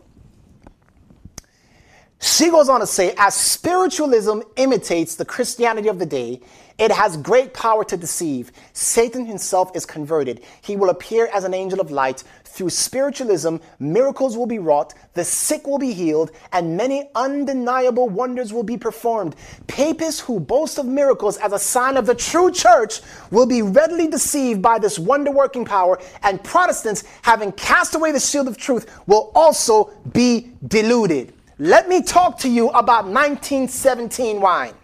She 2.19 2.49
goes 2.49 2.69
on 2.69 2.79
to 2.79 2.87
say, 2.87 3.13
as 3.17 3.35
spiritualism 3.35 4.39
imitates 4.55 5.15
the 5.15 5.25
Christianity 5.25 5.89
of 5.89 5.99
the 5.99 6.05
day, 6.05 6.39
it 6.77 6.89
has 6.89 7.17
great 7.17 7.53
power 7.53 7.83
to 7.83 7.97
deceive. 7.97 8.53
Satan 8.71 9.25
himself 9.25 9.75
is 9.75 9.85
converted. 9.85 10.41
He 10.61 10.77
will 10.77 10.89
appear 10.89 11.29
as 11.33 11.43
an 11.43 11.53
angel 11.53 11.81
of 11.81 11.91
light. 11.91 12.23
Through 12.53 12.69
spiritualism, 12.69 13.55
miracles 13.79 14.37
will 14.37 14.45
be 14.45 14.59
wrought, 14.59 14.93
the 15.15 15.23
sick 15.23 15.65
will 15.65 15.79
be 15.79 15.91
healed, 15.91 16.29
and 16.51 16.77
many 16.77 17.09
undeniable 17.15 18.09
wonders 18.09 18.53
will 18.53 18.61
be 18.61 18.77
performed. 18.77 19.35
Papists 19.65 20.21
who 20.21 20.39
boast 20.39 20.77
of 20.77 20.85
miracles 20.85 21.37
as 21.37 21.51
a 21.51 21.57
sign 21.57 21.97
of 21.97 22.05
the 22.05 22.13
true 22.13 22.51
church 22.51 23.01
will 23.31 23.47
be 23.47 23.63
readily 23.63 24.07
deceived 24.07 24.61
by 24.61 24.77
this 24.77 24.99
wonder 24.99 25.31
working 25.31 25.65
power, 25.65 25.99
and 26.21 26.43
Protestants, 26.43 27.05
having 27.23 27.51
cast 27.53 27.95
away 27.95 28.11
the 28.11 28.19
shield 28.19 28.47
of 28.47 28.55
truth, 28.55 29.01
will 29.07 29.31
also 29.33 29.85
be 30.11 30.51
deluded. 30.67 31.33
Let 31.57 31.89
me 31.89 32.03
talk 32.03 32.37
to 32.41 32.49
you 32.49 32.69
about 32.69 33.05
1917 33.05 34.39
wine. 34.39 34.75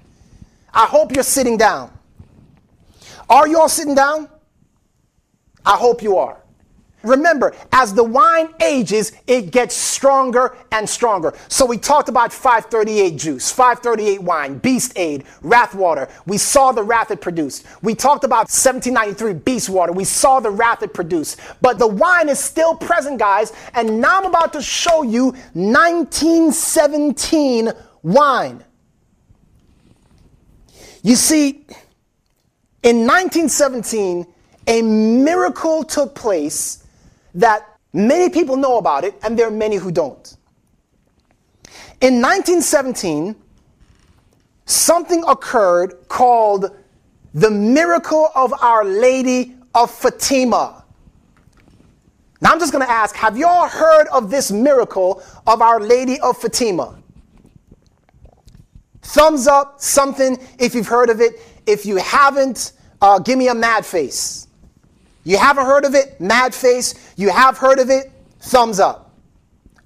I 0.73 0.87
hope 0.87 1.13
you're 1.13 1.21
sitting 1.21 1.57
down. 1.57 1.95
Are 3.29 3.47
you 3.47 3.59
all 3.59 3.69
sitting 3.69 3.93
down? 3.93 4.27
I 5.63 5.77
hope 5.77 6.01
you 6.01 6.17
are. 6.17 6.41
Remember, 7.03 7.55
as 7.71 7.93
the 7.93 8.03
wine 8.03 8.49
ages, 8.61 9.13
it 9.25 9.51
gets 9.51 9.73
stronger 9.73 10.57
and 10.73 10.89
stronger. 10.89 11.33
So 11.47 11.65
we 11.65 11.77
talked 11.77 12.09
about 12.09 12.33
538 12.33 13.17
juice, 13.17 13.49
538 13.51 14.21
wine, 14.21 14.57
beast 14.57 14.91
aid, 14.97 15.23
wrath 15.41 15.73
water. 15.73 16.09
We 16.25 16.37
saw 16.37 16.73
the 16.73 16.83
wrath 16.83 17.09
it 17.11 17.21
produced. 17.21 17.65
We 17.81 17.95
talked 17.95 18.25
about 18.25 18.49
1793 18.49 19.33
beast 19.45 19.69
water. 19.69 19.93
We 19.93 20.03
saw 20.03 20.41
the 20.41 20.51
wrath 20.51 20.83
it 20.83 20.93
produced. 20.93 21.39
But 21.61 21.79
the 21.79 21.87
wine 21.87 22.27
is 22.27 22.37
still 22.37 22.75
present, 22.75 23.17
guys. 23.17 23.53
And 23.75 24.01
now 24.01 24.19
I'm 24.19 24.25
about 24.25 24.51
to 24.53 24.61
show 24.61 25.03
you 25.03 25.27
1917 25.53 27.71
wine. 28.03 28.65
You 31.01 31.15
see, 31.15 31.65
in 32.83 33.07
1917, 33.07 34.27
a 34.67 34.81
miracle 34.81 35.85
took 35.85 36.13
place 36.13 36.83
that 37.35 37.77
many 37.93 38.29
people 38.29 38.57
know 38.57 38.77
about 38.77 39.03
it, 39.03 39.15
and 39.23 39.37
there 39.37 39.47
are 39.47 39.51
many 39.51 39.75
who 39.75 39.91
don't. 39.91 40.37
In 42.01 42.21
1917, 42.21 43.35
something 44.65 45.23
occurred 45.27 46.07
called 46.07 46.75
the 47.33 47.51
miracle 47.51 48.29
of 48.35 48.53
Our 48.61 48.85
Lady 48.85 49.55
of 49.75 49.91
Fatima. 49.91 50.85
Now 52.41 52.51
I'm 52.51 52.59
just 52.59 52.71
going 52.71 52.85
to 52.85 52.91
ask 52.91 53.15
have 53.15 53.37
you 53.37 53.45
all 53.47 53.67
heard 53.67 54.07
of 54.07 54.29
this 54.31 54.51
miracle 54.51 55.21
of 55.45 55.61
Our 55.61 55.79
Lady 55.79 56.19
of 56.21 56.37
Fatima? 56.37 56.97
Thumbs 59.01 59.47
up, 59.47 59.81
something 59.81 60.37
if 60.59 60.75
you've 60.75 60.87
heard 60.87 61.09
of 61.09 61.19
it. 61.19 61.33
If 61.65 61.85
you 61.85 61.97
haven't, 61.97 62.73
uh, 63.01 63.19
give 63.19 63.37
me 63.37 63.47
a 63.47 63.55
mad 63.55 63.85
face. 63.85 64.47
You 65.23 65.37
haven't 65.37 65.65
heard 65.65 65.85
of 65.85 65.95
it? 65.95 66.19
Mad 66.19 66.53
face. 66.53 67.13
You 67.15 67.29
have 67.29 67.57
heard 67.57 67.79
of 67.79 67.89
it? 67.89 68.11
Thumbs 68.39 68.79
up. 68.79 69.13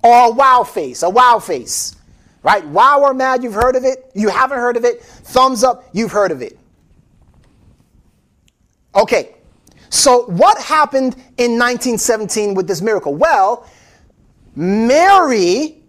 Or 0.04 0.28
a 0.28 0.32
wow 0.32 0.64
face, 0.64 1.04
a 1.04 1.10
wow 1.10 1.40
face. 1.40 1.96
Right? 2.44 2.66
Wow 2.68 3.02
or 3.02 3.14
mad, 3.14 3.42
you've 3.42 3.54
heard 3.54 3.76
of 3.76 3.86
it. 3.86 4.12
You 4.14 4.30
haven't 4.30 4.58
heard 4.58 4.76
of 4.76 4.84
it? 4.84 5.02
Thumbs 5.02 5.64
up, 5.64 5.86
you've 5.94 6.12
heard 6.12 6.32
of 6.32 6.42
it. 6.42 6.60
Okay. 8.96 9.36
So, 9.90 10.26
what 10.26 10.62
happened 10.62 11.14
in 11.38 11.58
1917 11.58 12.54
with 12.54 12.68
this 12.68 12.82
miracle? 12.82 13.16
Well, 13.16 13.70
Mary 14.56 15.82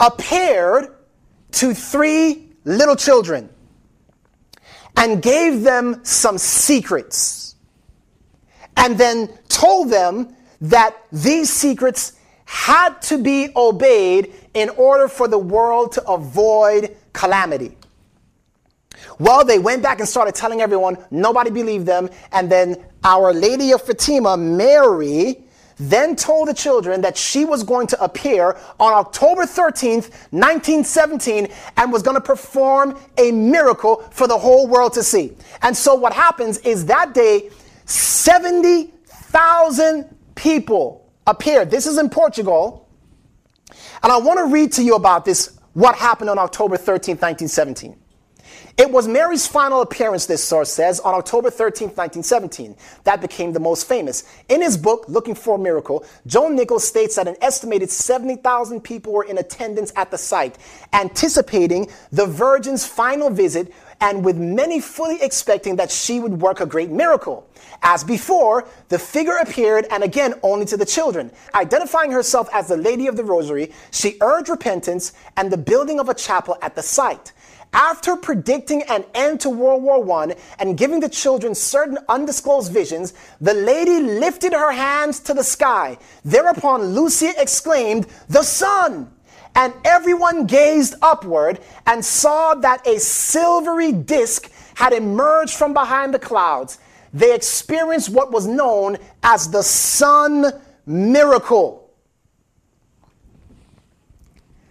appeared 0.00 0.94
to 1.52 1.72
three 1.72 2.50
little 2.64 2.96
children 2.96 3.48
and 4.96 5.22
gave 5.22 5.62
them 5.62 6.04
some 6.04 6.38
secrets 6.38 7.43
and 8.76 8.98
then 8.98 9.28
told 9.48 9.90
them 9.90 10.34
that 10.60 10.96
these 11.12 11.52
secrets 11.52 12.14
had 12.44 13.00
to 13.02 13.18
be 13.18 13.48
obeyed 13.56 14.32
in 14.54 14.68
order 14.70 15.08
for 15.08 15.28
the 15.28 15.38
world 15.38 15.92
to 15.92 16.04
avoid 16.08 16.96
calamity. 17.12 17.76
Well, 19.18 19.44
they 19.44 19.58
went 19.58 19.82
back 19.82 20.00
and 20.00 20.08
started 20.08 20.34
telling 20.34 20.60
everyone. 20.60 20.98
Nobody 21.10 21.50
believed 21.50 21.86
them. 21.86 22.10
And 22.32 22.50
then 22.50 22.84
Our 23.02 23.32
Lady 23.32 23.72
of 23.72 23.82
Fatima, 23.82 24.36
Mary, 24.36 25.44
then 25.76 26.14
told 26.16 26.48
the 26.48 26.54
children 26.54 27.00
that 27.00 27.16
she 27.16 27.44
was 27.44 27.62
going 27.64 27.86
to 27.88 28.02
appear 28.02 28.56
on 28.78 28.92
October 28.92 29.42
13th, 29.42 30.10
1917, 30.30 31.48
and 31.76 31.92
was 31.92 32.02
going 32.02 32.14
to 32.14 32.20
perform 32.20 32.98
a 33.18 33.32
miracle 33.32 33.96
for 34.10 34.28
the 34.28 34.38
whole 34.38 34.66
world 34.66 34.92
to 34.94 35.02
see. 35.02 35.32
And 35.62 35.76
so 35.76 35.94
what 35.94 36.12
happens 36.12 36.58
is 36.58 36.86
that 36.86 37.14
day, 37.14 37.50
70,000 37.86 40.14
people 40.34 41.10
appeared. 41.26 41.70
This 41.70 41.86
is 41.86 41.96
in 41.98 42.10
Portugal. 42.10 42.88
And 44.02 44.12
I 44.12 44.18
want 44.18 44.38
to 44.38 44.46
read 44.46 44.72
to 44.72 44.82
you 44.82 44.96
about 44.96 45.24
this, 45.24 45.58
what 45.72 45.96
happened 45.96 46.28
on 46.30 46.38
October 46.38 46.76
13th, 46.76 47.22
1917. 47.22 47.96
It 48.76 48.90
was 48.90 49.06
Mary's 49.06 49.46
final 49.46 49.82
appearance, 49.82 50.26
this 50.26 50.42
source 50.42 50.68
says, 50.68 50.98
on 50.98 51.14
October 51.14 51.48
13, 51.48 51.88
1917. 51.88 52.74
That 53.04 53.20
became 53.20 53.52
the 53.52 53.60
most 53.60 53.86
famous. 53.86 54.24
In 54.48 54.60
his 54.60 54.76
book, 54.76 55.04
Looking 55.06 55.36
for 55.36 55.54
a 55.54 55.58
Miracle, 55.58 56.04
Joan 56.26 56.56
Nichols 56.56 56.84
states 56.84 57.14
that 57.14 57.28
an 57.28 57.36
estimated 57.40 57.88
70,000 57.88 58.80
people 58.80 59.12
were 59.12 59.22
in 59.22 59.38
attendance 59.38 59.92
at 59.94 60.10
the 60.10 60.18
site, 60.18 60.58
anticipating 60.92 61.88
the 62.10 62.26
Virgin's 62.26 62.84
final 62.84 63.30
visit 63.30 63.72
and 64.04 64.22
with 64.22 64.36
many 64.36 64.80
fully 64.80 65.16
expecting 65.22 65.76
that 65.76 65.90
she 65.90 66.20
would 66.20 66.42
work 66.42 66.60
a 66.60 66.66
great 66.66 66.90
miracle. 66.90 67.48
As 67.82 68.04
before, 68.04 68.68
the 68.90 68.98
figure 68.98 69.38
appeared 69.38 69.86
and 69.90 70.04
again 70.04 70.34
only 70.42 70.66
to 70.66 70.76
the 70.76 70.84
children. 70.84 71.30
Identifying 71.54 72.10
herself 72.10 72.50
as 72.52 72.68
the 72.68 72.76
Lady 72.76 73.06
of 73.06 73.16
the 73.16 73.24
Rosary, 73.24 73.72
she 73.92 74.18
urged 74.20 74.50
repentance 74.50 75.14
and 75.38 75.50
the 75.50 75.56
building 75.56 75.98
of 75.98 76.10
a 76.10 76.14
chapel 76.14 76.58
at 76.60 76.74
the 76.74 76.82
site. 76.82 77.32
After 77.72 78.14
predicting 78.14 78.82
an 78.90 79.06
end 79.14 79.40
to 79.40 79.48
World 79.48 79.82
War 79.82 80.20
I 80.20 80.36
and 80.58 80.76
giving 80.76 81.00
the 81.00 81.08
children 81.08 81.54
certain 81.54 81.96
undisclosed 82.06 82.70
visions, 82.70 83.14
the 83.40 83.54
lady 83.54 84.00
lifted 84.00 84.52
her 84.52 84.70
hands 84.70 85.18
to 85.20 85.32
the 85.32 85.42
sky. 85.42 85.96
Thereupon 86.26 86.94
Lucia 86.94 87.32
exclaimed, 87.38 88.06
The 88.28 88.42
sun! 88.42 89.13
And 89.54 89.72
everyone 89.84 90.46
gazed 90.46 90.94
upward 91.00 91.60
and 91.86 92.04
saw 92.04 92.54
that 92.54 92.86
a 92.86 92.98
silvery 92.98 93.92
disk 93.92 94.50
had 94.74 94.92
emerged 94.92 95.54
from 95.54 95.72
behind 95.72 96.12
the 96.12 96.18
clouds. 96.18 96.78
They 97.12 97.34
experienced 97.34 98.10
what 98.10 98.32
was 98.32 98.46
known 98.46 98.96
as 99.22 99.48
the 99.48 99.62
sun 99.62 100.46
miracle. 100.86 101.90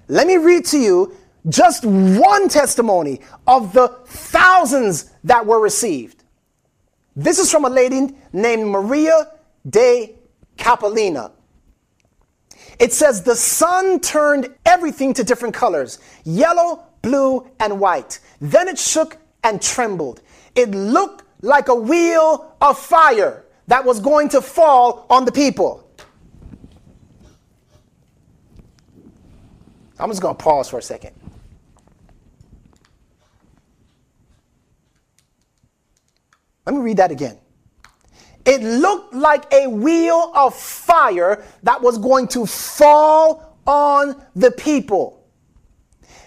Let 0.10 0.28
me 0.28 0.38
read 0.38 0.66
to 0.66 0.78
you 0.78 1.16
just 1.50 1.86
one 1.86 2.50
testimony 2.50 3.22
of 3.48 3.74
the 3.74 3.88
thousands 4.06 5.12
that 5.24 5.46
were 5.46 5.60
received. 5.60 6.24
This 7.16 7.40
is 7.40 7.52
from 7.52 7.66
a 7.66 7.70
lady 7.70 8.16
named 8.32 8.68
Maria 8.68 9.32
de 9.70 10.16
Capelinha. 10.58 11.32
It 12.84 12.92
says, 12.92 13.24
The 13.24 13.38
sun 13.38 14.02
turned 14.02 14.54
everything 14.66 15.14
to 15.14 15.24
different 15.24 15.56
colors 15.56 16.00
yellow, 16.26 16.84
blue, 17.02 17.50
and 17.62 17.80
white. 17.80 18.20
Then 18.42 18.68
it 18.68 18.78
shook 18.78 19.16
and 19.42 19.62
trembled. 19.62 20.22
It 20.54 20.72
looked 20.72 21.24
like 21.42 21.70
a 21.70 21.76
wheel 21.76 22.54
of 22.60 22.78
fire 22.78 23.46
that 23.68 23.86
was 23.86 24.02
going 24.02 24.28
to 24.30 24.42
fall 24.42 25.06
on 25.10 25.24
the 25.24 25.32
people. 25.32 25.90
I'm 29.98 30.10
just 30.10 30.22
going 30.22 30.36
to 30.36 30.44
pause 30.44 30.70
for 30.70 30.78
a 30.78 30.82
second. 30.82 31.14
Let 36.66 36.76
me 36.76 36.82
read 36.82 36.98
that 36.98 37.12
again. 37.12 37.38
It 38.46 38.62
looked 38.62 39.14
like 39.14 39.52
a 39.54 39.68
wheel 39.68 40.32
of 40.36 40.54
fire 40.56 41.44
that 41.64 41.82
was 41.82 41.98
going 41.98 42.28
to 42.30 42.46
fall 42.46 43.58
on 43.66 44.22
the 44.36 44.52
people. 44.52 45.24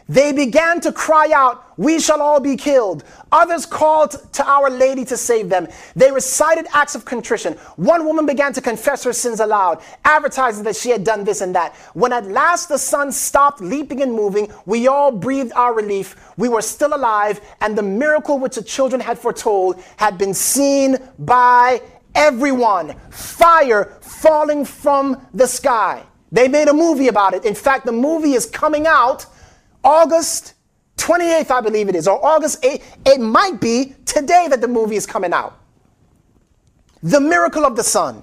They 0.08 0.32
began 0.32 0.80
to 0.82 0.92
cry 0.92 1.32
out, 1.34 1.64
We 1.76 1.98
shall 1.98 2.22
all 2.22 2.38
be 2.38 2.56
killed. 2.56 3.02
Others 3.32 3.66
called 3.66 4.32
to 4.34 4.48
Our 4.48 4.70
Lady 4.70 5.04
to 5.06 5.16
save 5.16 5.48
them. 5.48 5.66
They 5.96 6.12
recited 6.12 6.66
acts 6.72 6.94
of 6.94 7.04
contrition. 7.04 7.54
One 7.74 8.04
woman 8.04 8.24
began 8.24 8.52
to 8.52 8.60
confess 8.60 9.02
her 9.02 9.12
sins 9.12 9.40
aloud, 9.40 9.82
advertising 10.04 10.62
that 10.64 10.76
she 10.76 10.90
had 10.90 11.02
done 11.02 11.24
this 11.24 11.40
and 11.40 11.54
that. 11.56 11.74
When 11.94 12.12
at 12.12 12.24
last 12.26 12.68
the 12.68 12.78
sun 12.78 13.10
stopped 13.10 13.60
leaping 13.60 14.00
and 14.00 14.12
moving, 14.12 14.48
we 14.64 14.86
all 14.86 15.10
breathed 15.10 15.52
our 15.56 15.74
relief. 15.74 16.14
We 16.36 16.48
were 16.48 16.62
still 16.62 16.94
alive, 16.94 17.40
and 17.60 17.76
the 17.76 17.82
miracle 17.82 18.38
which 18.38 18.54
the 18.54 18.62
children 18.62 19.00
had 19.00 19.18
foretold 19.18 19.82
had 19.96 20.18
been 20.18 20.34
seen 20.34 20.98
by 21.18 21.82
everyone. 22.16 22.96
Fire 23.10 23.96
falling 24.00 24.64
from 24.64 25.24
the 25.32 25.46
sky. 25.46 26.04
They 26.32 26.48
made 26.48 26.68
a 26.68 26.72
movie 26.72 27.08
about 27.08 27.34
it. 27.34 27.44
In 27.44 27.54
fact, 27.54 27.86
the 27.86 27.92
movie 27.92 28.32
is 28.32 28.46
coming 28.46 28.86
out 28.86 29.26
August 29.84 30.54
28th, 30.96 31.50
I 31.50 31.60
believe 31.60 31.88
it 31.88 31.94
is, 31.94 32.08
or 32.08 32.24
August 32.24 32.62
8th. 32.62 32.82
It 33.06 33.20
might 33.20 33.60
be 33.60 33.94
today 34.04 34.48
that 34.50 34.60
the 34.60 34.68
movie 34.68 34.96
is 34.96 35.06
coming 35.06 35.32
out. 35.32 35.58
The 37.02 37.20
miracle 37.20 37.64
of 37.64 37.76
the 37.76 37.84
sun. 37.84 38.22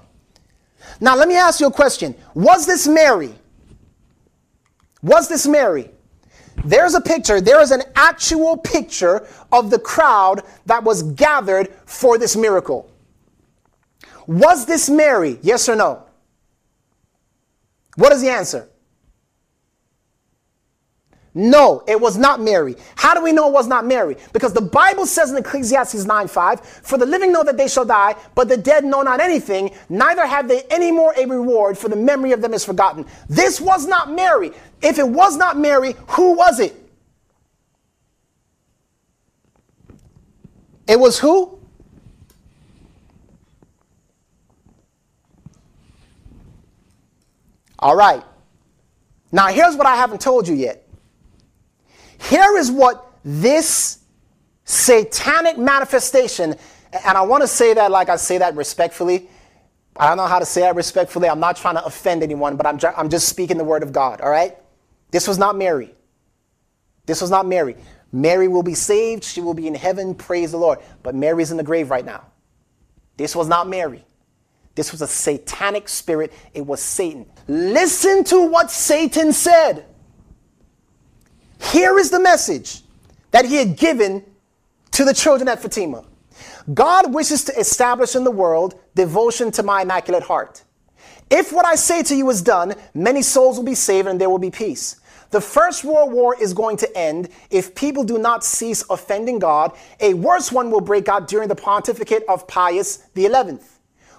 Now, 1.00 1.16
let 1.16 1.28
me 1.28 1.36
ask 1.36 1.60
you 1.60 1.68
a 1.68 1.72
question. 1.72 2.14
Was 2.34 2.66
this 2.66 2.86
Mary? 2.86 3.34
Was 5.02 5.28
this 5.28 5.46
Mary? 5.46 5.90
There's 6.64 6.94
a 6.94 7.00
picture, 7.00 7.40
there 7.40 7.60
is 7.60 7.70
an 7.70 7.82
actual 7.96 8.56
picture 8.56 9.26
of 9.52 9.70
the 9.70 9.78
crowd 9.78 10.42
that 10.66 10.82
was 10.82 11.02
gathered 11.02 11.68
for 11.84 12.16
this 12.16 12.36
miracle. 12.36 12.90
Was 14.26 14.66
this 14.66 14.88
Mary? 14.88 15.38
Yes 15.42 15.68
or 15.68 15.76
no? 15.76 16.04
What 17.96 18.12
is 18.12 18.22
the 18.22 18.30
answer? 18.30 18.68
No, 21.36 21.82
it 21.88 22.00
was 22.00 22.16
not 22.16 22.40
Mary. 22.40 22.76
How 22.94 23.12
do 23.12 23.20
we 23.20 23.32
know 23.32 23.48
it 23.48 23.52
was 23.52 23.66
not 23.66 23.84
Mary? 23.84 24.16
Because 24.32 24.52
the 24.52 24.60
Bible 24.60 25.04
says 25.04 25.32
in 25.32 25.36
Ecclesiastes 25.36 26.04
9 26.04 26.28
5, 26.28 26.60
For 26.60 26.96
the 26.96 27.06
living 27.06 27.32
know 27.32 27.42
that 27.42 27.56
they 27.56 27.66
shall 27.66 27.84
die, 27.84 28.14
but 28.36 28.48
the 28.48 28.56
dead 28.56 28.84
know 28.84 29.02
not 29.02 29.18
anything, 29.18 29.72
neither 29.88 30.24
have 30.26 30.46
they 30.46 30.62
any 30.70 30.92
more 30.92 31.12
a 31.16 31.26
reward, 31.26 31.76
for 31.76 31.88
the 31.88 31.96
memory 31.96 32.30
of 32.30 32.40
them 32.40 32.54
is 32.54 32.64
forgotten. 32.64 33.04
This 33.28 33.60
was 33.60 33.84
not 33.84 34.12
Mary. 34.12 34.52
If 34.80 35.00
it 35.00 35.08
was 35.08 35.36
not 35.36 35.58
Mary, 35.58 35.96
who 36.10 36.36
was 36.36 36.60
it? 36.60 36.76
It 40.86 41.00
was 41.00 41.18
who? 41.18 41.58
All 47.84 47.94
right. 47.94 48.24
Now, 49.30 49.48
here's 49.48 49.76
what 49.76 49.86
I 49.86 49.96
haven't 49.96 50.22
told 50.22 50.48
you 50.48 50.54
yet. 50.54 50.88
Here 52.18 52.56
is 52.56 52.70
what 52.70 53.12
this 53.22 53.98
satanic 54.64 55.58
manifestation, 55.58 56.54
and 57.04 57.18
I 57.18 57.20
want 57.22 57.42
to 57.42 57.46
say 57.46 57.74
that 57.74 57.90
like 57.90 58.08
I 58.08 58.16
say 58.16 58.38
that 58.38 58.56
respectfully. 58.56 59.28
I 59.96 60.08
don't 60.08 60.16
know 60.16 60.26
how 60.26 60.38
to 60.38 60.46
say 60.46 60.62
that 60.62 60.74
respectfully. 60.74 61.28
I'm 61.28 61.40
not 61.40 61.56
trying 61.56 61.74
to 61.74 61.84
offend 61.84 62.22
anyone, 62.22 62.56
but 62.56 62.66
I'm, 62.66 62.78
I'm 62.96 63.10
just 63.10 63.28
speaking 63.28 63.58
the 63.58 63.64
word 63.64 63.82
of 63.82 63.92
God, 63.92 64.22
all 64.22 64.30
right? 64.30 64.56
This 65.10 65.28
was 65.28 65.36
not 65.36 65.54
Mary. 65.54 65.94
This 67.04 67.20
was 67.20 67.30
not 67.30 67.46
Mary. 67.46 67.76
Mary 68.12 68.48
will 68.48 68.62
be 68.62 68.74
saved. 68.74 69.24
She 69.24 69.42
will 69.42 69.52
be 69.52 69.66
in 69.66 69.74
heaven. 69.74 70.14
Praise 70.14 70.52
the 70.52 70.56
Lord. 70.56 70.78
But 71.02 71.14
Mary's 71.14 71.50
in 71.50 71.58
the 71.58 71.62
grave 71.62 71.90
right 71.90 72.04
now. 72.04 72.24
This 73.18 73.36
was 73.36 73.46
not 73.46 73.68
Mary. 73.68 74.06
This 74.74 74.90
was 74.90 75.02
a 75.02 75.06
satanic 75.06 75.88
spirit. 75.88 76.32
It 76.52 76.66
was 76.66 76.80
Satan. 76.80 77.26
Listen 77.46 78.24
to 78.24 78.46
what 78.46 78.70
Satan 78.70 79.32
said. 79.32 79.86
Here 81.72 81.98
is 81.98 82.10
the 82.10 82.20
message 82.20 82.82
that 83.30 83.44
he 83.44 83.56
had 83.56 83.76
given 83.76 84.24
to 84.92 85.04
the 85.04 85.14
children 85.14 85.48
at 85.48 85.60
Fatima. 85.60 86.04
God 86.72 87.12
wishes 87.12 87.44
to 87.44 87.58
establish 87.58 88.16
in 88.16 88.24
the 88.24 88.30
world 88.30 88.78
devotion 88.94 89.50
to 89.52 89.62
my 89.62 89.82
immaculate 89.82 90.22
heart. 90.22 90.62
If 91.30 91.52
what 91.52 91.66
I 91.66 91.74
say 91.74 92.02
to 92.04 92.14
you 92.14 92.28
is 92.30 92.42
done, 92.42 92.74
many 92.94 93.22
souls 93.22 93.56
will 93.56 93.64
be 93.64 93.74
saved 93.74 94.08
and 94.08 94.20
there 94.20 94.30
will 94.30 94.38
be 94.38 94.50
peace. 94.50 95.00
The 95.30 95.40
First 95.40 95.84
World 95.84 96.12
War 96.12 96.40
is 96.40 96.54
going 96.54 96.76
to 96.76 96.96
end 96.96 97.28
if 97.50 97.74
people 97.74 98.04
do 98.04 98.18
not 98.18 98.44
cease 98.44 98.84
offending 98.88 99.40
God. 99.40 99.72
A 100.00 100.14
worse 100.14 100.52
one 100.52 100.70
will 100.70 100.80
break 100.80 101.08
out 101.08 101.26
during 101.26 101.48
the 101.48 101.56
pontificate 101.56 102.22
of 102.28 102.46
Pius 102.46 103.04
XI. 103.16 103.58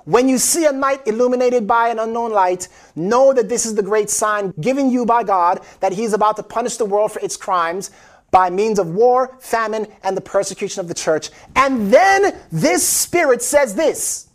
When 0.05 0.29
you 0.29 0.37
see 0.37 0.65
a 0.65 0.71
night 0.71 1.01
illuminated 1.07 1.65
by 1.65 1.89
an 1.89 1.97
unknown 1.97 2.31
light, 2.31 2.67
know 2.95 3.33
that 3.33 3.49
this 3.49 3.65
is 3.65 3.73
the 3.73 3.83
great 3.83 4.09
sign 4.09 4.53
given 4.61 4.91
you 4.91 5.05
by 5.05 5.23
God 5.23 5.65
that 5.79 5.93
He 5.93 6.03
is 6.03 6.13
about 6.13 6.37
to 6.37 6.43
punish 6.43 6.77
the 6.77 6.85
world 6.85 7.11
for 7.11 7.19
its 7.19 7.35
crimes 7.35 7.89
by 8.29 8.49
means 8.49 8.77
of 8.77 8.89
war, 8.89 9.35
famine, 9.39 9.87
and 10.03 10.15
the 10.15 10.21
persecution 10.21 10.79
of 10.79 10.87
the 10.87 10.93
church. 10.93 11.29
And 11.55 11.91
then 11.91 12.39
this 12.51 12.87
Spirit 12.87 13.41
says 13.41 13.73
this 13.73 14.27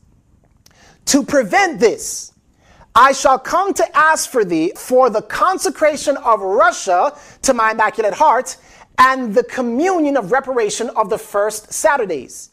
To 1.07 1.23
prevent 1.23 1.79
this, 1.79 2.33
I 2.95 3.13
shall 3.13 3.39
come 3.39 3.73
to 3.75 3.97
ask 3.97 4.29
for 4.29 4.45
thee 4.45 4.73
for 4.77 5.09
the 5.09 5.23
consecration 5.23 6.17
of 6.17 6.41
Russia 6.41 7.17
to 7.43 7.55
my 7.55 7.71
immaculate 7.71 8.15
heart 8.15 8.57
and 8.99 9.35
the 9.35 9.45
communion 9.45 10.17
of 10.17 10.33
reparation 10.33 10.91
of 10.97 11.11
the 11.11 11.19
first 11.19 11.73
Saturdays. 11.73 12.51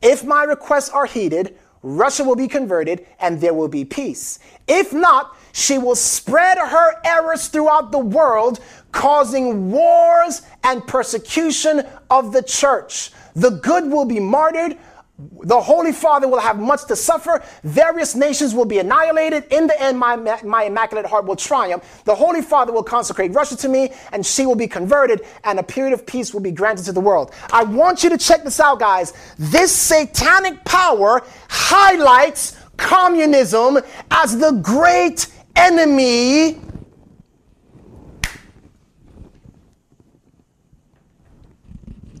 If 0.00 0.24
my 0.24 0.44
requests 0.44 0.88
are 0.88 1.06
heeded, 1.06 1.58
Russia 1.84 2.24
will 2.24 2.34
be 2.34 2.48
converted 2.48 3.06
and 3.20 3.40
there 3.40 3.52
will 3.52 3.68
be 3.68 3.84
peace. 3.84 4.38
If 4.66 4.94
not, 4.94 5.36
she 5.52 5.76
will 5.76 5.94
spread 5.94 6.56
her 6.56 6.94
errors 7.04 7.48
throughout 7.48 7.92
the 7.92 7.98
world, 7.98 8.58
causing 8.90 9.70
wars 9.70 10.42
and 10.64 10.84
persecution 10.86 11.86
of 12.08 12.32
the 12.32 12.42
church. 12.42 13.12
The 13.36 13.50
good 13.50 13.90
will 13.90 14.06
be 14.06 14.18
martyred, 14.18 14.78
the 15.16 15.60
Holy 15.60 15.92
Father 15.92 16.26
will 16.26 16.40
have 16.40 16.58
much 16.58 16.86
to 16.86 16.96
suffer. 16.96 17.40
Various 17.62 18.16
nations 18.16 18.52
will 18.52 18.64
be 18.64 18.80
annihilated. 18.80 19.44
In 19.52 19.68
the 19.68 19.80
end, 19.80 19.96
my, 19.96 20.16
my 20.16 20.64
Immaculate 20.64 21.06
Heart 21.06 21.26
will 21.26 21.36
triumph. 21.36 22.02
The 22.04 22.14
Holy 22.14 22.42
Father 22.42 22.72
will 22.72 22.82
consecrate 22.82 23.32
Russia 23.32 23.56
to 23.58 23.68
me, 23.68 23.92
and 24.10 24.26
she 24.26 24.44
will 24.44 24.56
be 24.56 24.66
converted, 24.66 25.24
and 25.44 25.60
a 25.60 25.62
period 25.62 25.92
of 25.92 26.04
peace 26.04 26.34
will 26.34 26.40
be 26.40 26.50
granted 26.50 26.84
to 26.86 26.92
the 26.92 27.00
world. 27.00 27.32
I 27.52 27.62
want 27.62 28.02
you 28.02 28.10
to 28.10 28.18
check 28.18 28.42
this 28.42 28.58
out, 28.58 28.80
guys. 28.80 29.12
This 29.38 29.72
satanic 29.72 30.64
power 30.64 31.22
highlights 31.48 32.58
communism 32.76 33.78
as 34.10 34.36
the 34.36 34.50
great 34.62 35.28
enemy. 35.54 36.60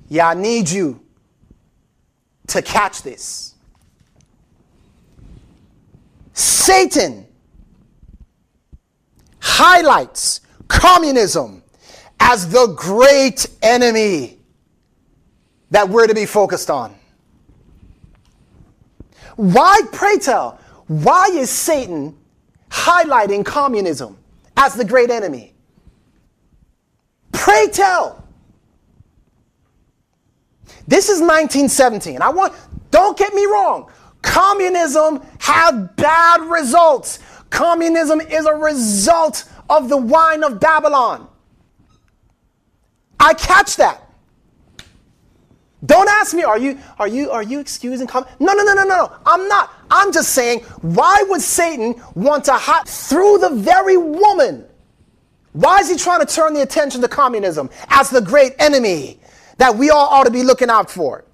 Yeah, 0.08 0.28
I 0.28 0.34
need 0.34 0.70
you 0.70 1.03
to 2.48 2.62
catch 2.62 3.02
this. 3.02 3.54
Satan 6.32 7.26
highlights 9.40 10.40
communism 10.68 11.62
as 12.20 12.48
the 12.50 12.66
great 12.76 13.46
enemy 13.62 14.38
that 15.70 15.88
we're 15.88 16.06
to 16.06 16.14
be 16.14 16.26
focused 16.26 16.70
on. 16.70 16.94
Why, 19.36 19.80
pray 19.92 20.18
tell, 20.18 20.58
why 20.86 21.26
is 21.32 21.50
Satan 21.50 22.16
highlighting 22.70 23.44
communism 23.44 24.18
as 24.56 24.74
the 24.74 24.84
great 24.84 25.10
enemy? 25.10 25.54
Pray 27.32 27.68
tell. 27.72 28.23
This 30.86 31.08
is 31.08 31.20
1917. 31.20 32.20
I 32.20 32.28
want, 32.28 32.52
don't 32.90 33.16
get 33.16 33.32
me 33.34 33.44
wrong. 33.46 33.90
Communism 34.22 35.22
had 35.38 35.94
bad 35.96 36.42
results. 36.42 37.18
Communism 37.50 38.20
is 38.20 38.46
a 38.46 38.54
result 38.54 39.48
of 39.70 39.88
the 39.88 39.96
wine 39.96 40.42
of 40.42 40.60
Babylon. 40.60 41.28
I 43.18 43.34
catch 43.34 43.76
that. 43.76 44.00
Don't 45.86 46.08
ask 46.08 46.34
me, 46.34 46.42
are 46.42 46.58
you 46.58 46.78
are 46.98 47.08
you 47.08 47.30
are 47.30 47.42
you 47.42 47.60
excusing 47.60 48.06
com-? 48.06 48.24
No, 48.40 48.54
no, 48.54 48.64
no, 48.64 48.72
no, 48.72 48.84
no. 48.84 49.12
I'm 49.26 49.46
not. 49.48 49.70
I'm 49.90 50.12
just 50.12 50.30
saying, 50.30 50.60
why 50.80 51.22
would 51.28 51.42
Satan 51.42 52.00
want 52.14 52.44
to 52.46 52.54
hot 52.54 52.88
through 52.88 53.38
the 53.38 53.50
very 53.50 53.98
woman? 53.98 54.64
Why 55.52 55.78
is 55.78 55.90
he 55.90 55.96
trying 55.96 56.20
to 56.20 56.26
turn 56.26 56.54
the 56.54 56.62
attention 56.62 57.00
to 57.02 57.08
communism 57.08 57.68
as 57.88 58.08
the 58.10 58.20
great 58.20 58.54
enemy? 58.58 59.20
That 59.58 59.74
we 59.76 59.90
all 59.90 60.06
ought 60.06 60.24
to 60.24 60.30
be 60.30 60.42
looking 60.42 60.70
out 60.70 60.90
for. 60.90 61.24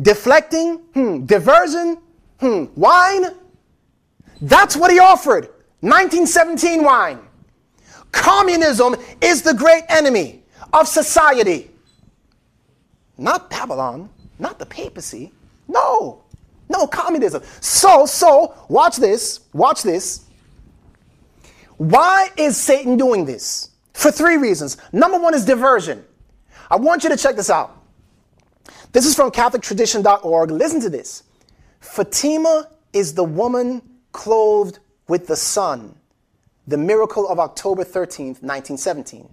Deflecting, 0.00 0.78
hmm, 0.92 1.24
diversion, 1.24 1.98
hmm, 2.38 2.64
wine. 2.74 3.26
That's 4.40 4.76
what 4.76 4.90
he 4.90 4.98
offered. 4.98 5.48
1917 5.80 6.82
wine. 6.82 7.20
Communism 8.10 8.96
is 9.20 9.42
the 9.42 9.54
great 9.54 9.84
enemy 9.88 10.42
of 10.72 10.88
society. 10.88 11.70
Not 13.16 13.50
Babylon, 13.50 14.10
not 14.38 14.58
the 14.58 14.66
papacy. 14.66 15.32
No, 15.68 16.22
no, 16.68 16.86
communism. 16.86 17.42
So, 17.60 18.06
so, 18.06 18.54
watch 18.68 18.96
this, 18.96 19.40
watch 19.52 19.82
this. 19.82 20.24
Why 21.76 22.28
is 22.36 22.56
Satan 22.56 22.96
doing 22.96 23.24
this? 23.24 23.70
For 23.94 24.10
three 24.10 24.36
reasons. 24.36 24.76
Number 24.92 25.18
one 25.18 25.34
is 25.34 25.46
diversion. 25.46 26.04
I 26.70 26.76
want 26.76 27.04
you 27.04 27.10
to 27.10 27.16
check 27.16 27.36
this 27.36 27.48
out. 27.48 27.80
This 28.92 29.06
is 29.06 29.14
from 29.14 29.30
CatholicTradition.org. 29.30 30.50
Listen 30.50 30.80
to 30.80 30.90
this. 30.90 31.22
Fatima 31.80 32.68
is 32.92 33.14
the 33.14 33.24
woman 33.24 33.82
clothed 34.12 34.78
with 35.08 35.26
the 35.26 35.36
sun, 35.36 35.94
the 36.66 36.76
miracle 36.76 37.28
of 37.28 37.38
October 37.38 37.84
13th, 37.84 38.42
1917. 38.42 39.28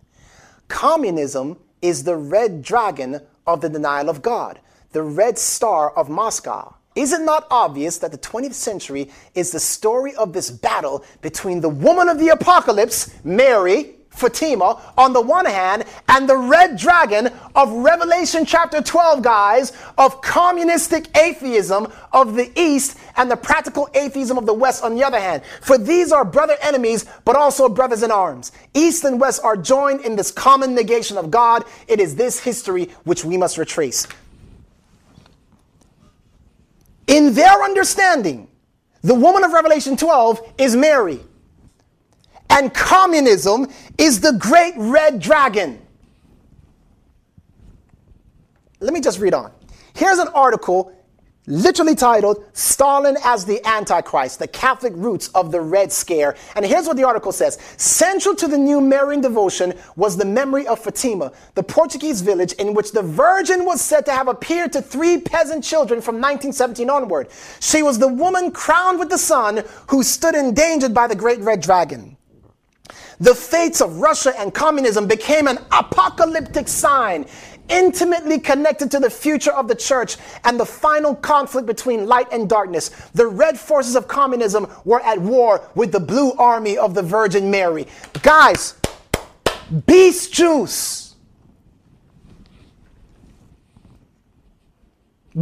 Communism 0.67 1.57
is 1.81 2.03
the 2.03 2.15
red 2.15 2.61
dragon 2.61 3.19
of 3.47 3.61
the 3.61 3.69
denial 3.69 4.09
of 4.09 4.21
God, 4.21 4.59
the 4.91 5.01
red 5.01 5.37
star 5.37 5.91
of 5.91 6.09
Moscow. 6.09 6.75
Is 6.95 7.13
it 7.13 7.21
not 7.21 7.47
obvious 7.49 7.97
that 7.99 8.11
the 8.11 8.17
20th 8.17 8.53
century 8.53 9.09
is 9.33 9.51
the 9.51 9.59
story 9.59 10.13
of 10.15 10.33
this 10.33 10.51
battle 10.51 11.05
between 11.21 11.61
the 11.61 11.69
woman 11.69 12.09
of 12.09 12.19
the 12.19 12.29
apocalypse, 12.29 13.15
Mary, 13.23 13.95
Fatima 14.11 14.79
on 14.97 15.13
the 15.13 15.21
one 15.21 15.45
hand, 15.45 15.85
and 16.09 16.29
the 16.29 16.37
red 16.37 16.77
dragon 16.77 17.29
of 17.55 17.71
Revelation 17.71 18.45
chapter 18.45 18.81
12, 18.81 19.21
guys, 19.23 19.71
of 19.97 20.21
communistic 20.21 21.17
atheism 21.17 21.91
of 22.11 22.35
the 22.35 22.51
East 22.59 22.97
and 23.15 23.31
the 23.31 23.37
practical 23.37 23.89
atheism 23.93 24.37
of 24.37 24.45
the 24.45 24.53
West 24.53 24.83
on 24.83 24.95
the 24.95 25.03
other 25.03 25.19
hand. 25.19 25.41
For 25.61 25.77
these 25.77 26.11
are 26.11 26.23
brother 26.25 26.57
enemies, 26.61 27.05
but 27.25 27.35
also 27.35 27.67
brothers 27.69 28.03
in 28.03 28.11
arms. 28.11 28.51
East 28.73 29.05
and 29.05 29.19
West 29.19 29.41
are 29.43 29.57
joined 29.57 30.01
in 30.01 30.15
this 30.15 30.29
common 30.29 30.75
negation 30.75 31.17
of 31.17 31.31
God. 31.31 31.63
It 31.87 31.99
is 31.99 32.15
this 32.15 32.39
history 32.39 32.89
which 33.05 33.25
we 33.25 33.37
must 33.37 33.57
retrace. 33.57 34.07
In 37.07 37.33
their 37.33 37.63
understanding, 37.63 38.47
the 39.01 39.15
woman 39.15 39.43
of 39.43 39.51
Revelation 39.51 39.97
12 39.97 40.53
is 40.57 40.75
Mary 40.75 41.21
and 42.51 42.73
communism 42.73 43.67
is 43.97 44.19
the 44.19 44.33
great 44.33 44.73
red 44.77 45.19
dragon. 45.19 45.81
Let 48.79 48.93
me 48.93 48.99
just 48.99 49.19
read 49.19 49.33
on. 49.33 49.51
Here's 49.93 50.19
an 50.19 50.27
article 50.29 50.93
literally 51.47 51.95
titled 51.95 52.43
Stalin 52.53 53.17
as 53.23 53.45
the 53.45 53.65
Antichrist, 53.65 54.39
the 54.39 54.47
Catholic 54.47 54.93
roots 54.95 55.29
of 55.29 55.51
the 55.51 55.59
Red 55.59 55.91
Scare. 55.91 56.35
And 56.55 56.65
here's 56.65 56.87
what 56.87 56.97
the 56.97 57.03
article 57.03 57.31
says 57.31 57.57
Central 57.77 58.35
to 58.35 58.47
the 58.47 58.57
new 58.57 58.79
Marian 58.79 59.21
devotion 59.21 59.73
was 59.95 60.17
the 60.17 60.25
memory 60.25 60.67
of 60.67 60.79
Fatima, 60.79 61.31
the 61.55 61.63
Portuguese 61.63 62.21
village 62.21 62.53
in 62.53 62.73
which 62.73 62.91
the 62.91 63.01
Virgin 63.01 63.65
was 63.65 63.81
said 63.81 64.05
to 64.05 64.11
have 64.11 64.27
appeared 64.27 64.73
to 64.73 64.81
three 64.81 65.19
peasant 65.19 65.63
children 65.63 66.01
from 66.01 66.15
1917 66.15 66.89
onward. 66.89 67.29
She 67.59 67.81
was 67.81 67.97
the 67.97 68.07
woman 68.07 68.51
crowned 68.51 68.99
with 68.99 69.09
the 69.09 69.17
sun 69.17 69.63
who 69.87 70.03
stood 70.03 70.35
endangered 70.35 70.93
by 70.93 71.07
the 71.07 71.15
great 71.15 71.39
red 71.39 71.61
dragon. 71.61 72.17
The 73.21 73.35
fates 73.35 73.81
of 73.81 73.99
Russia 73.99 74.33
and 74.39 74.51
communism 74.51 75.07
became 75.07 75.47
an 75.47 75.59
apocalyptic 75.71 76.67
sign 76.67 77.27
intimately 77.69 78.39
connected 78.39 78.89
to 78.89 78.99
the 78.99 79.11
future 79.11 79.51
of 79.51 79.67
the 79.67 79.75
church 79.75 80.17
and 80.43 80.59
the 80.59 80.65
final 80.65 81.13
conflict 81.13 81.67
between 81.67 82.07
light 82.07 82.27
and 82.31 82.49
darkness. 82.49 82.89
The 83.13 83.27
red 83.27 83.59
forces 83.59 83.95
of 83.95 84.07
communism 84.07 84.65
were 84.85 85.01
at 85.01 85.19
war 85.21 85.69
with 85.75 85.91
the 85.91 85.99
blue 85.99 86.31
army 86.33 86.79
of 86.79 86.95
the 86.95 87.03
Virgin 87.03 87.51
Mary. 87.51 87.85
Guys, 88.23 88.73
beast 89.85 90.33
juice. 90.33 91.13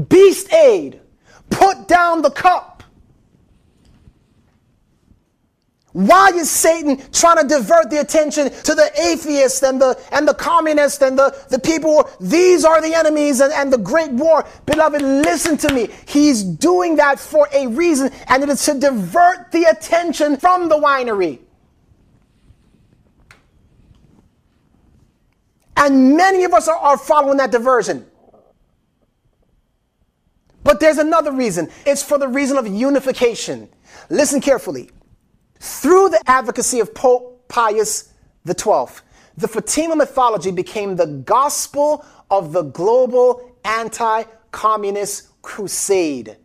Beast 0.10 0.52
aid. 0.52 1.00
Put 1.50 1.88
down 1.88 2.24
the 2.24 2.32
cup. 2.32 2.79
Why 6.00 6.30
is 6.34 6.50
Satan 6.50 6.98
trying 7.12 7.42
to 7.42 7.46
divert 7.46 7.90
the 7.90 8.00
attention 8.00 8.46
to 8.46 8.74
the 8.74 8.90
atheists 9.02 9.62
and 9.64 9.82
the 9.82 10.02
and 10.14 10.26
the 10.26 10.34
communists 10.34 11.02
and 11.02 11.20
the, 11.20 11.38
the 11.50 11.60
people? 11.60 12.10
These 12.22 12.64
are 12.64 12.82
the 12.82 12.96
enemies 12.96 13.42
and, 13.42 13.52
and 13.52 13.74
the 13.74 13.80
great 13.80 14.10
war. 14.12 14.48
Beloved, 14.66 15.02
listen 15.02 15.58
to 15.58 15.74
me. 15.74 15.90
He's 16.08 16.42
doing 16.42 16.96
that 16.96 17.20
for 17.20 17.50
a 17.54 17.68
reason, 17.68 18.12
and 18.28 18.42
it 18.42 18.48
is 18.48 18.64
to 18.64 18.80
divert 18.80 19.52
the 19.52 19.66
attention 19.66 20.38
from 20.38 20.70
the 20.70 20.78
winery. 20.78 21.40
And 25.76 26.16
many 26.16 26.46
of 26.46 26.54
us 26.54 26.70
are, 26.70 26.78
are 26.78 26.98
following 26.98 27.40
that 27.40 27.52
diversion. 27.52 28.06
But 30.64 30.80
there's 30.80 30.98
another 30.98 31.34
reason. 31.34 31.70
It's 31.86 32.02
for 32.02 32.18
the 32.18 32.30
reason 32.30 32.58
of 32.58 32.66
unification. 32.68 33.68
Listen 34.10 34.40
carefully. 34.40 34.92
Through 35.60 36.10
the 36.10 36.22
advocacy 36.26 36.80
of 36.80 36.94
Pope 36.96 37.48
Pius 37.50 38.14
XII, 38.48 39.02
the 39.38 39.48
Fatima 39.48 39.96
mythology 39.96 40.52
became 40.52 40.96
the 40.96 41.08
gospel 41.08 42.06
of 42.30 42.54
the 42.54 42.64
global 42.64 43.56
anti 43.66 44.24
communist 44.52 45.28
crusade. 45.42 46.38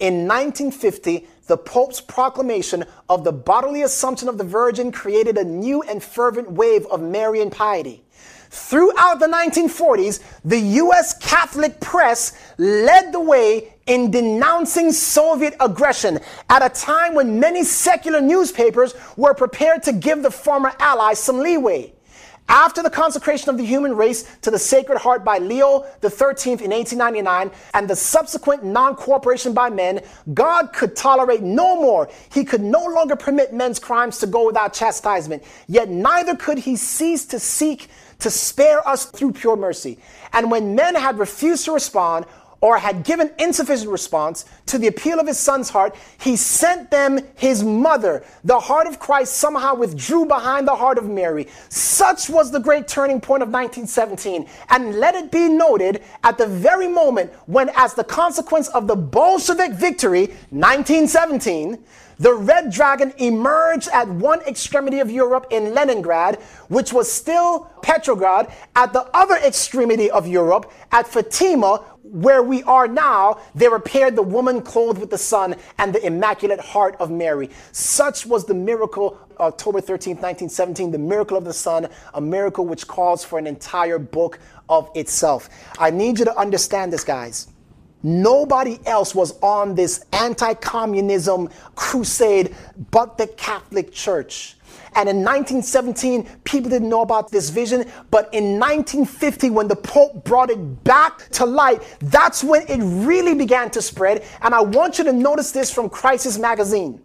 In 0.00 0.26
1950, 0.26 1.26
the 1.46 1.56
Pope's 1.56 2.00
proclamation 2.00 2.84
of 3.08 3.22
the 3.22 3.32
bodily 3.32 3.82
assumption 3.82 4.28
of 4.28 4.38
the 4.38 4.44
Virgin 4.44 4.90
created 4.90 5.36
a 5.36 5.44
new 5.44 5.82
and 5.82 6.02
fervent 6.02 6.50
wave 6.50 6.86
of 6.86 7.02
Marian 7.02 7.50
piety. 7.50 8.02
Throughout 8.50 9.20
the 9.20 9.26
1940s, 9.26 10.20
the 10.44 10.58
US 10.58 11.16
Catholic 11.18 11.80
press 11.80 12.32
led 12.58 13.12
the 13.12 13.20
way 13.20 13.74
in 13.90 14.08
denouncing 14.08 14.92
Soviet 14.92 15.56
aggression 15.58 16.20
at 16.48 16.64
a 16.64 16.68
time 16.68 17.12
when 17.12 17.40
many 17.40 17.64
secular 17.64 18.20
newspapers 18.20 18.94
were 19.16 19.34
prepared 19.34 19.82
to 19.82 19.92
give 19.92 20.22
the 20.22 20.30
former 20.30 20.72
allies 20.78 21.18
some 21.18 21.40
leeway. 21.40 21.92
After 22.48 22.84
the 22.84 22.90
consecration 22.90 23.50
of 23.50 23.58
the 23.58 23.64
human 23.64 23.96
race 23.96 24.36
to 24.42 24.50
the 24.52 24.60
Sacred 24.60 24.98
Heart 24.98 25.24
by 25.24 25.38
Leo 25.38 25.86
XIII 26.02 26.52
in 26.64 26.70
1899 26.70 27.50
and 27.74 27.90
the 27.90 27.96
subsequent 27.96 28.64
non 28.64 28.94
cooperation 28.94 29.54
by 29.54 29.70
men, 29.70 30.02
God 30.34 30.72
could 30.72 30.94
tolerate 30.94 31.42
no 31.42 31.74
more. 31.74 32.08
He 32.32 32.44
could 32.44 32.62
no 32.62 32.84
longer 32.86 33.16
permit 33.16 33.52
men's 33.52 33.80
crimes 33.80 34.18
to 34.18 34.26
go 34.28 34.46
without 34.46 34.72
chastisement. 34.72 35.42
Yet 35.66 35.88
neither 35.88 36.36
could 36.36 36.58
he 36.58 36.76
cease 36.76 37.24
to 37.26 37.40
seek 37.40 37.88
to 38.20 38.30
spare 38.30 38.86
us 38.86 39.06
through 39.06 39.32
pure 39.32 39.56
mercy. 39.56 39.98
And 40.32 40.50
when 40.50 40.74
men 40.74 40.94
had 40.94 41.18
refused 41.18 41.64
to 41.64 41.72
respond, 41.72 42.26
or 42.60 42.78
had 42.78 43.04
given 43.04 43.30
insufficient 43.38 43.90
response 43.90 44.44
to 44.66 44.78
the 44.78 44.86
appeal 44.86 45.18
of 45.18 45.26
his 45.26 45.38
son's 45.38 45.70
heart, 45.70 45.94
he 46.18 46.36
sent 46.36 46.90
them 46.90 47.18
his 47.36 47.64
mother. 47.64 48.22
The 48.44 48.60
heart 48.60 48.86
of 48.86 48.98
Christ 48.98 49.36
somehow 49.36 49.74
withdrew 49.74 50.26
behind 50.26 50.68
the 50.68 50.76
heart 50.76 50.98
of 50.98 51.08
Mary. 51.08 51.48
Such 51.68 52.28
was 52.28 52.50
the 52.50 52.60
great 52.60 52.86
turning 52.86 53.20
point 53.20 53.42
of 53.42 53.48
1917. 53.48 54.46
And 54.68 54.96
let 54.96 55.14
it 55.14 55.30
be 55.30 55.48
noted 55.48 56.02
at 56.22 56.36
the 56.36 56.46
very 56.46 56.88
moment 56.88 57.32
when, 57.46 57.70
as 57.76 57.94
the 57.94 58.04
consequence 58.04 58.68
of 58.68 58.86
the 58.86 58.96
Bolshevik 58.96 59.72
victory, 59.72 60.26
1917, 60.50 61.82
the 62.20 62.34
Red 62.34 62.70
Dragon 62.70 63.14
emerged 63.16 63.88
at 63.94 64.06
one 64.06 64.42
extremity 64.42 65.00
of 65.00 65.10
Europe 65.10 65.46
in 65.50 65.72
Leningrad, 65.72 66.36
which 66.68 66.92
was 66.92 67.10
still 67.10 67.70
Petrograd, 67.80 68.52
at 68.76 68.92
the 68.92 69.08
other 69.16 69.36
extremity 69.36 70.10
of 70.10 70.26
Europe, 70.26 70.70
at 70.92 71.08
Fatima, 71.08 71.82
where 72.02 72.42
we 72.42 72.62
are 72.64 72.88
now, 72.88 73.40
there 73.54 73.74
appeared 73.74 74.16
the 74.16 74.22
woman 74.22 74.62
clothed 74.62 74.98
with 74.98 75.10
the 75.10 75.18
sun 75.18 75.56
and 75.78 75.94
the 75.94 76.04
immaculate 76.04 76.60
heart 76.60 76.96
of 76.98 77.10
Mary. 77.10 77.50
Such 77.72 78.26
was 78.26 78.44
the 78.44 78.54
miracle, 78.54 79.18
October 79.38 79.80
13th, 79.80 80.20
1917, 80.20 80.90
the 80.90 80.98
miracle 80.98 81.36
of 81.36 81.44
the 81.44 81.52
sun, 81.52 81.88
a 82.14 82.20
miracle 82.20 82.66
which 82.66 82.86
calls 82.86 83.24
for 83.24 83.38
an 83.38 83.46
entire 83.46 83.98
book 83.98 84.38
of 84.68 84.90
itself. 84.94 85.48
I 85.78 85.90
need 85.90 86.18
you 86.18 86.24
to 86.24 86.36
understand 86.36 86.92
this, 86.92 87.04
guys. 87.04 87.48
Nobody 88.02 88.80
else 88.86 89.14
was 89.14 89.38
on 89.40 89.74
this 89.74 90.04
anti 90.12 90.54
communism 90.54 91.50
crusade 91.74 92.54
but 92.90 93.18
the 93.18 93.26
Catholic 93.26 93.92
Church. 93.92 94.56
And 94.94 95.08
in 95.08 95.24
1917, 95.24 96.28
people 96.44 96.70
didn't 96.70 96.88
know 96.88 97.02
about 97.02 97.30
this 97.30 97.50
vision. 97.50 97.84
But 98.10 98.32
in 98.34 98.58
1950, 98.58 99.50
when 99.50 99.68
the 99.68 99.76
Pope 99.76 100.24
brought 100.24 100.50
it 100.50 100.84
back 100.84 101.28
to 101.30 101.46
light, 101.46 101.82
that's 102.00 102.42
when 102.42 102.62
it 102.68 102.80
really 103.06 103.34
began 103.34 103.70
to 103.70 103.82
spread. 103.82 104.24
And 104.42 104.54
I 104.54 104.60
want 104.60 104.98
you 104.98 105.04
to 105.04 105.12
notice 105.12 105.52
this 105.52 105.72
from 105.72 105.88
Crisis 105.88 106.38
Magazine. 106.38 107.00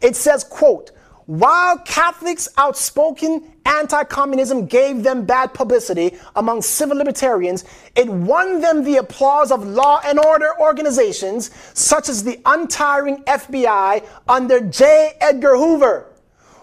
It 0.00 0.16
says, 0.16 0.44
quote, 0.44 0.90
while 1.26 1.78
Catholics' 1.78 2.48
outspoken 2.58 3.54
anti 3.64 4.04
communism 4.04 4.66
gave 4.66 5.02
them 5.02 5.24
bad 5.24 5.54
publicity 5.54 6.18
among 6.36 6.60
civil 6.60 6.98
libertarians, 6.98 7.64
it 7.96 8.08
won 8.08 8.60
them 8.60 8.84
the 8.84 8.96
applause 8.96 9.50
of 9.50 9.66
law 9.66 10.00
and 10.04 10.18
order 10.18 10.50
organizations 10.60 11.50
such 11.72 12.10
as 12.10 12.22
the 12.22 12.40
untiring 12.44 13.22
FBI 13.24 14.06
under 14.28 14.60
J. 14.60 15.14
Edgar 15.20 15.56
Hoover, 15.56 16.13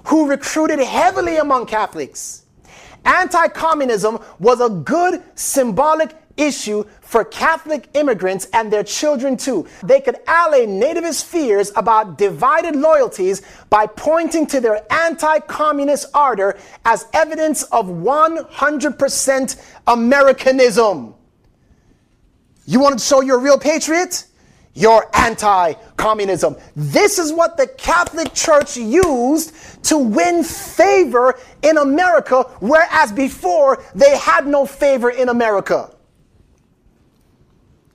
who 0.06 0.28
recruited 0.30 0.80
heavily 0.80 1.38
among 1.38 1.66
Catholics. 1.66 2.46
Anti 3.06 3.48
communism 3.48 4.20
was 4.40 4.62
a 4.62 4.70
good 4.70 5.24
symbolic 5.36 6.16
issue 6.38 6.84
for 7.02 7.24
Catholic 7.24 7.90
immigrants 7.94 8.48
and 8.54 8.72
their 8.72 8.84
children 8.84 9.38
too. 9.38 9.68
They 9.84 10.02
could 10.02 10.18
allay 10.28 10.66
nativist 10.66 11.26
fears 11.26 11.72
about 11.76 12.18
divided 12.18 12.76
loyalties 12.76 13.42
by 13.70 13.88
pointing 13.88 14.48
to 14.48 14.60
their 14.60 14.82
anti-communist 14.92 16.08
ardor 16.14 16.58
as 16.86 17.08
evidence 17.14 17.64
of 17.64 17.88
100% 17.88 19.66
Americanism. 19.88 21.16
You 22.66 22.80
want 22.80 23.00
to 23.00 23.04
show 23.04 23.22
you're 23.22 23.38
a 23.38 23.42
real 23.42 23.60
patriot? 23.60 24.26
You're 24.74 25.10
anti 25.14 25.74
communism. 25.98 26.56
This 26.76 27.20
is 27.20 27.34
what 27.34 27.58
the 27.58 27.68
Catholic 27.68 28.34
Church 28.34 28.78
used 28.78 29.54
to 29.84 29.98
win 29.98 30.44
favor 30.44 31.38
in 31.62 31.78
America, 31.78 32.44
whereas 32.60 33.12
before 33.12 33.84
they 33.94 34.18
had 34.18 34.48
no 34.48 34.66
favor 34.66 35.10
in 35.10 35.30
America. 35.30 35.94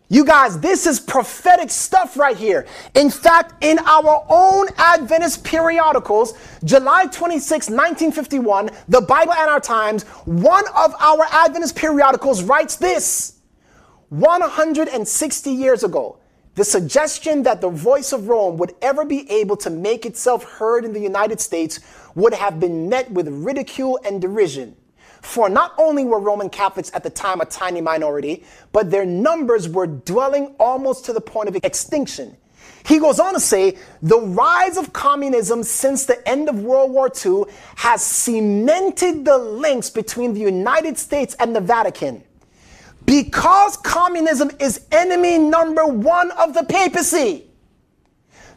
You 0.09 0.25
guys, 0.25 0.61
this 0.61 0.87
is 0.87 1.01
prophetic 1.01 1.69
stuff 1.69 2.17
right 2.17 2.37
here. 2.37 2.67
In 2.95 3.11
fact, 3.11 3.65
in 3.65 3.79
our 3.81 4.25
own 4.29 4.69
Adventist 4.77 5.43
periodicals, 5.43 6.35
July 6.63 7.07
26, 7.07 7.71
1951, 7.71 8.71
the 8.89 9.01
Bible 9.01 9.33
and 9.33 9.51
Our 9.51 9.59
Times, 9.59 10.05
one 10.25 10.65
of 10.77 10.95
our 11.01 11.27
Adventist 11.33 11.75
periodicals 11.75 12.45
writes 12.45 12.77
this 12.77 13.41
160 14.11 15.51
years 15.51 15.83
ago, 15.83 16.21
the 16.57 16.65
suggestion 16.65 17.45
that 17.45 17.61
the 17.61 17.69
voice 17.69 18.13
of 18.13 18.29
Rome 18.29 18.57
would 18.57 18.75
ever 18.83 19.05
be 19.05 19.31
able 19.31 19.57
to 19.59 19.71
make 19.71 20.05
itself 20.05 20.43
heard 20.43 20.85
in 20.85 20.93
the 20.93 21.01
United 21.01 21.39
States 21.39 21.81
would 22.15 22.33
have 22.33 22.59
been 22.59 22.89
met 22.89 23.11
with 23.11 23.29
ridicule 23.29 24.01
and 24.05 24.21
derision. 24.21 24.75
For 25.21 25.51
not 25.51 25.75
only 25.77 26.05
were 26.05 26.19
Roman 26.19 26.49
Catholics 26.49 26.91
at 26.95 27.03
the 27.03 27.11
time 27.11 27.43
a 27.43 27.45
tiny 27.45 27.83
minority, 27.83 28.45
but 28.73 28.91
their 28.91 29.05
numbers 29.05 29.69
were 29.69 29.87
dwelling 29.87 30.55
almost 30.59 31.05
to 31.07 31.13
the 31.13 31.21
point 31.21 31.51
of 31.51 31.57
extinction. 31.63 32.37
He 32.87 33.01
goes 33.01 33.21
on 33.21 33.35
to 33.35 33.41
say 33.41 33.77
the 34.01 34.21
rise 34.21 34.79
of 34.79 34.93
communism 34.95 35.63
since 35.63 36.07
the 36.07 36.27
end 36.27 36.49
of 36.49 36.63
World 36.63 36.91
War 36.91 37.11
II 37.25 37.45
has 37.77 38.03
cemented 38.03 39.27
the 39.27 39.37
links 39.37 39.91
between 39.91 40.33
the 40.33 40.41
United 40.41 40.97
States 40.97 41.35
and 41.39 41.55
the 41.55 41.61
Vatican. 41.61 42.23
Because 43.07 43.77
communism 43.79 44.51
is 44.61 44.87
enemy 44.93 45.39
number 45.39 45.87
one 45.87 46.31
of 46.33 46.55
the 46.55 46.65
papacy. 46.65 47.46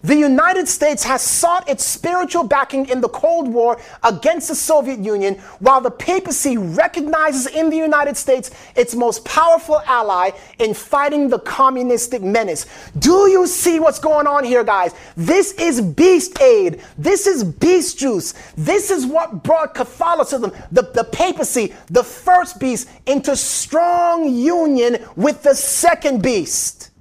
The 0.01 0.15
United 0.15 0.67
States 0.67 1.03
has 1.03 1.21
sought 1.21 1.67
its 1.67 1.83
spiritual 1.83 2.43
backing 2.43 2.87
in 2.87 3.01
the 3.01 3.09
Cold 3.09 3.49
War 3.49 3.81
against 4.03 4.47
the 4.47 4.55
Soviet 4.55 4.99
Union, 4.99 5.35
while 5.59 5.81
the 5.81 5.91
papacy 5.91 6.57
recognizes 6.57 7.47
in 7.47 7.69
the 7.69 7.75
United 7.75 8.15
States 8.15 8.51
its 8.75 8.95
most 8.95 9.25
powerful 9.25 9.81
ally 9.85 10.31
in 10.57 10.73
fighting 10.73 11.27
the 11.27 11.39
communistic 11.39 12.21
menace. 12.21 12.65
Do 12.97 13.29
you 13.29 13.45
see 13.45 13.79
what's 13.79 13.99
going 13.99 14.25
on 14.25 14.45
here, 14.45 14.63
guys? 14.63 14.93
This 15.17 15.51
is 15.53 15.81
beast 15.81 16.41
aid. 16.41 16.81
This 16.97 17.27
is 17.27 17.43
beast 17.43 17.99
juice. 17.99 18.33
This 18.55 18.91
is 18.91 19.05
what 19.05 19.43
brought 19.43 19.75
Catholicism, 19.75 20.53
the, 20.71 20.83
the 20.83 21.03
papacy, 21.03 21.73
the 21.87 22.03
first 22.03 22.59
beast, 22.59 22.89
into 23.05 23.35
strong 23.35 24.33
union 24.33 25.05
with 25.17 25.43
the 25.43 25.55
second 25.55 26.23
beast. 26.23 26.91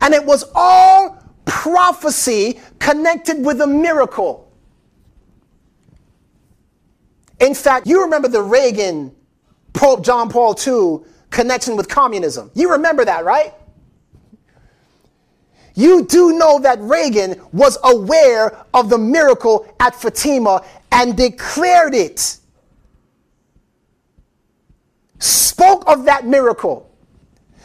And 0.00 0.12
it 0.12 0.24
was 0.24 0.44
all 0.56 1.21
prophecy 1.44 2.60
connected 2.78 3.44
with 3.44 3.60
a 3.60 3.66
miracle. 3.66 4.50
In 7.40 7.54
fact, 7.54 7.86
you 7.86 8.02
remember 8.02 8.28
the 8.28 8.42
Reagan, 8.42 9.14
Pope 9.72 10.04
John 10.04 10.28
Paul 10.28 10.56
II 10.64 11.04
connection 11.30 11.76
with 11.76 11.88
communism. 11.88 12.50
You 12.54 12.70
remember 12.70 13.04
that, 13.04 13.24
right? 13.24 13.54
You 15.74 16.04
do 16.04 16.38
know 16.38 16.58
that 16.60 16.78
Reagan 16.80 17.40
was 17.52 17.78
aware 17.82 18.64
of 18.74 18.90
the 18.90 18.98
miracle 18.98 19.66
at 19.80 19.94
Fatima 19.94 20.64
and 20.92 21.16
declared 21.16 21.94
it. 21.94 22.38
Spoke 25.18 25.84
of 25.86 26.04
that 26.04 26.26
miracle. 26.26 26.91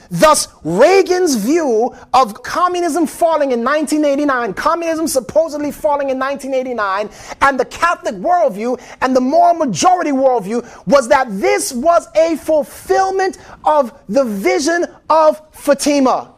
Thus, 0.10 0.47
Reagan's 0.64 1.36
view 1.36 1.95
of 2.14 2.41
communism 2.43 3.05
falling 3.08 3.51
in 3.51 3.64
1989, 3.64 4.53
communism 4.53 5.08
supposedly 5.08 5.72
falling 5.72 6.10
in 6.10 6.20
1989, 6.20 7.10
and 7.41 7.60
the 7.60 7.66
Catholic 7.66 8.16
worldview 8.16 8.82
and 9.01 9.16
the 9.16 9.22
moral 9.22 9.53
majority 9.53 10.12
worldview 10.12 10.66
was 10.88 11.08
that 11.10 11.28
this 11.30 11.74
was 11.74 12.08
a 12.16 12.38
fulfillment 12.38 13.38
of 13.66 13.97
the 14.08 14.24
vision 14.24 14.86
of 15.10 15.41
Fatima. 15.51 16.34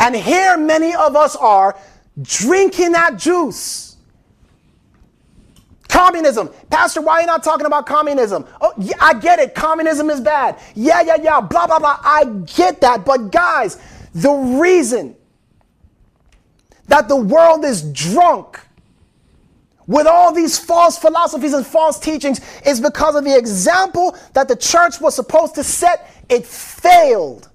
And 0.00 0.14
here 0.14 0.56
many 0.56 0.94
of 0.94 1.16
us 1.16 1.36
are 1.36 1.76
drinking 2.22 2.92
that 2.92 3.18
juice. 3.18 3.87
Communism. 5.88 6.50
Pastor, 6.70 7.00
why 7.00 7.14
are 7.14 7.20
you 7.22 7.26
not 7.26 7.42
talking 7.42 7.66
about 7.66 7.86
communism? 7.86 8.44
Oh, 8.60 8.72
yeah, 8.78 8.96
I 9.00 9.14
get 9.14 9.38
it. 9.38 9.54
Communism 9.54 10.10
is 10.10 10.20
bad. 10.20 10.58
Yeah, 10.74 11.00
yeah, 11.00 11.16
yeah. 11.20 11.40
Blah, 11.40 11.66
blah, 11.66 11.78
blah. 11.78 11.98
I 12.02 12.24
get 12.46 12.80
that. 12.82 13.04
But 13.04 13.32
guys, 13.32 13.78
the 14.14 14.32
reason 14.32 15.16
that 16.86 17.08
the 17.08 17.16
world 17.16 17.64
is 17.64 17.82
drunk 17.92 18.60
with 19.86 20.06
all 20.06 20.32
these 20.34 20.58
false 20.58 20.98
philosophies 20.98 21.54
and 21.54 21.66
false 21.66 21.98
teachings 21.98 22.40
is 22.66 22.80
because 22.80 23.14
of 23.16 23.24
the 23.24 23.36
example 23.36 24.16
that 24.34 24.46
the 24.46 24.56
church 24.56 25.00
was 25.00 25.14
supposed 25.14 25.54
to 25.54 25.64
set. 25.64 26.10
It 26.28 26.44
failed. 26.44 27.48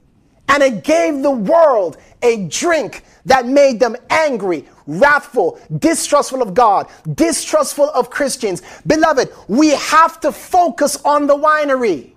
And 0.49 0.63
it 0.63 0.84
gave 0.84 1.21
the 1.21 1.31
world 1.31 1.97
a 2.23 2.47
drink 2.47 3.03
that 3.25 3.45
made 3.45 3.79
them 3.79 3.95
angry, 4.09 4.67
wrathful, 4.88 5.59
distrustful 5.79 6.41
of 6.41 6.53
God, 6.53 6.88
distrustful 7.13 7.89
of 7.89 8.09
Christians. 8.09 8.61
Beloved, 8.86 9.29
we 9.47 9.69
have 9.69 10.19
to 10.21 10.31
focus 10.31 10.97
on 11.03 11.27
the 11.27 11.36
winery. 11.36 12.13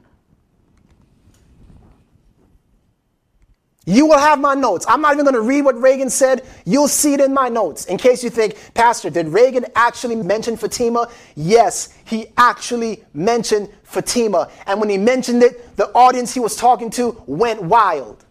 You 3.89 4.07
will 4.07 4.19
have 4.19 4.41
my 4.41 4.55
notes. 4.55 4.85
I'm 4.89 5.01
not 5.01 5.13
even 5.13 5.25
going 5.25 5.37
to 5.37 5.41
read 5.41 5.63
what 5.63 5.81
Reagan 5.81 6.11
said. 6.11 6.45
You'll 6.65 6.89
see 6.89 7.15
it 7.15 7.21
in 7.21 7.33
my 7.33 7.49
notes. 7.49 7.85
In 7.85 7.97
case 7.97 8.25
you 8.25 8.31
think, 8.31 8.57
Pastor, 8.75 9.11
did 9.11 9.29
Reagan 9.29 9.65
actually 9.77 10.17
mention 10.17 10.57
Fatima? 10.57 11.09
Yes, 11.37 11.95
he 12.05 12.27
actually 12.37 13.05
mentioned 13.15 13.69
Fatima. 13.85 14.51
And 14.67 14.81
when 14.81 14.89
he 14.89 14.99
mentioned 14.99 15.45
it, 15.45 15.77
the 15.77 15.87
audience 15.93 16.35
he 16.35 16.41
was 16.41 16.57
talking 16.57 16.91
to 16.91 17.23
went 17.27 17.63
wild. 17.63 18.26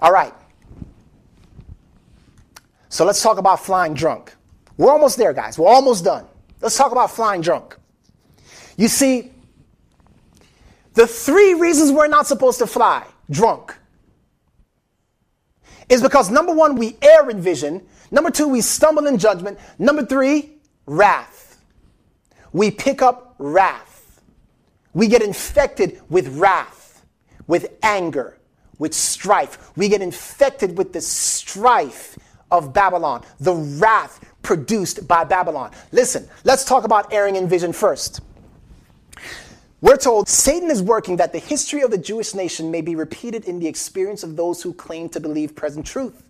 All 0.00 0.12
right. 0.12 0.34
So 2.88 3.04
let's 3.04 3.22
talk 3.22 3.38
about 3.38 3.60
flying 3.60 3.94
drunk. 3.94 4.34
We're 4.76 4.90
almost 4.90 5.16
there, 5.16 5.32
guys. 5.32 5.58
We're 5.58 5.68
almost 5.68 6.04
done. 6.04 6.26
Let's 6.60 6.76
talk 6.76 6.92
about 6.92 7.10
flying 7.10 7.40
drunk. 7.40 7.76
You 8.76 8.88
see, 8.88 9.32
the 10.94 11.06
three 11.06 11.54
reasons 11.54 11.92
we're 11.92 12.08
not 12.08 12.26
supposed 12.26 12.58
to 12.58 12.66
fly 12.66 13.04
drunk 13.30 13.76
is 15.88 16.02
because 16.02 16.30
number 16.30 16.52
one, 16.52 16.76
we 16.76 16.96
err 17.02 17.30
in 17.30 17.40
vision. 17.40 17.86
Number 18.10 18.30
two, 18.30 18.48
we 18.48 18.60
stumble 18.60 19.06
in 19.06 19.18
judgment. 19.18 19.58
Number 19.78 20.04
three, 20.04 20.58
wrath. 20.86 21.58
We 22.52 22.70
pick 22.70 23.02
up 23.02 23.34
wrath. 23.38 24.22
We 24.94 25.08
get 25.08 25.22
infected 25.22 26.00
with 26.08 26.28
wrath, 26.38 27.04
with 27.46 27.74
anger, 27.82 28.38
with 28.78 28.94
strife. 28.94 29.70
We 29.76 29.88
get 29.88 30.02
infected 30.02 30.76
with 30.76 30.92
the 30.92 31.00
strife 31.00 32.18
of 32.50 32.72
Babylon, 32.72 33.24
the 33.40 33.54
wrath 33.54 34.20
produced 34.42 35.08
by 35.08 35.24
Babylon. 35.24 35.72
Listen, 35.92 36.28
let's 36.44 36.64
talk 36.64 36.84
about 36.84 37.12
erring 37.12 37.36
in 37.36 37.48
vision 37.48 37.72
first. 37.72 38.20
We're 39.80 39.96
told 39.96 40.28
Satan 40.28 40.70
is 40.70 40.82
working 40.82 41.16
that 41.16 41.32
the 41.32 41.38
history 41.38 41.82
of 41.82 41.90
the 41.90 41.98
Jewish 41.98 42.34
nation 42.34 42.70
may 42.70 42.80
be 42.80 42.94
repeated 42.94 43.44
in 43.44 43.58
the 43.58 43.66
experience 43.66 44.22
of 44.22 44.36
those 44.36 44.62
who 44.62 44.72
claim 44.72 45.08
to 45.10 45.20
believe 45.20 45.54
present 45.54 45.84
truth. 45.84 46.22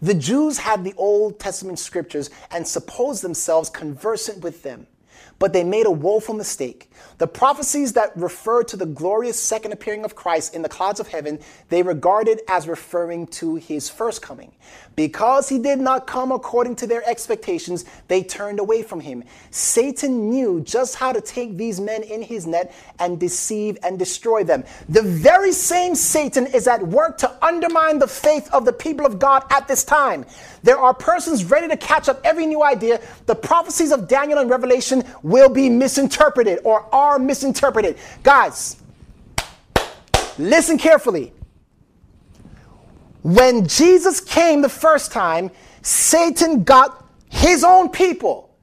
The 0.00 0.14
Jews 0.14 0.58
had 0.58 0.84
the 0.84 0.94
Old 0.96 1.40
Testament 1.40 1.78
scriptures 1.78 2.30
and 2.50 2.66
supposed 2.66 3.22
themselves 3.22 3.70
conversant 3.70 4.42
with 4.42 4.62
them 4.62 4.86
but 5.38 5.52
they 5.52 5.64
made 5.64 5.86
a 5.86 5.90
woeful 5.90 6.34
mistake. 6.34 6.90
The 7.18 7.26
prophecies 7.26 7.92
that 7.92 8.16
refer 8.16 8.62
to 8.64 8.76
the 8.76 8.86
glorious 8.86 9.38
second 9.38 9.72
appearing 9.72 10.04
of 10.04 10.14
Christ 10.14 10.54
in 10.54 10.62
the 10.62 10.68
clouds 10.68 11.00
of 11.00 11.08
heaven, 11.08 11.38
they 11.68 11.82
regarded 11.82 12.40
as 12.48 12.66
referring 12.66 13.26
to 13.28 13.56
his 13.56 13.88
first 13.88 14.22
coming. 14.22 14.52
Because 14.96 15.48
he 15.48 15.58
did 15.58 15.80
not 15.80 16.06
come 16.06 16.32
according 16.32 16.76
to 16.76 16.86
their 16.86 17.08
expectations, 17.08 17.84
they 18.08 18.22
turned 18.22 18.60
away 18.60 18.82
from 18.82 19.00
him. 19.00 19.24
Satan 19.50 20.30
knew 20.30 20.60
just 20.60 20.94
how 20.96 21.12
to 21.12 21.20
take 21.20 21.56
these 21.56 21.80
men 21.80 22.02
in 22.02 22.22
his 22.22 22.46
net 22.46 22.74
and 22.98 23.18
deceive 23.18 23.76
and 23.82 23.98
destroy 23.98 24.44
them. 24.44 24.64
The 24.88 25.02
very 25.02 25.52
same 25.52 25.94
Satan 25.94 26.46
is 26.46 26.66
at 26.68 26.86
work 26.86 27.18
to 27.18 27.44
undermine 27.44 27.98
the 27.98 28.08
faith 28.08 28.48
of 28.52 28.64
the 28.64 28.72
people 28.72 29.06
of 29.06 29.18
God 29.18 29.44
at 29.50 29.68
this 29.68 29.84
time. 29.84 30.26
There 30.64 30.78
are 30.78 30.94
persons 30.94 31.44
ready 31.44 31.68
to 31.68 31.76
catch 31.76 32.08
up 32.08 32.22
every 32.24 32.46
new 32.46 32.64
idea. 32.64 32.98
The 33.26 33.34
prophecies 33.34 33.92
of 33.92 34.08
Daniel 34.08 34.38
and 34.38 34.48
Revelation 34.48 35.04
will 35.22 35.50
be 35.50 35.68
misinterpreted 35.68 36.60
or 36.64 36.88
are 36.92 37.18
misinterpreted. 37.18 37.98
Guys, 38.22 38.76
listen 40.38 40.78
carefully. 40.78 41.34
When 43.22 43.68
Jesus 43.68 44.22
came 44.22 44.62
the 44.62 44.70
first 44.70 45.12
time, 45.12 45.50
Satan 45.82 46.64
got 46.64 47.06
his 47.28 47.62
own 47.62 47.90
people 47.90 48.56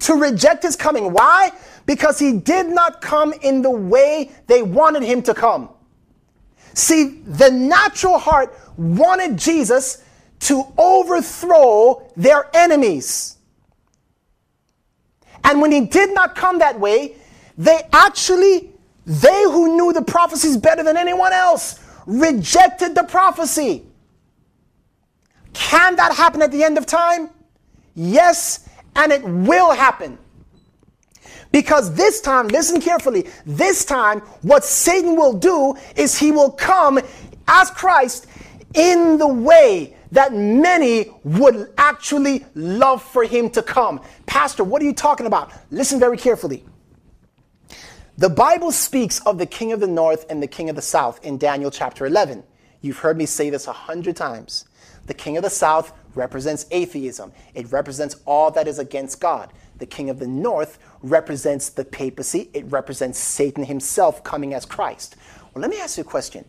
to 0.00 0.14
reject 0.14 0.62
his 0.62 0.74
coming. 0.74 1.12
Why? 1.12 1.52
Because 1.84 2.18
he 2.18 2.38
did 2.38 2.66
not 2.66 3.02
come 3.02 3.34
in 3.42 3.60
the 3.60 3.70
way 3.70 4.30
they 4.46 4.62
wanted 4.62 5.02
him 5.02 5.20
to 5.24 5.34
come. 5.34 5.68
See, 6.72 7.20
the 7.26 7.50
natural 7.50 8.16
heart 8.16 8.58
wanted 8.78 9.36
Jesus 9.36 10.02
to 10.42 10.64
overthrow 10.76 12.02
their 12.16 12.50
enemies. 12.54 13.36
And 15.44 15.60
when 15.60 15.70
he 15.70 15.82
did 15.82 16.12
not 16.12 16.34
come 16.34 16.58
that 16.58 16.78
way, 16.78 17.16
they 17.56 17.82
actually, 17.92 18.70
they 19.06 19.42
who 19.44 19.76
knew 19.76 19.92
the 19.92 20.02
prophecies 20.02 20.56
better 20.56 20.82
than 20.82 20.96
anyone 20.96 21.32
else, 21.32 21.78
rejected 22.06 22.94
the 22.94 23.04
prophecy. 23.04 23.84
Can 25.52 25.96
that 25.96 26.14
happen 26.14 26.42
at 26.42 26.50
the 26.50 26.64
end 26.64 26.76
of 26.76 26.86
time? 26.86 27.30
Yes, 27.94 28.68
and 28.96 29.12
it 29.12 29.22
will 29.22 29.72
happen. 29.72 30.18
Because 31.52 31.94
this 31.94 32.20
time, 32.20 32.48
listen 32.48 32.80
carefully, 32.80 33.28
this 33.44 33.84
time, 33.84 34.20
what 34.40 34.64
Satan 34.64 35.16
will 35.16 35.34
do 35.34 35.76
is 35.96 36.18
he 36.18 36.32
will 36.32 36.50
come 36.50 36.98
as 37.46 37.70
Christ 37.70 38.26
in 38.74 39.18
the 39.18 39.28
way 39.28 39.94
that 40.12 40.32
many 40.32 41.10
would 41.24 41.72
actually 41.76 42.44
love 42.54 43.02
for 43.02 43.24
him 43.24 43.50
to 43.50 43.62
come. 43.62 44.00
Pastor, 44.26 44.62
what 44.62 44.80
are 44.80 44.84
you 44.84 44.92
talking 44.92 45.26
about? 45.26 45.50
Listen 45.70 45.98
very 45.98 46.16
carefully. 46.16 46.64
The 48.18 48.28
Bible 48.28 48.72
speaks 48.72 49.20
of 49.26 49.38
the 49.38 49.46
king 49.46 49.72
of 49.72 49.80
the 49.80 49.86
north 49.86 50.26
and 50.30 50.42
the 50.42 50.46
king 50.46 50.68
of 50.68 50.76
the 50.76 50.82
south 50.82 51.24
in 51.24 51.38
Daniel 51.38 51.70
chapter 51.70 52.04
11. 52.06 52.44
You've 52.82 52.98
heard 52.98 53.16
me 53.16 53.24
say 53.24 53.48
this 53.48 53.66
a 53.66 53.72
hundred 53.72 54.14
times. 54.16 54.66
The 55.06 55.14
king 55.14 55.38
of 55.38 55.42
the 55.42 55.50
south 55.50 55.92
represents 56.14 56.66
atheism, 56.70 57.32
it 57.54 57.72
represents 57.72 58.16
all 58.26 58.50
that 58.50 58.68
is 58.68 58.78
against 58.78 59.18
God. 59.18 59.50
The 59.78 59.86
king 59.86 60.10
of 60.10 60.18
the 60.18 60.26
north 60.26 60.78
represents 61.02 61.70
the 61.70 61.86
papacy, 61.86 62.50
it 62.52 62.66
represents 62.66 63.18
Satan 63.18 63.64
himself 63.64 64.22
coming 64.22 64.52
as 64.52 64.66
Christ. 64.66 65.16
Well, 65.54 65.62
let 65.62 65.70
me 65.70 65.80
ask 65.80 65.96
you 65.96 66.02
a 66.02 66.06
question. 66.06 66.44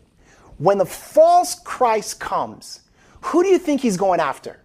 When 0.58 0.78
the 0.78 0.86
false 0.86 1.56
Christ 1.56 2.20
comes, 2.20 2.80
who 3.24 3.42
do 3.42 3.48
you 3.48 3.58
think 3.58 3.80
he's 3.80 3.96
going 3.96 4.20
after? 4.20 4.60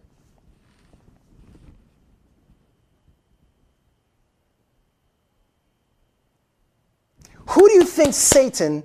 Who 7.48 7.68
do 7.68 7.74
you 7.74 7.86
think 7.86 8.14
Satan 8.14 8.84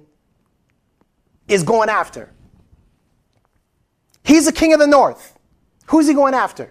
is 1.48 1.64
going 1.64 1.88
after? 1.88 2.30
He's 4.22 4.46
the 4.46 4.52
king 4.52 4.72
of 4.72 4.78
the 4.78 4.86
north. 4.86 5.36
Who's 5.86 6.06
he 6.06 6.14
going 6.14 6.34
after? 6.34 6.70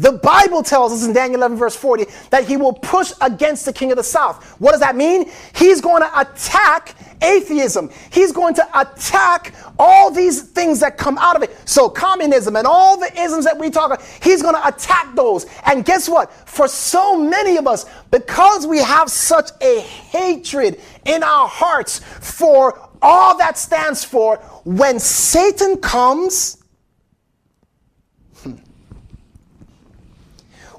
The 0.00 0.12
Bible 0.12 0.62
tells 0.62 0.94
us 0.94 1.06
in 1.06 1.12
Daniel 1.12 1.40
11, 1.40 1.58
verse 1.58 1.76
40, 1.76 2.06
that 2.30 2.48
he 2.48 2.56
will 2.56 2.72
push 2.72 3.12
against 3.20 3.66
the 3.66 3.72
king 3.72 3.90
of 3.90 3.98
the 3.98 4.02
south. 4.02 4.58
What 4.58 4.70
does 4.70 4.80
that 4.80 4.96
mean? 4.96 5.30
He's 5.54 5.82
going 5.82 6.02
to 6.02 6.20
attack 6.20 6.94
atheism. 7.20 7.90
He's 8.10 8.32
going 8.32 8.54
to 8.54 8.80
attack 8.80 9.54
all 9.78 10.10
these 10.10 10.40
things 10.40 10.80
that 10.80 10.96
come 10.96 11.18
out 11.18 11.36
of 11.36 11.42
it. 11.42 11.54
So, 11.68 11.90
communism 11.90 12.56
and 12.56 12.66
all 12.66 12.98
the 12.98 13.12
isms 13.20 13.44
that 13.44 13.58
we 13.58 13.68
talk 13.68 13.92
about, 13.92 14.02
he's 14.22 14.40
going 14.40 14.54
to 14.54 14.66
attack 14.66 15.14
those. 15.14 15.44
And 15.66 15.84
guess 15.84 16.08
what? 16.08 16.32
For 16.48 16.66
so 16.66 17.18
many 17.22 17.58
of 17.58 17.66
us, 17.66 17.84
because 18.10 18.66
we 18.66 18.78
have 18.78 19.10
such 19.10 19.50
a 19.60 19.80
hatred 19.80 20.80
in 21.04 21.22
our 21.22 21.46
hearts 21.46 21.98
for 21.98 22.88
all 23.02 23.36
that 23.36 23.58
stands 23.58 24.02
for, 24.02 24.38
when 24.64 24.98
Satan 24.98 25.76
comes, 25.76 26.56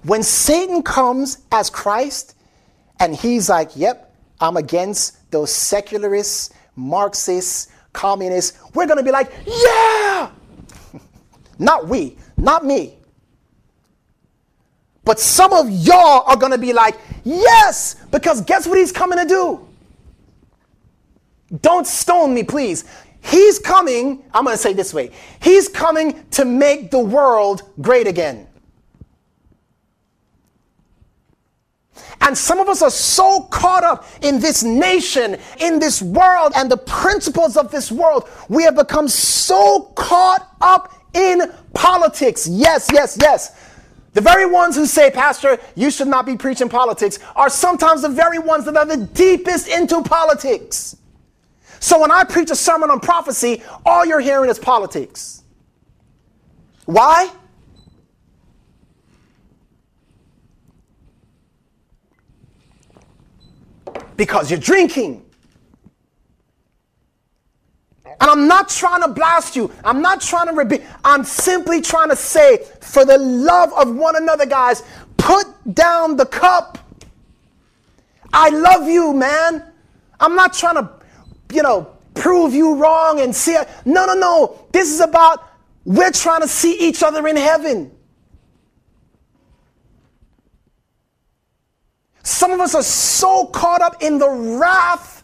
When 0.04 0.24
Satan 0.24 0.82
comes 0.82 1.40
as 1.52 1.70
Christ 1.70 2.36
and 3.00 3.16
he's 3.16 3.50
like, 3.50 3.76
yep, 3.76 4.16
I'm 4.40 4.58
against 4.58 5.30
those 5.32 5.52
secularists, 5.52 6.54
Marxists, 6.76 7.68
communists, 7.94 8.58
we're 8.74 8.88
going 8.88 8.98
to 8.98 9.04
be 9.04 9.12
like, 9.12 9.32
yeah! 9.46 10.32
not 11.60 11.88
we, 11.88 12.18
not 12.38 12.66
me. 12.66 12.98
But 15.04 15.20
some 15.20 15.54
of 15.54 15.70
y'all 15.70 16.24
are 16.28 16.38
going 16.38 16.52
to 16.52 16.58
be 16.58 16.74
like, 16.74 16.98
yes, 17.24 17.96
because 18.12 18.42
guess 18.42 18.68
what 18.68 18.78
he's 18.78 18.92
coming 18.92 19.20
to 19.20 19.26
do? 19.26 19.68
Don't 21.62 21.86
stone 21.86 22.34
me, 22.34 22.44
please. 22.44 22.86
He's 23.20 23.60
coming, 23.60 24.24
I'm 24.34 24.46
going 24.46 24.56
to 24.56 24.62
say 24.62 24.74
this 24.74 24.94
way 24.94 25.12
He's 25.42 25.70
coming 25.70 26.24
to 26.32 26.46
make 26.46 26.90
the 26.90 27.00
world 27.00 27.64
great 27.80 28.08
again. 28.08 28.48
And 32.22 32.38
some 32.38 32.60
of 32.60 32.70
us 32.70 32.82
are 32.82 32.92
so 32.92 33.42
caught 33.50 33.84
up 33.84 34.06
in 34.22 34.40
this 34.40 34.64
nation, 34.64 35.38
in 35.60 35.80
this 35.80 36.02
world, 36.02 36.54
and 36.56 36.70
the 36.70 36.78
principles 36.78 37.58
of 37.58 37.72
this 37.72 37.92
world, 37.92 38.30
we 38.48 38.64
have 38.64 38.76
become 38.76 39.08
so 39.08 39.92
caught 39.96 40.48
up 40.62 40.94
in 41.14 41.52
politics. 41.74 42.48
Yes, 42.48 42.90
yes, 42.94 43.18
yes. 43.20 43.70
The 44.14 44.22
very 44.22 44.46
ones 44.46 44.76
who 44.76 44.86
say, 44.86 45.10
Pastor, 45.10 45.58
you 45.76 45.90
should 45.90 46.08
not 46.08 46.26
be 46.26 46.38
preaching 46.38 46.70
politics, 46.70 47.18
are 47.36 47.50
sometimes 47.50 48.04
the 48.04 48.10
very 48.10 48.40
ones 48.40 48.66
that 48.66 48.78
are 48.78 48.86
the 48.86 48.98
deepest 48.98 49.68
into 49.68 50.04
politics. 50.04 50.98
So 51.80 52.00
when 52.00 52.12
I 52.12 52.24
preach 52.24 52.52
a 52.52 52.56
sermon 52.56 52.92
on 52.92 53.00
prophecy, 53.00 53.64
all 53.86 54.06
you're 54.06 54.20
hearing 54.20 54.50
is 54.50 54.60
politics. 54.60 55.44
Why? 56.86 57.32
Because 64.18 64.52
you're 64.52 64.60
drinking. 64.60 65.26
And 68.06 68.30
I'm 68.30 68.48
not 68.48 68.70
trying 68.70 69.02
to 69.02 69.08
blast 69.08 69.56
you. 69.56 69.72
I'm 69.84 70.02
not 70.02 70.22
trying 70.22 70.48
to 70.48 70.54
rebuke. 70.54 70.84
I'm 71.04 71.24
simply 71.24 71.82
trying 71.82 72.10
to 72.10 72.16
say, 72.16 72.60
for 72.80 73.06
the 73.06 73.18
love 73.18 73.72
of 73.74 73.96
one 73.96 74.16
another, 74.16 74.46
guys, 74.46 74.84
put 75.18 75.48
down 75.74 76.18
the 76.18 76.26
cup. 76.26 76.78
I 78.34 78.50
love 78.50 78.88
you, 78.88 79.14
man. 79.14 79.72
I'm 80.20 80.36
not 80.36 80.54
trying 80.54 80.76
to, 80.76 80.90
you 81.52 81.64
know, 81.64 81.98
prove 82.14 82.54
you 82.54 82.76
wrong 82.76 83.22
and 83.22 83.36
see. 83.36 83.58
No, 83.86 84.06
no, 84.06 84.14
no. 84.14 84.66
This 84.72 84.94
is 84.94 85.00
about 85.00 85.50
we're 85.84 86.12
trying 86.12 86.42
to 86.42 86.48
see 86.48 86.78
each 86.80 87.02
other 87.02 87.28
in 87.28 87.36
heaven. 87.36 87.92
Some 92.24 92.52
of 92.52 92.60
us 92.60 92.76
are 92.76 92.84
so 92.84 93.46
caught 93.48 93.82
up 93.82 94.02
in 94.02 94.18
the 94.18 94.30
wrath 94.30 95.22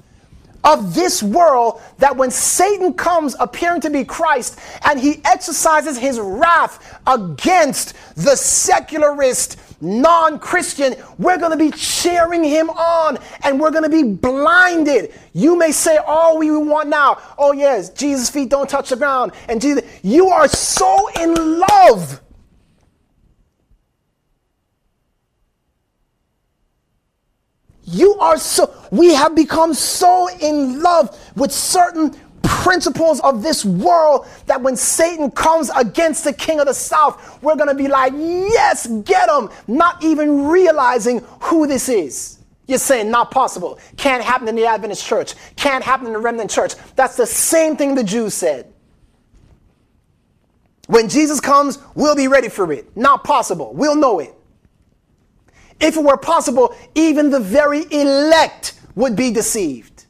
of 0.64 0.94
this 0.94 1.24
world 1.24 1.82
that 1.98 2.16
when 2.16 2.30
Satan 2.30 2.94
comes 2.94 3.36
appearing 3.40 3.82
to 3.82 3.90
be 3.90 4.04
Christ 4.04 4.60
and 4.86 5.00
he 5.00 5.22
exercises 5.24 5.98
his 5.98 6.20
wrath 6.20 7.00
against 7.08 7.94
the 8.16 8.36
secularist, 8.36 9.58
non 9.82 10.40
Christian, 10.40 10.96
we're 11.18 11.38
going 11.38 11.52
to 11.52 11.58
be 11.58 11.72
cheering 11.72 12.44
him 12.44 12.70
on 12.70 13.18
and 13.44 13.60
we're 13.60 13.72
going 13.72 13.84
to 13.84 13.90
be 13.90 14.04
blinded. 14.04 15.14
You 15.34 15.58
may 15.58 15.72
say 15.72 15.98
all 15.98 16.38
we 16.38 16.52
want 16.52 16.90
now. 16.90 17.20
Oh, 17.38 17.54
yes, 17.54 17.90
Jesus' 17.92 18.30
feet 18.30 18.50
don't 18.50 18.70
touch 18.70 18.90
the 18.90 18.98
ground. 18.98 19.32
And 19.48 19.62
Jesus, 19.62 19.84
you 20.04 20.28
are 20.28 20.48
so 20.48 21.08
in 21.22 21.60
love 21.60 22.22
You 27.90 28.16
are 28.16 28.38
so, 28.38 28.74
we 28.92 29.14
have 29.14 29.34
become 29.34 29.74
so 29.74 30.30
in 30.42 30.82
love 30.82 31.18
with 31.38 31.54
certain 31.54 32.12
principles 32.44 33.22
of 33.22 33.42
this 33.42 33.64
world 33.64 34.28
that 34.46 34.62
when 34.62 34.76
Satan 34.76 35.32
comes 35.32 35.70
against 35.70 36.26
the 36.26 36.34
king 36.34 36.60
of 36.60 36.68
the 36.68 36.74
south, 36.74 37.42
we're 37.42 37.56
going 37.56 37.70
to 37.70 37.76
be 37.76 37.88
like, 37.88 38.12
yes, 38.14 38.88
get 39.06 39.30
him, 39.30 39.50
not 39.68 40.04
even 40.04 40.48
realizing 40.48 41.20
who 41.42 41.66
this 41.66 41.88
is. 41.88 42.40
You're 42.68 42.78
saying 42.78 43.10
not 43.10 43.32
possible. 43.32 43.80
Can't 43.96 44.22
happen 44.22 44.50
in 44.50 44.56
the 44.56 44.66
Adventist 44.66 45.06
church. 45.06 45.36
Can't 45.56 45.84
happen 45.84 46.08
in 46.08 46.14
the 46.14 46.20
remnant 46.20 46.52
church. 46.52 46.74
That's 46.98 47.16
the 47.16 47.26
same 47.26 47.78
thing 47.78 47.96
the 47.96 48.04
Jews 48.04 48.34
said. 48.34 48.74
When 50.88 51.08
Jesus 51.08 51.40
comes, 51.40 51.80
we'll 51.96 52.16
be 52.16 52.28
ready 52.28 52.50
for 52.50 52.70
it. 52.74 52.96
Not 52.98 53.24
possible. 53.24 53.74
We'll 53.74 53.96
know 53.96 54.20
it. 54.20 54.34
If 55.80 55.96
it 55.96 56.04
were 56.04 56.18
possible, 56.18 56.76
even 56.96 57.30
the 57.30 57.40
very 57.40 57.86
elect 57.92 58.80
would 58.96 59.16
be 59.16 59.32
deceived. 59.32 60.06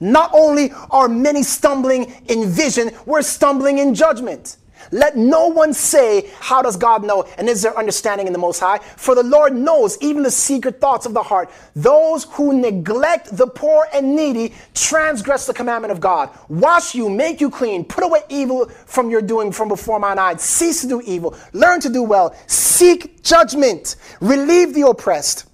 Not 0.00 0.30
only 0.34 0.72
are 0.90 1.08
many 1.08 1.42
stumbling 1.42 2.12
in 2.26 2.50
vision, 2.50 2.90
we're 3.06 3.22
stumbling 3.22 3.78
in 3.78 3.94
judgment. 3.94 4.56
Let 4.90 5.16
no 5.16 5.48
one 5.48 5.72
say, 5.72 6.30
How 6.40 6.62
does 6.62 6.76
God 6.76 7.04
know? 7.04 7.22
And 7.38 7.48
is 7.48 7.62
there 7.62 7.76
understanding 7.76 8.26
in 8.26 8.32
the 8.32 8.38
Most 8.38 8.60
High? 8.60 8.78
For 8.78 9.14
the 9.14 9.22
Lord 9.22 9.54
knows 9.54 9.98
even 10.00 10.22
the 10.22 10.30
secret 10.30 10.80
thoughts 10.80 11.06
of 11.06 11.14
the 11.14 11.22
heart. 11.22 11.50
Those 11.74 12.24
who 12.24 12.58
neglect 12.58 13.36
the 13.36 13.46
poor 13.46 13.86
and 13.92 14.14
needy 14.16 14.54
transgress 14.74 15.46
the 15.46 15.54
commandment 15.54 15.92
of 15.92 16.00
God. 16.00 16.30
Wash 16.48 16.94
you, 16.94 17.08
make 17.08 17.40
you 17.40 17.50
clean, 17.50 17.84
put 17.84 18.04
away 18.04 18.20
evil 18.28 18.68
from 18.68 19.10
your 19.10 19.22
doing 19.22 19.52
from 19.52 19.68
before 19.68 19.98
mine 19.98 20.18
eyes. 20.18 20.42
Cease 20.42 20.82
to 20.82 20.88
do 20.88 21.02
evil, 21.04 21.36
learn 21.52 21.80
to 21.80 21.88
do 21.88 22.02
well, 22.02 22.34
seek 22.46 23.22
judgment, 23.22 23.96
relieve 24.20 24.74
the 24.74 24.86
oppressed. 24.86 25.46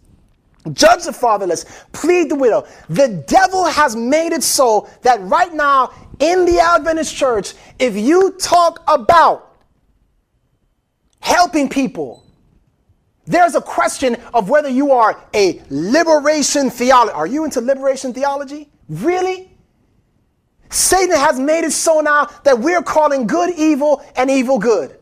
Judge 0.73 1.05
the 1.05 1.12
fatherless, 1.12 1.65
plead 1.93 2.31
the 2.31 2.35
widow. 2.35 2.66
The 2.90 3.24
devil 3.27 3.65
has 3.65 3.97
made 3.97 4.32
it 4.32 4.43
so 4.43 4.89
that 5.02 5.20
right 5.23 5.52
now 5.55 5.90
in 6.20 6.44
the 6.44 6.60
Adventist 6.60 7.16
church, 7.16 7.55
if 7.78 7.97
you 7.97 8.32
talk 8.38 8.82
about 8.86 9.56
helping 11.20 11.68
people, 11.68 12.24
there's 13.26 13.55
a 13.55 13.60
question 13.60 14.16
of 14.34 14.48
whether 14.48 14.68
you 14.68 14.92
are 14.92 15.20
a 15.34 15.62
liberation 15.70 16.70
theology. 16.70 17.12
Are 17.12 17.26
you 17.26 17.44
into 17.44 17.60
liberation 17.60 18.12
theology? 18.12 18.68
Really? 18.88 19.51
Satan 20.68 21.16
has 21.16 21.38
made 21.38 21.64
it 21.64 21.72
so 21.72 22.01
now 22.01 22.26
that 22.44 22.59
we're 22.59 22.82
calling 22.82 23.26
good 23.26 23.55
evil 23.56 24.05
and 24.16 24.30
evil 24.30 24.59
good. 24.59 24.98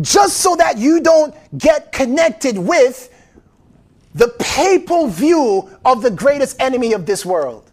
Just 0.00 0.38
so 0.38 0.56
that 0.56 0.78
you 0.78 1.00
don't 1.00 1.34
get 1.56 1.90
connected 1.92 2.58
with 2.58 3.10
the 4.16 4.28
papal 4.38 5.08
view 5.08 5.68
of 5.84 6.00
the 6.02 6.10
greatest 6.10 6.60
enemy 6.60 6.94
of 6.94 7.04
this 7.04 7.24
world. 7.24 7.70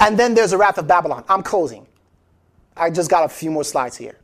And 0.00 0.18
then 0.18 0.34
there's 0.34 0.50
the 0.50 0.58
wrath 0.58 0.78
of 0.78 0.88
Babylon. 0.88 1.24
I'm 1.28 1.44
closing. 1.44 1.86
I 2.76 2.90
just 2.90 3.08
got 3.08 3.24
a 3.24 3.28
few 3.28 3.52
more 3.52 3.62
slides 3.62 3.96
here. 3.96 4.18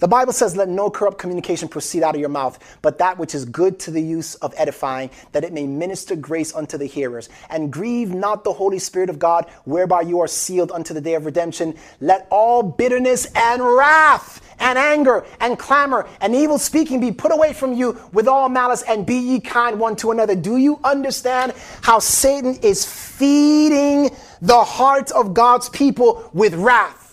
The 0.00 0.08
Bible 0.08 0.34
says, 0.34 0.54
Let 0.54 0.68
no 0.68 0.90
corrupt 0.90 1.16
communication 1.16 1.66
proceed 1.66 2.02
out 2.02 2.14
of 2.14 2.20
your 2.20 2.28
mouth, 2.28 2.58
but 2.82 2.98
that 2.98 3.16
which 3.16 3.34
is 3.34 3.46
good 3.46 3.78
to 3.80 3.90
the 3.90 4.02
use 4.02 4.34
of 4.36 4.52
edifying, 4.58 5.08
that 5.32 5.42
it 5.42 5.54
may 5.54 5.66
minister 5.66 6.14
grace 6.14 6.54
unto 6.54 6.76
the 6.76 6.84
hearers. 6.84 7.30
And 7.48 7.72
grieve 7.72 8.12
not 8.12 8.44
the 8.44 8.52
Holy 8.52 8.78
Spirit 8.78 9.08
of 9.08 9.18
God, 9.18 9.48
whereby 9.64 10.02
you 10.02 10.20
are 10.20 10.28
sealed 10.28 10.72
unto 10.72 10.92
the 10.92 11.00
day 11.00 11.14
of 11.14 11.24
redemption. 11.24 11.74
Let 12.00 12.26
all 12.30 12.62
bitterness 12.62 13.26
and 13.34 13.62
wrath 13.62 14.42
and 14.58 14.78
anger 14.78 15.24
and 15.40 15.58
clamor 15.58 16.06
and 16.20 16.34
evil 16.34 16.58
speaking 16.58 17.00
be 17.00 17.12
put 17.12 17.32
away 17.32 17.52
from 17.52 17.72
you 17.72 17.98
with 18.12 18.28
all 18.28 18.48
malice, 18.48 18.82
and 18.82 19.06
be 19.06 19.16
ye 19.16 19.40
kind 19.40 19.78
one 19.78 19.96
to 19.96 20.10
another. 20.10 20.34
Do 20.34 20.56
you 20.56 20.80
understand 20.84 21.52
how 21.82 21.98
Satan 21.98 22.56
is 22.62 22.84
feeding 22.84 24.10
the 24.40 24.62
hearts 24.62 25.12
of 25.12 25.34
God's 25.34 25.68
people 25.68 26.30
with 26.32 26.54
wrath? 26.54 27.04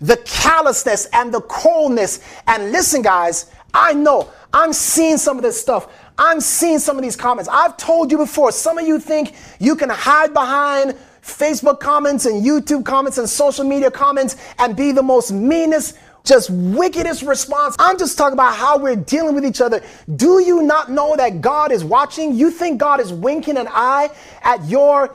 the 0.00 0.16
callousness 0.18 1.08
and 1.12 1.32
the 1.32 1.40
coldness. 1.42 2.20
And 2.46 2.72
listen, 2.72 3.02
guys, 3.02 3.50
I 3.72 3.94
know 3.94 4.30
I'm 4.52 4.72
seeing 4.72 5.18
some 5.18 5.36
of 5.36 5.42
this 5.42 5.60
stuff. 5.60 5.88
I'm 6.18 6.40
seeing 6.40 6.78
some 6.78 6.96
of 6.96 7.02
these 7.02 7.16
comments. 7.16 7.48
I've 7.52 7.76
told 7.76 8.10
you 8.10 8.18
before, 8.18 8.52
some 8.52 8.78
of 8.78 8.86
you 8.86 8.98
think 8.98 9.34
you 9.58 9.76
can 9.76 9.90
hide 9.90 10.32
behind 10.32 10.96
Facebook 11.26 11.80
comments 11.80 12.24
and 12.24 12.44
YouTube 12.44 12.84
comments 12.84 13.18
and 13.18 13.28
social 13.28 13.64
media 13.64 13.90
comments 13.90 14.36
and 14.58 14.76
be 14.76 14.92
the 14.92 15.02
most 15.02 15.32
meanest, 15.32 15.98
just 16.24 16.50
wickedest 16.50 17.22
response. 17.22 17.74
I'm 17.78 17.98
just 17.98 18.16
talking 18.16 18.34
about 18.34 18.54
how 18.54 18.78
we're 18.78 18.96
dealing 18.96 19.34
with 19.34 19.44
each 19.44 19.60
other. 19.60 19.82
Do 20.14 20.40
you 20.40 20.62
not 20.62 20.90
know 20.90 21.16
that 21.16 21.40
God 21.40 21.72
is 21.72 21.84
watching? 21.84 22.34
You 22.34 22.50
think 22.50 22.78
God 22.78 23.00
is 23.00 23.12
winking 23.12 23.56
an 23.56 23.68
eye 23.68 24.10
at 24.42 24.64
your 24.66 25.14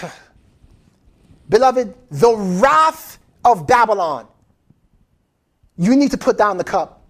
beloved, 1.48 1.94
the 2.10 2.34
wrath 2.34 3.18
of 3.44 3.66
Babylon. 3.66 4.26
You 5.76 5.96
need 5.96 6.10
to 6.12 6.18
put 6.18 6.38
down 6.38 6.56
the 6.56 6.64
cup. 6.64 7.01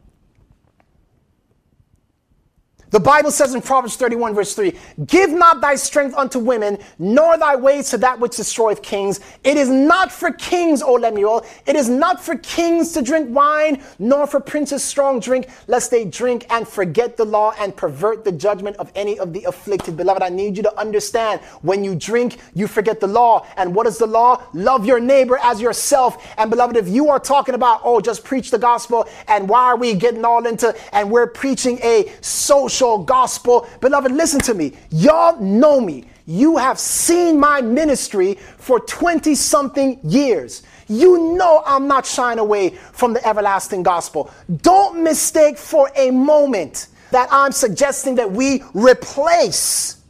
The 2.93 3.01
Bible 3.01 3.31
says 3.31 3.55
in 3.55 3.63
Proverbs 3.63 3.97
31, 3.97 4.35
verse 4.35 4.55
3 4.55 4.77
Give 5.07 5.31
not 5.31 5.63
thy 5.63 5.77
strength 5.77 6.15
unto 6.15 6.39
women, 6.39 6.77
nor 6.99 7.39
thy 7.39 7.57
ways 7.57 7.89
to 7.91 7.99
that 7.99 8.21
which 8.21 8.37
destroyeth 8.37 8.83
kings. 8.83 9.19
It 9.43 9.57
is 9.57 9.71
not 9.71 10.13
for 10.13 10.31
kings, 10.31 10.83
O 10.83 10.93
Lemuel. 10.93 11.47
It 11.67 11.75
is 11.75 11.89
not 11.89 12.23
for 12.23 12.37
kings 12.37 12.93
to 12.93 13.01
drink 13.01 13.35
wine, 13.35 13.83
nor 13.99 14.27
for 14.27 14.41
princes 14.41 14.85
strong 14.85 15.21
drink, 15.21 15.49
lest 15.69 15.91
they 15.91 16.05
drink 16.05 16.45
and 16.51 16.69
forget 16.69 17.17
the 17.17 17.25
law 17.25 17.55
and 17.59 17.75
pervert 17.75 18.25
the 18.25 18.33
judgment 18.33 18.77
of 18.77 18.93
any 18.95 19.19
of 19.19 19.33
the 19.33 19.45
afflicted. 19.45 19.97
Beloved, 19.97 20.23
I 20.23 20.29
need 20.29 20.59
you 20.59 20.63
to 20.63 20.79
understand 20.79 21.41
when 21.63 21.83
you 21.83 21.95
drink, 21.95 22.37
you 22.53 22.67
forget 22.67 23.01
the 23.01 23.07
law. 23.07 23.47
And 23.57 23.75
what 23.75 23.87
is 23.87 23.97
the 23.97 24.07
law? 24.07 24.43
Love 24.53 24.85
your 24.85 25.01
neighbor 25.01 25.39
as 25.43 25.63
yourself. 25.63 26.23
And 26.37 26.51
beloved, 26.51 26.77
if 26.77 26.89
you 26.89 27.09
are 27.09 27.19
talking 27.19 27.55
about, 27.55 27.81
oh, 27.85 28.03
just 28.03 28.23
preach 28.23 28.51
the 28.51 28.59
gospel, 28.59 29.09
and 29.29 29.49
why 29.49 29.63
are 29.65 29.79
we 29.79 29.95
getting 29.95 30.27
all 30.27 30.47
into, 30.47 30.77
and 30.93 31.11
we're 31.11 31.27
preaching 31.27 31.79
a 31.83 32.13
social 32.21 32.82
gospel. 33.07 33.69
Beloved, 33.81 34.13
listen 34.13 34.41
to 34.41 34.55
me. 34.55 34.73
Y'all 34.91 35.41
know 35.41 35.81
me. 35.81 36.05
You 36.27 36.57
have 36.57 36.79
seen 36.79 37.39
my 37.39 37.61
ministry 37.61 38.35
for 38.35 38.81
20 38.81 39.35
something 39.35 39.99
years. 40.05 40.63
You 40.89 41.37
know 41.37 41.63
I'm 41.65 41.87
not 41.87 42.07
shying 42.07 42.39
away 42.39 42.71
from 42.71 43.13
the 43.13 43.27
everlasting 43.27 43.83
gospel. 43.83 44.31
Don't 44.63 45.03
mistake 45.03 45.59
for 45.59 45.91
a 45.97 46.11
moment 46.11 46.89
that 47.11 47.29
I'm 47.31 47.53
suggesting 47.53 48.15
that 48.17 48.31
we 48.31 48.63
replace. 48.75 50.03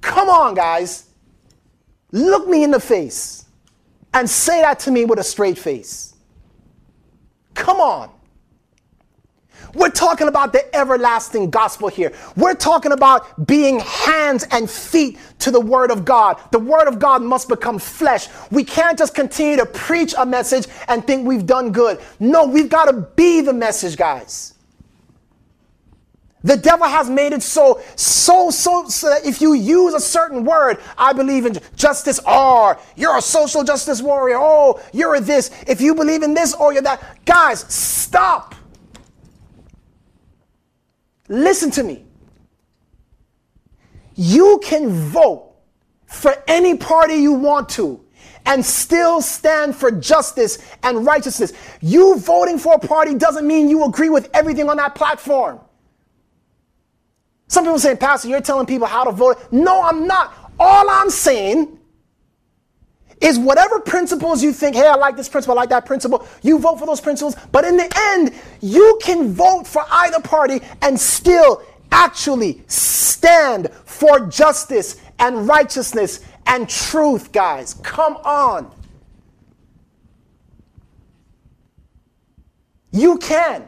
Come 0.00 0.28
on, 0.28 0.54
guys. 0.54 1.06
Look 2.12 2.48
me 2.48 2.62
in 2.62 2.70
the 2.70 2.80
face 2.80 3.44
and 4.12 4.28
say 4.28 4.60
that 4.60 4.78
to 4.80 4.90
me 4.90 5.04
with 5.04 5.18
a 5.18 5.24
straight 5.24 5.58
face. 5.58 6.14
Come 7.54 7.78
on. 7.78 8.13
We're 9.74 9.90
talking 9.90 10.28
about 10.28 10.52
the 10.52 10.74
everlasting 10.74 11.50
gospel 11.50 11.88
here. 11.88 12.12
We're 12.36 12.54
talking 12.54 12.92
about 12.92 13.46
being 13.46 13.80
hands 13.80 14.46
and 14.50 14.70
feet 14.70 15.18
to 15.40 15.50
the 15.50 15.60
word 15.60 15.90
of 15.90 16.04
God. 16.04 16.40
The 16.52 16.58
word 16.58 16.88
of 16.88 16.98
God 16.98 17.22
must 17.22 17.48
become 17.48 17.78
flesh. 17.78 18.28
We 18.50 18.64
can't 18.64 18.98
just 18.98 19.14
continue 19.14 19.56
to 19.56 19.66
preach 19.66 20.14
a 20.16 20.24
message 20.24 20.66
and 20.88 21.06
think 21.06 21.26
we've 21.26 21.46
done 21.46 21.72
good. 21.72 22.00
No, 22.20 22.46
we've 22.46 22.68
got 22.68 22.86
to 22.86 22.92
be 23.16 23.40
the 23.40 23.52
message, 23.52 23.96
guys. 23.96 24.54
The 26.44 26.58
devil 26.58 26.86
has 26.86 27.08
made 27.08 27.32
it 27.32 27.42
so, 27.42 27.80
so, 27.96 28.50
so, 28.50 28.86
so 28.86 29.08
that 29.08 29.24
if 29.24 29.40
you 29.40 29.54
use 29.54 29.94
a 29.94 30.00
certain 30.00 30.44
word, 30.44 30.78
I 30.98 31.14
believe 31.14 31.46
in 31.46 31.58
justice, 31.74 32.20
or 32.26 32.78
you're 32.96 33.16
a 33.16 33.22
social 33.22 33.64
justice 33.64 34.02
warrior, 34.02 34.36
oh, 34.38 34.78
you're 34.92 35.20
this. 35.20 35.50
If 35.66 35.80
you 35.80 35.94
believe 35.94 36.22
in 36.22 36.34
this 36.34 36.52
or 36.52 36.74
you're 36.74 36.82
that, 36.82 37.24
guys, 37.24 37.60
stop. 37.72 38.54
Listen 41.34 41.70
to 41.72 41.82
me. 41.82 42.04
You 44.14 44.60
can 44.62 44.88
vote 44.90 45.52
for 46.06 46.32
any 46.46 46.76
party 46.76 47.14
you 47.14 47.32
want 47.32 47.68
to 47.70 48.00
and 48.46 48.64
still 48.64 49.20
stand 49.20 49.74
for 49.74 49.90
justice 49.90 50.58
and 50.84 51.04
righteousness. 51.04 51.52
You 51.80 52.18
voting 52.18 52.56
for 52.56 52.74
a 52.74 52.78
party 52.78 53.14
doesn't 53.14 53.44
mean 53.44 53.68
you 53.68 53.84
agree 53.84 54.10
with 54.10 54.30
everything 54.32 54.68
on 54.68 54.76
that 54.76 54.94
platform. 54.94 55.58
Some 57.48 57.64
people 57.64 57.80
say, 57.80 57.96
Pastor, 57.96 58.28
you're 58.28 58.40
telling 58.40 58.66
people 58.66 58.86
how 58.86 59.02
to 59.02 59.10
vote. 59.10 59.38
No, 59.50 59.82
I'm 59.82 60.06
not. 60.06 60.32
All 60.60 60.88
I'm 60.88 61.10
saying 61.10 61.80
is 63.24 63.38
whatever 63.38 63.80
principles 63.80 64.42
you 64.42 64.52
think, 64.52 64.76
hey, 64.76 64.86
I 64.86 64.94
like 64.96 65.16
this 65.16 65.28
principle, 65.28 65.58
I 65.58 65.62
like 65.62 65.70
that 65.70 65.86
principle, 65.86 66.28
you 66.42 66.58
vote 66.58 66.78
for 66.78 66.86
those 66.86 67.00
principles. 67.00 67.34
But 67.50 67.64
in 67.64 67.76
the 67.78 67.90
end, 68.12 68.34
you 68.60 68.98
can 69.02 69.32
vote 69.32 69.66
for 69.66 69.82
either 69.90 70.20
party 70.20 70.60
and 70.82 71.00
still 71.00 71.62
actually 71.90 72.62
stand 72.66 73.72
for 73.86 74.26
justice 74.26 75.00
and 75.18 75.48
righteousness 75.48 76.20
and 76.46 76.68
truth, 76.68 77.32
guys. 77.32 77.74
Come 77.82 78.16
on. 78.16 78.70
You 82.90 83.16
can. 83.18 83.66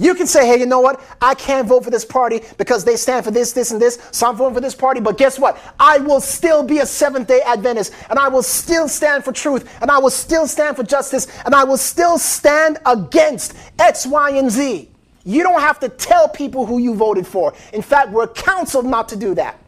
You 0.00 0.14
can 0.14 0.26
say, 0.26 0.46
hey, 0.46 0.58
you 0.58 0.64
know 0.64 0.80
what? 0.80 0.98
I 1.20 1.34
can't 1.34 1.68
vote 1.68 1.84
for 1.84 1.90
this 1.90 2.06
party 2.06 2.40
because 2.56 2.86
they 2.86 2.96
stand 2.96 3.22
for 3.22 3.30
this, 3.30 3.52
this, 3.52 3.70
and 3.70 3.78
this. 3.78 3.98
So 4.12 4.26
I'm 4.26 4.34
voting 4.34 4.54
for 4.54 4.62
this 4.62 4.74
party. 4.74 4.98
But 4.98 5.18
guess 5.18 5.38
what? 5.38 5.60
I 5.78 5.98
will 5.98 6.22
still 6.22 6.62
be 6.62 6.78
a 6.78 6.86
Seventh 6.86 7.28
day 7.28 7.42
Adventist 7.44 7.92
and 8.08 8.18
I 8.18 8.28
will 8.28 8.42
still 8.42 8.88
stand 8.88 9.24
for 9.24 9.32
truth 9.32 9.70
and 9.82 9.90
I 9.90 9.98
will 9.98 10.08
still 10.08 10.46
stand 10.46 10.76
for 10.76 10.84
justice 10.84 11.26
and 11.44 11.54
I 11.54 11.64
will 11.64 11.76
still 11.76 12.16
stand 12.16 12.78
against 12.86 13.54
X, 13.78 14.06
Y, 14.06 14.30
and 14.30 14.50
Z. 14.50 14.88
You 15.26 15.42
don't 15.42 15.60
have 15.60 15.78
to 15.80 15.90
tell 15.90 16.30
people 16.30 16.64
who 16.64 16.78
you 16.78 16.94
voted 16.94 17.26
for. 17.26 17.52
In 17.74 17.82
fact, 17.82 18.08
we're 18.10 18.28
counseled 18.28 18.86
not 18.86 19.10
to 19.10 19.16
do 19.16 19.34
that. 19.34 19.58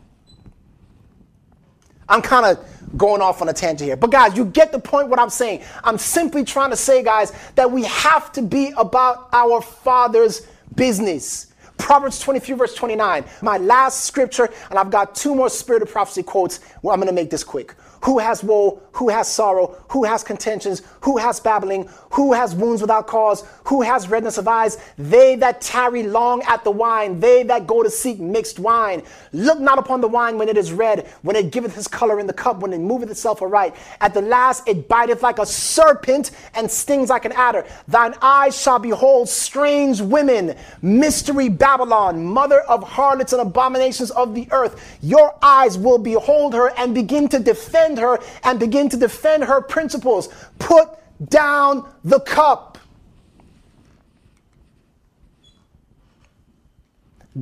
I'm 2.08 2.22
kind 2.22 2.46
of 2.46 2.66
going 2.96 3.22
off 3.22 3.42
on 3.42 3.48
a 3.48 3.52
tangent 3.52 3.86
here. 3.86 3.96
But 3.96 4.10
guys, 4.10 4.36
you 4.36 4.44
get 4.44 4.72
the 4.72 4.78
point 4.78 5.08
what 5.08 5.18
I'm 5.18 5.30
saying. 5.30 5.62
I'm 5.84 5.98
simply 5.98 6.44
trying 6.44 6.70
to 6.70 6.76
say, 6.76 7.02
guys, 7.02 7.32
that 7.54 7.70
we 7.70 7.84
have 7.84 8.32
to 8.32 8.42
be 8.42 8.72
about 8.76 9.28
our 9.32 9.60
Father's 9.60 10.46
business. 10.74 11.52
Proverbs 11.78 12.20
23, 12.20 12.54
verse 12.56 12.74
29. 12.74 13.24
My 13.40 13.58
last 13.58 14.04
scripture, 14.04 14.48
and 14.70 14.78
I've 14.78 14.90
got 14.90 15.14
two 15.14 15.34
more 15.34 15.48
spirit 15.48 15.82
of 15.82 15.90
prophecy 15.90 16.22
quotes. 16.22 16.60
Well, 16.82 16.94
I'm 16.94 17.00
going 17.00 17.08
to 17.08 17.14
make 17.14 17.30
this 17.30 17.44
quick. 17.44 17.74
Who 18.04 18.18
has 18.18 18.42
woe? 18.42 18.82
Who 18.94 19.08
has 19.08 19.28
sorrow? 19.28 19.76
Who 19.90 20.04
has 20.04 20.24
contentions? 20.24 20.82
Who 21.02 21.18
has 21.18 21.38
babbling? 21.38 21.88
Who 22.10 22.32
has 22.32 22.54
wounds 22.54 22.82
without 22.82 23.06
cause? 23.06 23.44
Who 23.64 23.82
has 23.82 24.08
redness 24.08 24.38
of 24.38 24.48
eyes? 24.48 24.76
They 24.98 25.36
that 25.36 25.60
tarry 25.60 26.02
long 26.02 26.42
at 26.42 26.64
the 26.64 26.70
wine, 26.70 27.20
they 27.20 27.42
that 27.44 27.66
go 27.66 27.82
to 27.82 27.90
seek 27.90 28.18
mixed 28.18 28.58
wine. 28.58 29.02
Look 29.32 29.60
not 29.60 29.78
upon 29.78 30.00
the 30.00 30.08
wine 30.08 30.36
when 30.36 30.48
it 30.48 30.56
is 30.56 30.72
red, 30.72 31.06
when 31.22 31.36
it 31.36 31.52
giveth 31.52 31.74
his 31.74 31.88
color 31.88 32.18
in 32.18 32.26
the 32.26 32.32
cup, 32.32 32.58
when 32.58 32.72
it 32.72 32.78
moveth 32.78 33.10
itself 33.10 33.40
aright. 33.40 33.74
At 34.00 34.14
the 34.14 34.20
last 34.20 34.68
it 34.68 34.88
biteth 34.88 35.22
like 35.22 35.38
a 35.38 35.46
serpent 35.46 36.32
and 36.54 36.70
stings 36.70 37.08
like 37.08 37.24
an 37.24 37.32
adder. 37.32 37.64
Thine 37.88 38.14
eyes 38.20 38.60
shall 38.60 38.78
behold 38.80 39.28
strange 39.28 40.00
women, 40.00 40.56
mystery 40.82 41.48
Babylon, 41.48 42.24
mother 42.24 42.60
of 42.62 42.82
harlots 42.82 43.32
and 43.32 43.40
abominations 43.40 44.10
of 44.10 44.34
the 44.34 44.48
earth. 44.50 44.98
Your 45.02 45.34
eyes 45.40 45.78
will 45.78 45.98
behold 45.98 46.52
her 46.54 46.72
and 46.76 46.94
begin 46.94 47.28
to 47.28 47.38
defend 47.38 47.91
defend 47.94 47.98
her 47.98 48.24
and 48.44 48.60
begin 48.60 48.88
to 48.90 48.96
defend 48.96 49.44
her 49.44 49.60
principles. 49.60 50.28
Put 50.58 50.88
down 51.28 51.92
the 52.04 52.20
cup. 52.20 52.78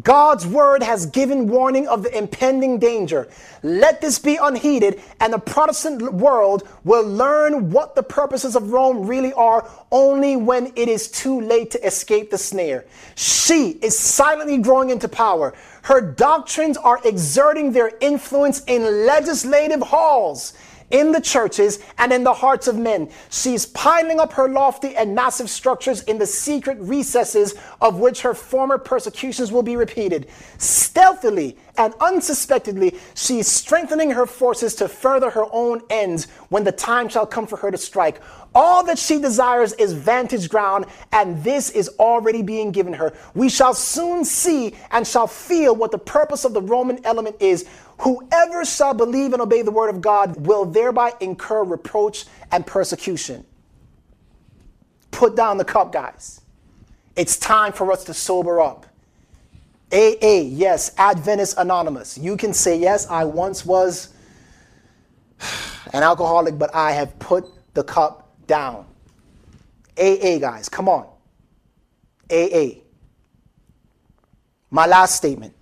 God's 0.05 0.47
word 0.47 0.85
has 0.85 1.07
given 1.07 1.49
warning 1.49 1.89
of 1.89 2.05
the 2.05 2.17
impending 2.17 2.79
danger. 2.79 3.29
Let 3.65 4.01
this 4.01 4.21
be 4.21 4.37
unheeded, 4.37 5.03
and 5.19 5.33
the 5.33 5.39
Protestant 5.41 6.13
world 6.13 6.69
will 6.85 7.05
learn 7.05 7.71
what 7.71 7.97
the 7.97 8.05
purposes 8.05 8.55
of 8.55 8.71
Rome 8.71 9.05
really 9.05 9.33
are 9.33 9.69
only 9.91 10.37
when 10.37 10.73
it 10.77 10.89
is 10.89 11.11
too 11.11 11.41
late 11.41 11.73
to 11.73 11.85
escape 11.85 12.31
the 12.31 12.39
snare. 12.39 12.85
She 13.17 13.71
is 13.83 13.99
silently 13.99 14.59
growing 14.59 14.91
into 14.91 15.09
power. 15.09 15.55
Her 15.83 16.01
doctrines 16.01 16.77
are 16.77 17.01
exerting 17.05 17.73
their 17.73 17.93
influence 18.01 18.63
in 18.67 19.07
legislative 19.07 19.83
halls 19.83 20.53
in 20.91 21.13
the 21.13 21.21
churches 21.21 21.79
and 21.99 22.13
in 22.13 22.25
the 22.25 22.33
hearts 22.33 22.69
of 22.69 22.77
men. 22.77 23.11
She's 23.31 23.67
piling 23.67 24.21
up 24.21 24.33
her 24.35 24.49
lofty 24.49 24.97
and 24.97 25.15
massive 25.15 25.49
structures 25.49 26.03
in 26.03 26.19
the 26.19 26.27
secret 26.27 26.79
recesses 26.81 27.55
of 27.81 27.99
which 27.99 28.23
her 28.23 28.35
former 28.35 28.79
persecutions 28.79 29.53
will 29.53 29.63
be 29.63 29.77
repeated. 29.77 30.29
Stealthily 30.59 31.57
and 31.79 31.95
unsuspectedly, 32.01 32.97
she's 33.15 33.49
strengthening 33.49 34.11
her 34.11 34.27
forces 34.27 34.75
to 34.77 34.89
further 34.89 35.31
her 35.31 35.47
own 35.53 35.83
ends 35.89 36.27
when 36.49 36.65
the 36.65 36.73
time 36.73 37.09
shall 37.09 37.27
come 37.27 37.47
for 37.47 37.57
her 37.57 37.71
to 37.71 37.79
strike. 37.79 38.21
All 38.55 38.83
that 38.85 38.99
she 38.99 39.21
desires 39.21 39.73
is 39.75 39.93
vantage 39.93 40.49
ground, 40.49 40.87
and 41.13 41.43
this 41.45 41.71
is 41.71 41.89
already 42.01 42.43
being 42.43 42.73
given 42.73 42.93
her. 42.95 43.15
We 43.35 43.49
shall 43.49 43.75
soon 43.75 44.25
see 44.25 44.75
and 44.91 45.07
shall 45.07 45.29
feel 45.29 45.77
what 45.77 45.93
the 45.93 45.99
purpose 45.99 46.45
of 46.45 46.53
the 46.53 46.63
Roman 46.63 47.05
element 47.07 47.37
is. 47.39 47.69
Whoever 48.01 48.65
shall 48.65 48.95
believe 48.95 49.35
and 49.35 49.43
obey 49.43 49.61
the 49.61 49.71
word 49.71 49.91
of 49.91 50.01
God 50.01 50.47
will 50.47 50.65
thereby 50.65 51.13
incur 51.21 51.65
reproach 51.65 52.25
and 52.51 52.67
persecution. 52.67 53.45
Put 55.11 55.37
down 55.37 55.59
the 55.59 55.67
cup, 55.67 55.93
guys. 55.93 56.41
It's 57.15 57.37
time 57.37 57.73
for 57.73 57.93
us 57.93 58.05
to 58.05 58.15
sober 58.15 58.61
up. 58.61 58.87
AA, 59.93 60.41
yes, 60.47 60.95
Adventist 60.97 61.59
Anonymous. 61.59 62.17
You 62.17 62.39
can 62.39 62.55
say, 62.55 62.79
yes, 62.79 63.07
I 63.11 63.25
once 63.25 63.67
was 63.67 64.15
an 65.93 66.03
alcoholic, 66.03 66.59
but 66.59 66.75
I 66.75 66.93
have 66.93 67.19
put 67.19 67.45
the 67.75 67.85
cup 67.85 68.35
down. 68.47 68.87
AA, 69.99 70.39
guys, 70.39 70.71
come 70.71 70.89
on. 70.89 71.07
AA. 72.31 72.81
My 74.71 74.87
last 74.87 75.17
statement. 75.17 75.55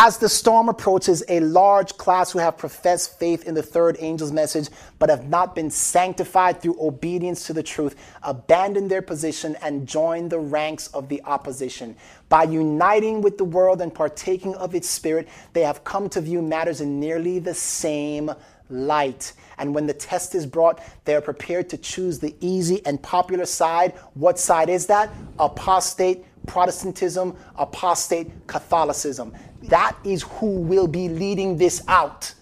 As 0.00 0.16
the 0.16 0.28
storm 0.28 0.68
approaches, 0.68 1.24
a 1.28 1.40
large 1.40 1.96
class 1.96 2.30
who 2.30 2.38
have 2.38 2.56
professed 2.56 3.18
faith 3.18 3.48
in 3.48 3.54
the 3.54 3.64
third 3.64 3.96
angel's 3.96 4.30
message 4.30 4.68
but 5.00 5.10
have 5.10 5.28
not 5.28 5.56
been 5.56 5.70
sanctified 5.70 6.62
through 6.62 6.76
obedience 6.80 7.48
to 7.48 7.52
the 7.52 7.64
truth 7.64 7.96
abandon 8.22 8.86
their 8.86 9.02
position 9.02 9.56
and 9.60 9.88
join 9.88 10.28
the 10.28 10.38
ranks 10.38 10.86
of 10.94 11.08
the 11.08 11.20
opposition. 11.24 11.96
By 12.28 12.44
uniting 12.44 13.22
with 13.22 13.38
the 13.38 13.44
world 13.44 13.82
and 13.82 13.92
partaking 13.92 14.54
of 14.54 14.72
its 14.72 14.88
spirit, 14.88 15.26
they 15.52 15.62
have 15.62 15.82
come 15.82 16.08
to 16.10 16.20
view 16.20 16.42
matters 16.42 16.80
in 16.80 17.00
nearly 17.00 17.40
the 17.40 17.54
same 17.54 18.30
light. 18.70 19.32
And 19.58 19.74
when 19.74 19.88
the 19.88 19.94
test 19.94 20.36
is 20.36 20.46
brought, 20.46 20.80
they 21.06 21.16
are 21.16 21.20
prepared 21.20 21.68
to 21.70 21.76
choose 21.76 22.20
the 22.20 22.36
easy 22.40 22.86
and 22.86 23.02
popular 23.02 23.46
side. 23.46 23.94
What 24.14 24.38
side 24.38 24.68
is 24.68 24.86
that? 24.86 25.10
Apostate 25.40 26.24
Protestantism, 26.48 27.36
apostate 27.56 28.30
Catholicism. 28.46 29.34
That 29.64 29.96
is 30.04 30.22
who 30.22 30.60
will 30.60 30.88
be 30.88 31.08
leading 31.08 31.58
this 31.58 31.82
out. 31.88 32.34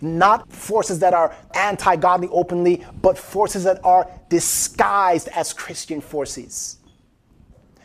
Not 0.00 0.52
forces 0.52 1.00
that 1.00 1.14
are 1.14 1.34
anti 1.54 1.96
godly 1.96 2.28
openly, 2.32 2.84
but 3.02 3.18
forces 3.18 3.64
that 3.64 3.84
are 3.84 4.10
disguised 4.30 5.28
as 5.28 5.52
Christian 5.52 6.00
forces. 6.00 6.78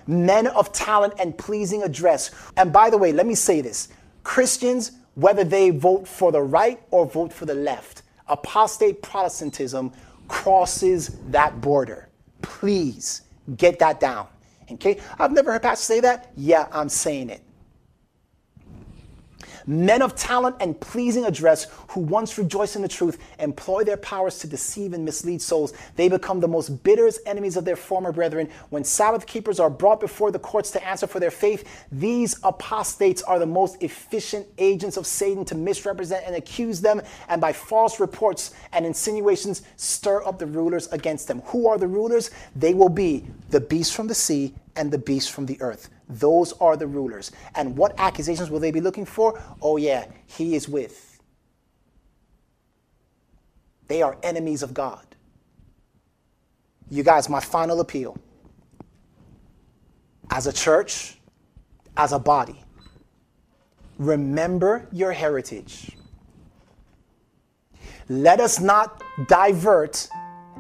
men 0.08 0.48
of 0.48 0.72
talent 0.74 1.16
and 1.20 1.38
pleasing 1.38 1.84
address. 1.84 2.32
And 2.58 2.74
by 2.74 2.90
the 2.90 2.98
way, 2.98 3.12
let 3.14 3.28
me 3.28 3.36
say 3.36 3.62
this 3.62 3.90
Christians, 4.24 4.94
whether 5.16 5.46
they 5.46 5.72
vote 5.72 6.08
for 6.08 6.32
the 6.34 6.42
right 6.42 6.82
or 6.92 7.08
vote 7.08 7.34
for 7.34 7.46
the 7.46 7.56
left, 7.56 8.04
apostate 8.28 9.02
Protestantism 9.04 9.94
crosses 10.30 11.18
that 11.30 11.62
border. 11.62 12.10
Please 12.44 13.24
get 13.58 13.80
that 13.80 14.02
down. 14.02 14.28
Okay? 14.72 15.00
I've 15.20 15.34
never 15.34 15.54
heard 15.54 15.64
pastors 15.64 15.86
say 15.86 16.02
that. 16.02 16.32
Yeah, 16.38 16.68
I'm 16.74 16.90
saying 16.90 17.32
it 17.32 17.42
men 19.68 20.02
of 20.02 20.16
talent 20.16 20.56
and 20.60 20.80
pleasing 20.80 21.26
address 21.26 21.68
who 21.90 22.02
once 22.02 22.38
rejoiced 22.38 22.76
in 22.76 22.82
the 22.82 22.88
truth 22.88 23.18
employ 23.40 23.84
their 23.84 23.98
powers 23.98 24.40
to 24.40 24.48
deceive 24.48 24.94
and 24.94 25.06
mislead 25.06 25.42
souls. 25.42 25.74
They 25.96 26.10
become 26.10 26.40
the 26.40 26.48
most 26.48 26.84
bitterest 26.84 27.22
enemies 27.26 27.58
of 27.58 27.66
their 27.66 27.76
former 27.76 28.12
brethren. 28.12 28.50
When 28.70 28.84
Sabbath 28.84 29.26
keepers 29.26 29.60
are 29.60 29.70
brought 29.70 30.00
before 30.00 30.32
the 30.32 30.40
courts 30.40 30.72
to 30.72 30.88
answer 30.88 31.08
for 31.08 31.20
their 31.20 31.32
faith, 31.32 31.86
these 31.92 32.38
apostates 32.44 33.22
are 33.24 33.40
the 33.40 33.46
most 33.46 33.82
efficient 33.82 34.48
agents 34.58 34.98
of 34.98 35.08
Satan 35.08 35.46
to 35.46 35.56
misrepresent 35.56 36.26
and 36.26 36.36
accuse 36.36 36.82
them, 36.82 37.02
and 37.30 37.42
by 37.42 37.54
false 37.54 38.00
reports 38.00 38.54
and 38.74 38.86
insinuations 38.86 39.64
stir 39.78 40.24
up 40.26 40.40
the 40.40 40.46
rulers 40.46 40.88
against 40.92 41.28
them. 41.28 41.42
Who 41.48 41.68
are 41.68 41.78
the 41.78 41.88
rulers? 41.88 42.32
They 42.56 42.74
will 42.74 42.90
be 42.90 43.26
the 43.50 43.62
beast 43.62 43.94
from 43.94 44.08
the 44.08 44.16
sea 44.16 44.54
and 44.76 44.92
the 44.92 44.98
beast 44.98 45.32
from 45.32 45.46
the 45.46 45.62
earth. 45.62 45.90
Those 46.08 46.54
are 46.54 46.78
the 46.78 46.88
rulers. 46.88 47.32
And 47.56 47.76
what 47.76 47.94
accusations 47.98 48.50
will 48.50 48.60
they 48.60 48.72
be 48.72 48.82
looking 48.82 49.06
for? 49.06 49.42
Oh, 49.62 49.78
yeah, 49.78 50.06
he 50.28 50.56
is 50.56 50.70
with. 50.70 51.20
They 53.88 54.02
are 54.02 54.18
enemies 54.24 54.64
of 54.64 54.74
God. 54.74 55.06
You 56.90 57.04
guys, 57.04 57.30
my 57.30 57.40
final 57.40 57.80
appeal 57.80 58.18
as 60.32 60.48
a 60.48 60.54
church, 60.54 61.18
as 61.98 62.12
a 62.12 62.20
body, 62.20 62.64
remember 63.98 64.88
your 64.92 65.12
heritage. 65.12 65.96
Let 68.10 68.40
us 68.40 68.60
not 68.60 69.04
divert 69.28 70.08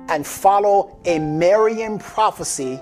and 0.08 0.26
follow 0.26 1.00
a 1.06 1.20
Marian 1.20 2.00
prophecy 2.00 2.80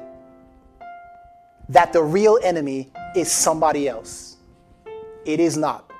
that 1.73 1.91
the 1.91 2.01
real 2.01 2.39
enemy 2.43 2.91
is 3.15 3.31
somebody 3.31 3.87
else. 3.89 4.37
It 5.25 5.39
is 5.39 5.57
not. 5.57 5.91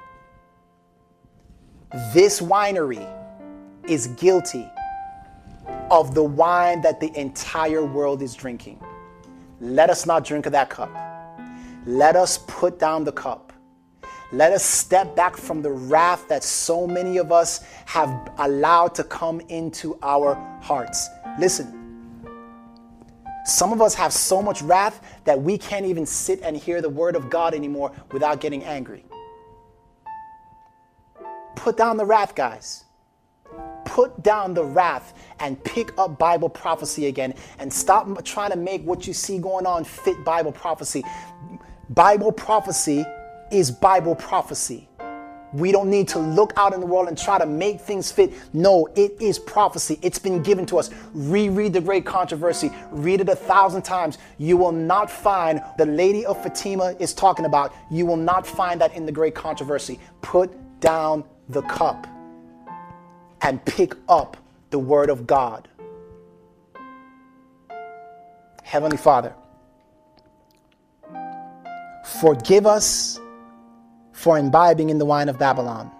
This 2.13 2.39
winery 2.39 3.09
is 3.87 4.07
guilty 4.07 4.69
of 5.89 6.13
the 6.13 6.23
wine 6.23 6.81
that 6.81 6.99
the 6.99 7.11
entire 7.19 7.83
world 7.83 8.21
is 8.21 8.35
drinking. 8.35 8.79
Let 9.59 9.89
us 9.89 10.05
not 10.05 10.23
drink 10.23 10.45
of 10.45 10.51
that 10.51 10.69
cup. 10.69 10.91
Let 11.87 12.15
us 12.15 12.37
put 12.47 12.77
down 12.77 13.03
the 13.03 13.11
cup. 13.11 13.51
Let 14.31 14.51
us 14.51 14.63
step 14.63 15.15
back 15.15 15.35
from 15.35 15.63
the 15.63 15.71
wrath 15.71 16.27
that 16.27 16.43
so 16.43 16.85
many 16.85 17.17
of 17.17 17.31
us 17.31 17.65
have 17.85 18.31
allowed 18.37 18.93
to 18.95 19.03
come 19.03 19.39
into 19.49 19.97
our 20.03 20.35
hearts. 20.61 21.09
Listen, 21.39 21.82
some 23.45 23.73
of 23.73 23.81
us 23.81 23.93
have 23.95 24.13
so 24.13 24.41
much 24.41 24.61
wrath 24.61 25.01
that 25.25 25.41
we 25.41 25.57
can't 25.57 25.85
even 25.85 26.05
sit 26.05 26.41
and 26.41 26.55
hear 26.55 26.81
the 26.81 26.89
word 26.89 27.15
of 27.15 27.29
God 27.29 27.53
anymore 27.53 27.91
without 28.11 28.39
getting 28.39 28.63
angry. 28.63 29.03
Put 31.55 31.77
down 31.77 31.97
the 31.97 32.05
wrath, 32.05 32.35
guys. 32.35 32.85
Put 33.85 34.23
down 34.23 34.53
the 34.53 34.63
wrath 34.63 35.13
and 35.39 35.61
pick 35.63 35.97
up 35.97 36.17
Bible 36.17 36.49
prophecy 36.49 37.07
again 37.07 37.33
and 37.59 37.71
stop 37.71 38.23
trying 38.23 38.51
to 38.51 38.57
make 38.57 38.83
what 38.83 39.05
you 39.05 39.13
see 39.13 39.37
going 39.37 39.65
on 39.65 39.83
fit 39.83 40.23
Bible 40.23 40.51
prophecy. 40.51 41.03
Bible 41.89 42.31
prophecy 42.31 43.05
is 43.51 43.69
Bible 43.69 44.15
prophecy. 44.15 44.87
We 45.53 45.71
don't 45.71 45.89
need 45.89 46.07
to 46.09 46.19
look 46.19 46.51
out 46.57 46.73
in 46.73 46.79
the 46.79 46.85
world 46.85 47.07
and 47.07 47.17
try 47.17 47.37
to 47.37 47.45
make 47.45 47.79
things 47.79 48.11
fit. 48.11 48.33
No, 48.53 48.87
it 48.95 49.21
is 49.21 49.37
prophecy. 49.37 49.99
It's 50.01 50.17
been 50.19 50.41
given 50.41 50.65
to 50.67 50.79
us. 50.79 50.89
Reread 51.13 51.73
the 51.73 51.81
great 51.81 52.05
controversy. 52.05 52.71
Read 52.91 53.21
it 53.21 53.29
a 53.29 53.35
thousand 53.35 53.83
times. 53.83 54.17
You 54.39 54.57
will 54.57 54.71
not 54.71 55.11
find 55.11 55.61
the 55.77 55.85
lady 55.85 56.25
of 56.25 56.41
Fatima 56.41 56.95
is 56.99 57.13
talking 57.13 57.45
about. 57.45 57.73
You 57.91 58.05
will 58.05 58.17
not 58.17 58.47
find 58.47 58.81
that 58.81 58.93
in 58.95 59.05
the 59.05 59.11
great 59.11 59.35
controversy. 59.35 59.99
Put 60.21 60.51
down 60.79 61.23
the 61.49 61.61
cup 61.61 62.07
and 63.41 63.63
pick 63.65 63.93
up 64.09 64.37
the 64.71 64.79
word 64.79 65.09
of 65.09 65.27
God. 65.27 65.67
Heavenly 68.63 68.97
Father, 68.97 69.35
forgive 72.03 72.65
us 72.65 73.19
for 74.23 74.37
imbibing 74.37 74.89
in 74.89 74.97
the 74.97 75.05
wine 75.05 75.27
of 75.27 75.37
Babylon. 75.37 75.91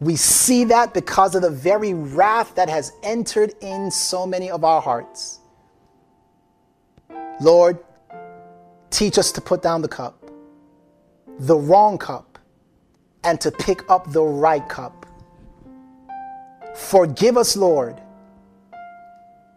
We 0.00 0.16
see 0.16 0.64
that 0.64 0.92
because 0.92 1.36
of 1.36 1.42
the 1.42 1.50
very 1.50 1.94
wrath 1.94 2.56
that 2.56 2.68
has 2.68 2.90
entered 3.04 3.54
in 3.60 3.88
so 3.92 4.26
many 4.26 4.50
of 4.50 4.64
our 4.64 4.82
hearts. 4.82 5.38
Lord, 7.40 7.78
teach 8.90 9.16
us 9.16 9.30
to 9.32 9.40
put 9.40 9.62
down 9.62 9.80
the 9.80 9.88
cup, 9.88 10.28
the 11.38 11.56
wrong 11.56 11.98
cup, 11.98 12.38
and 13.22 13.40
to 13.40 13.52
pick 13.52 13.88
up 13.88 14.10
the 14.10 14.24
right 14.24 14.68
cup. 14.68 15.06
Forgive 16.74 17.36
us, 17.36 17.56
Lord 17.56 18.00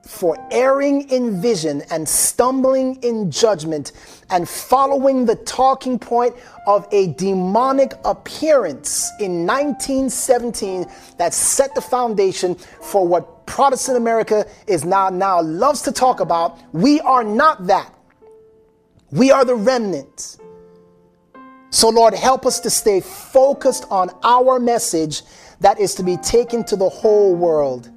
for 0.03 0.37
erring 0.51 1.09
in 1.09 1.41
vision 1.41 1.81
and 1.89 2.07
stumbling 2.07 2.95
in 3.03 3.31
judgment 3.31 3.93
and 4.29 4.47
following 4.47 5.25
the 5.25 5.35
talking 5.35 5.97
point 5.97 6.35
of 6.67 6.85
a 6.91 7.13
demonic 7.13 7.93
appearance 8.03 9.09
in 9.19 9.45
1917 9.45 10.85
that 11.17 11.33
set 11.33 11.73
the 11.73 11.81
foundation 11.81 12.55
for 12.55 13.07
what 13.07 13.45
Protestant 13.45 13.97
America 13.97 14.45
is 14.67 14.83
now 14.83 15.09
now 15.09 15.41
loves 15.41 15.81
to 15.83 15.91
talk 15.91 16.19
about. 16.19 16.59
We 16.73 16.99
are 17.01 17.23
not 17.23 17.67
that. 17.67 17.93
We 19.11 19.31
are 19.31 19.45
the 19.45 19.55
remnant. 19.55 20.37
So 21.69 21.89
Lord, 21.89 22.13
help 22.13 22.45
us 22.45 22.59
to 22.61 22.69
stay 22.69 22.99
focused 22.99 23.85
on 23.89 24.09
our 24.23 24.59
message 24.59 25.23
that 25.61 25.79
is 25.79 25.95
to 25.95 26.03
be 26.03 26.17
taken 26.17 26.65
to 26.65 26.75
the 26.75 26.89
whole 26.89 27.35
world. 27.35 27.89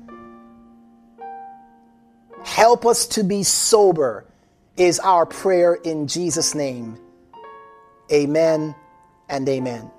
Help 2.47 2.87
us 2.87 3.09
to 3.09 3.25
be 3.25 3.43
sober, 3.43 4.25
is 4.77 5.01
our 5.01 5.27
prayer 5.27 5.75
in 5.75 6.07
Jesus' 6.07 6.55
name. 6.55 6.97
Amen 8.11 8.75
and 9.29 9.49
amen. 9.49 9.91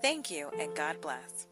Thank 0.00 0.30
you 0.30 0.48
and 0.58 0.74
God 0.74 0.98
bless. 1.00 1.46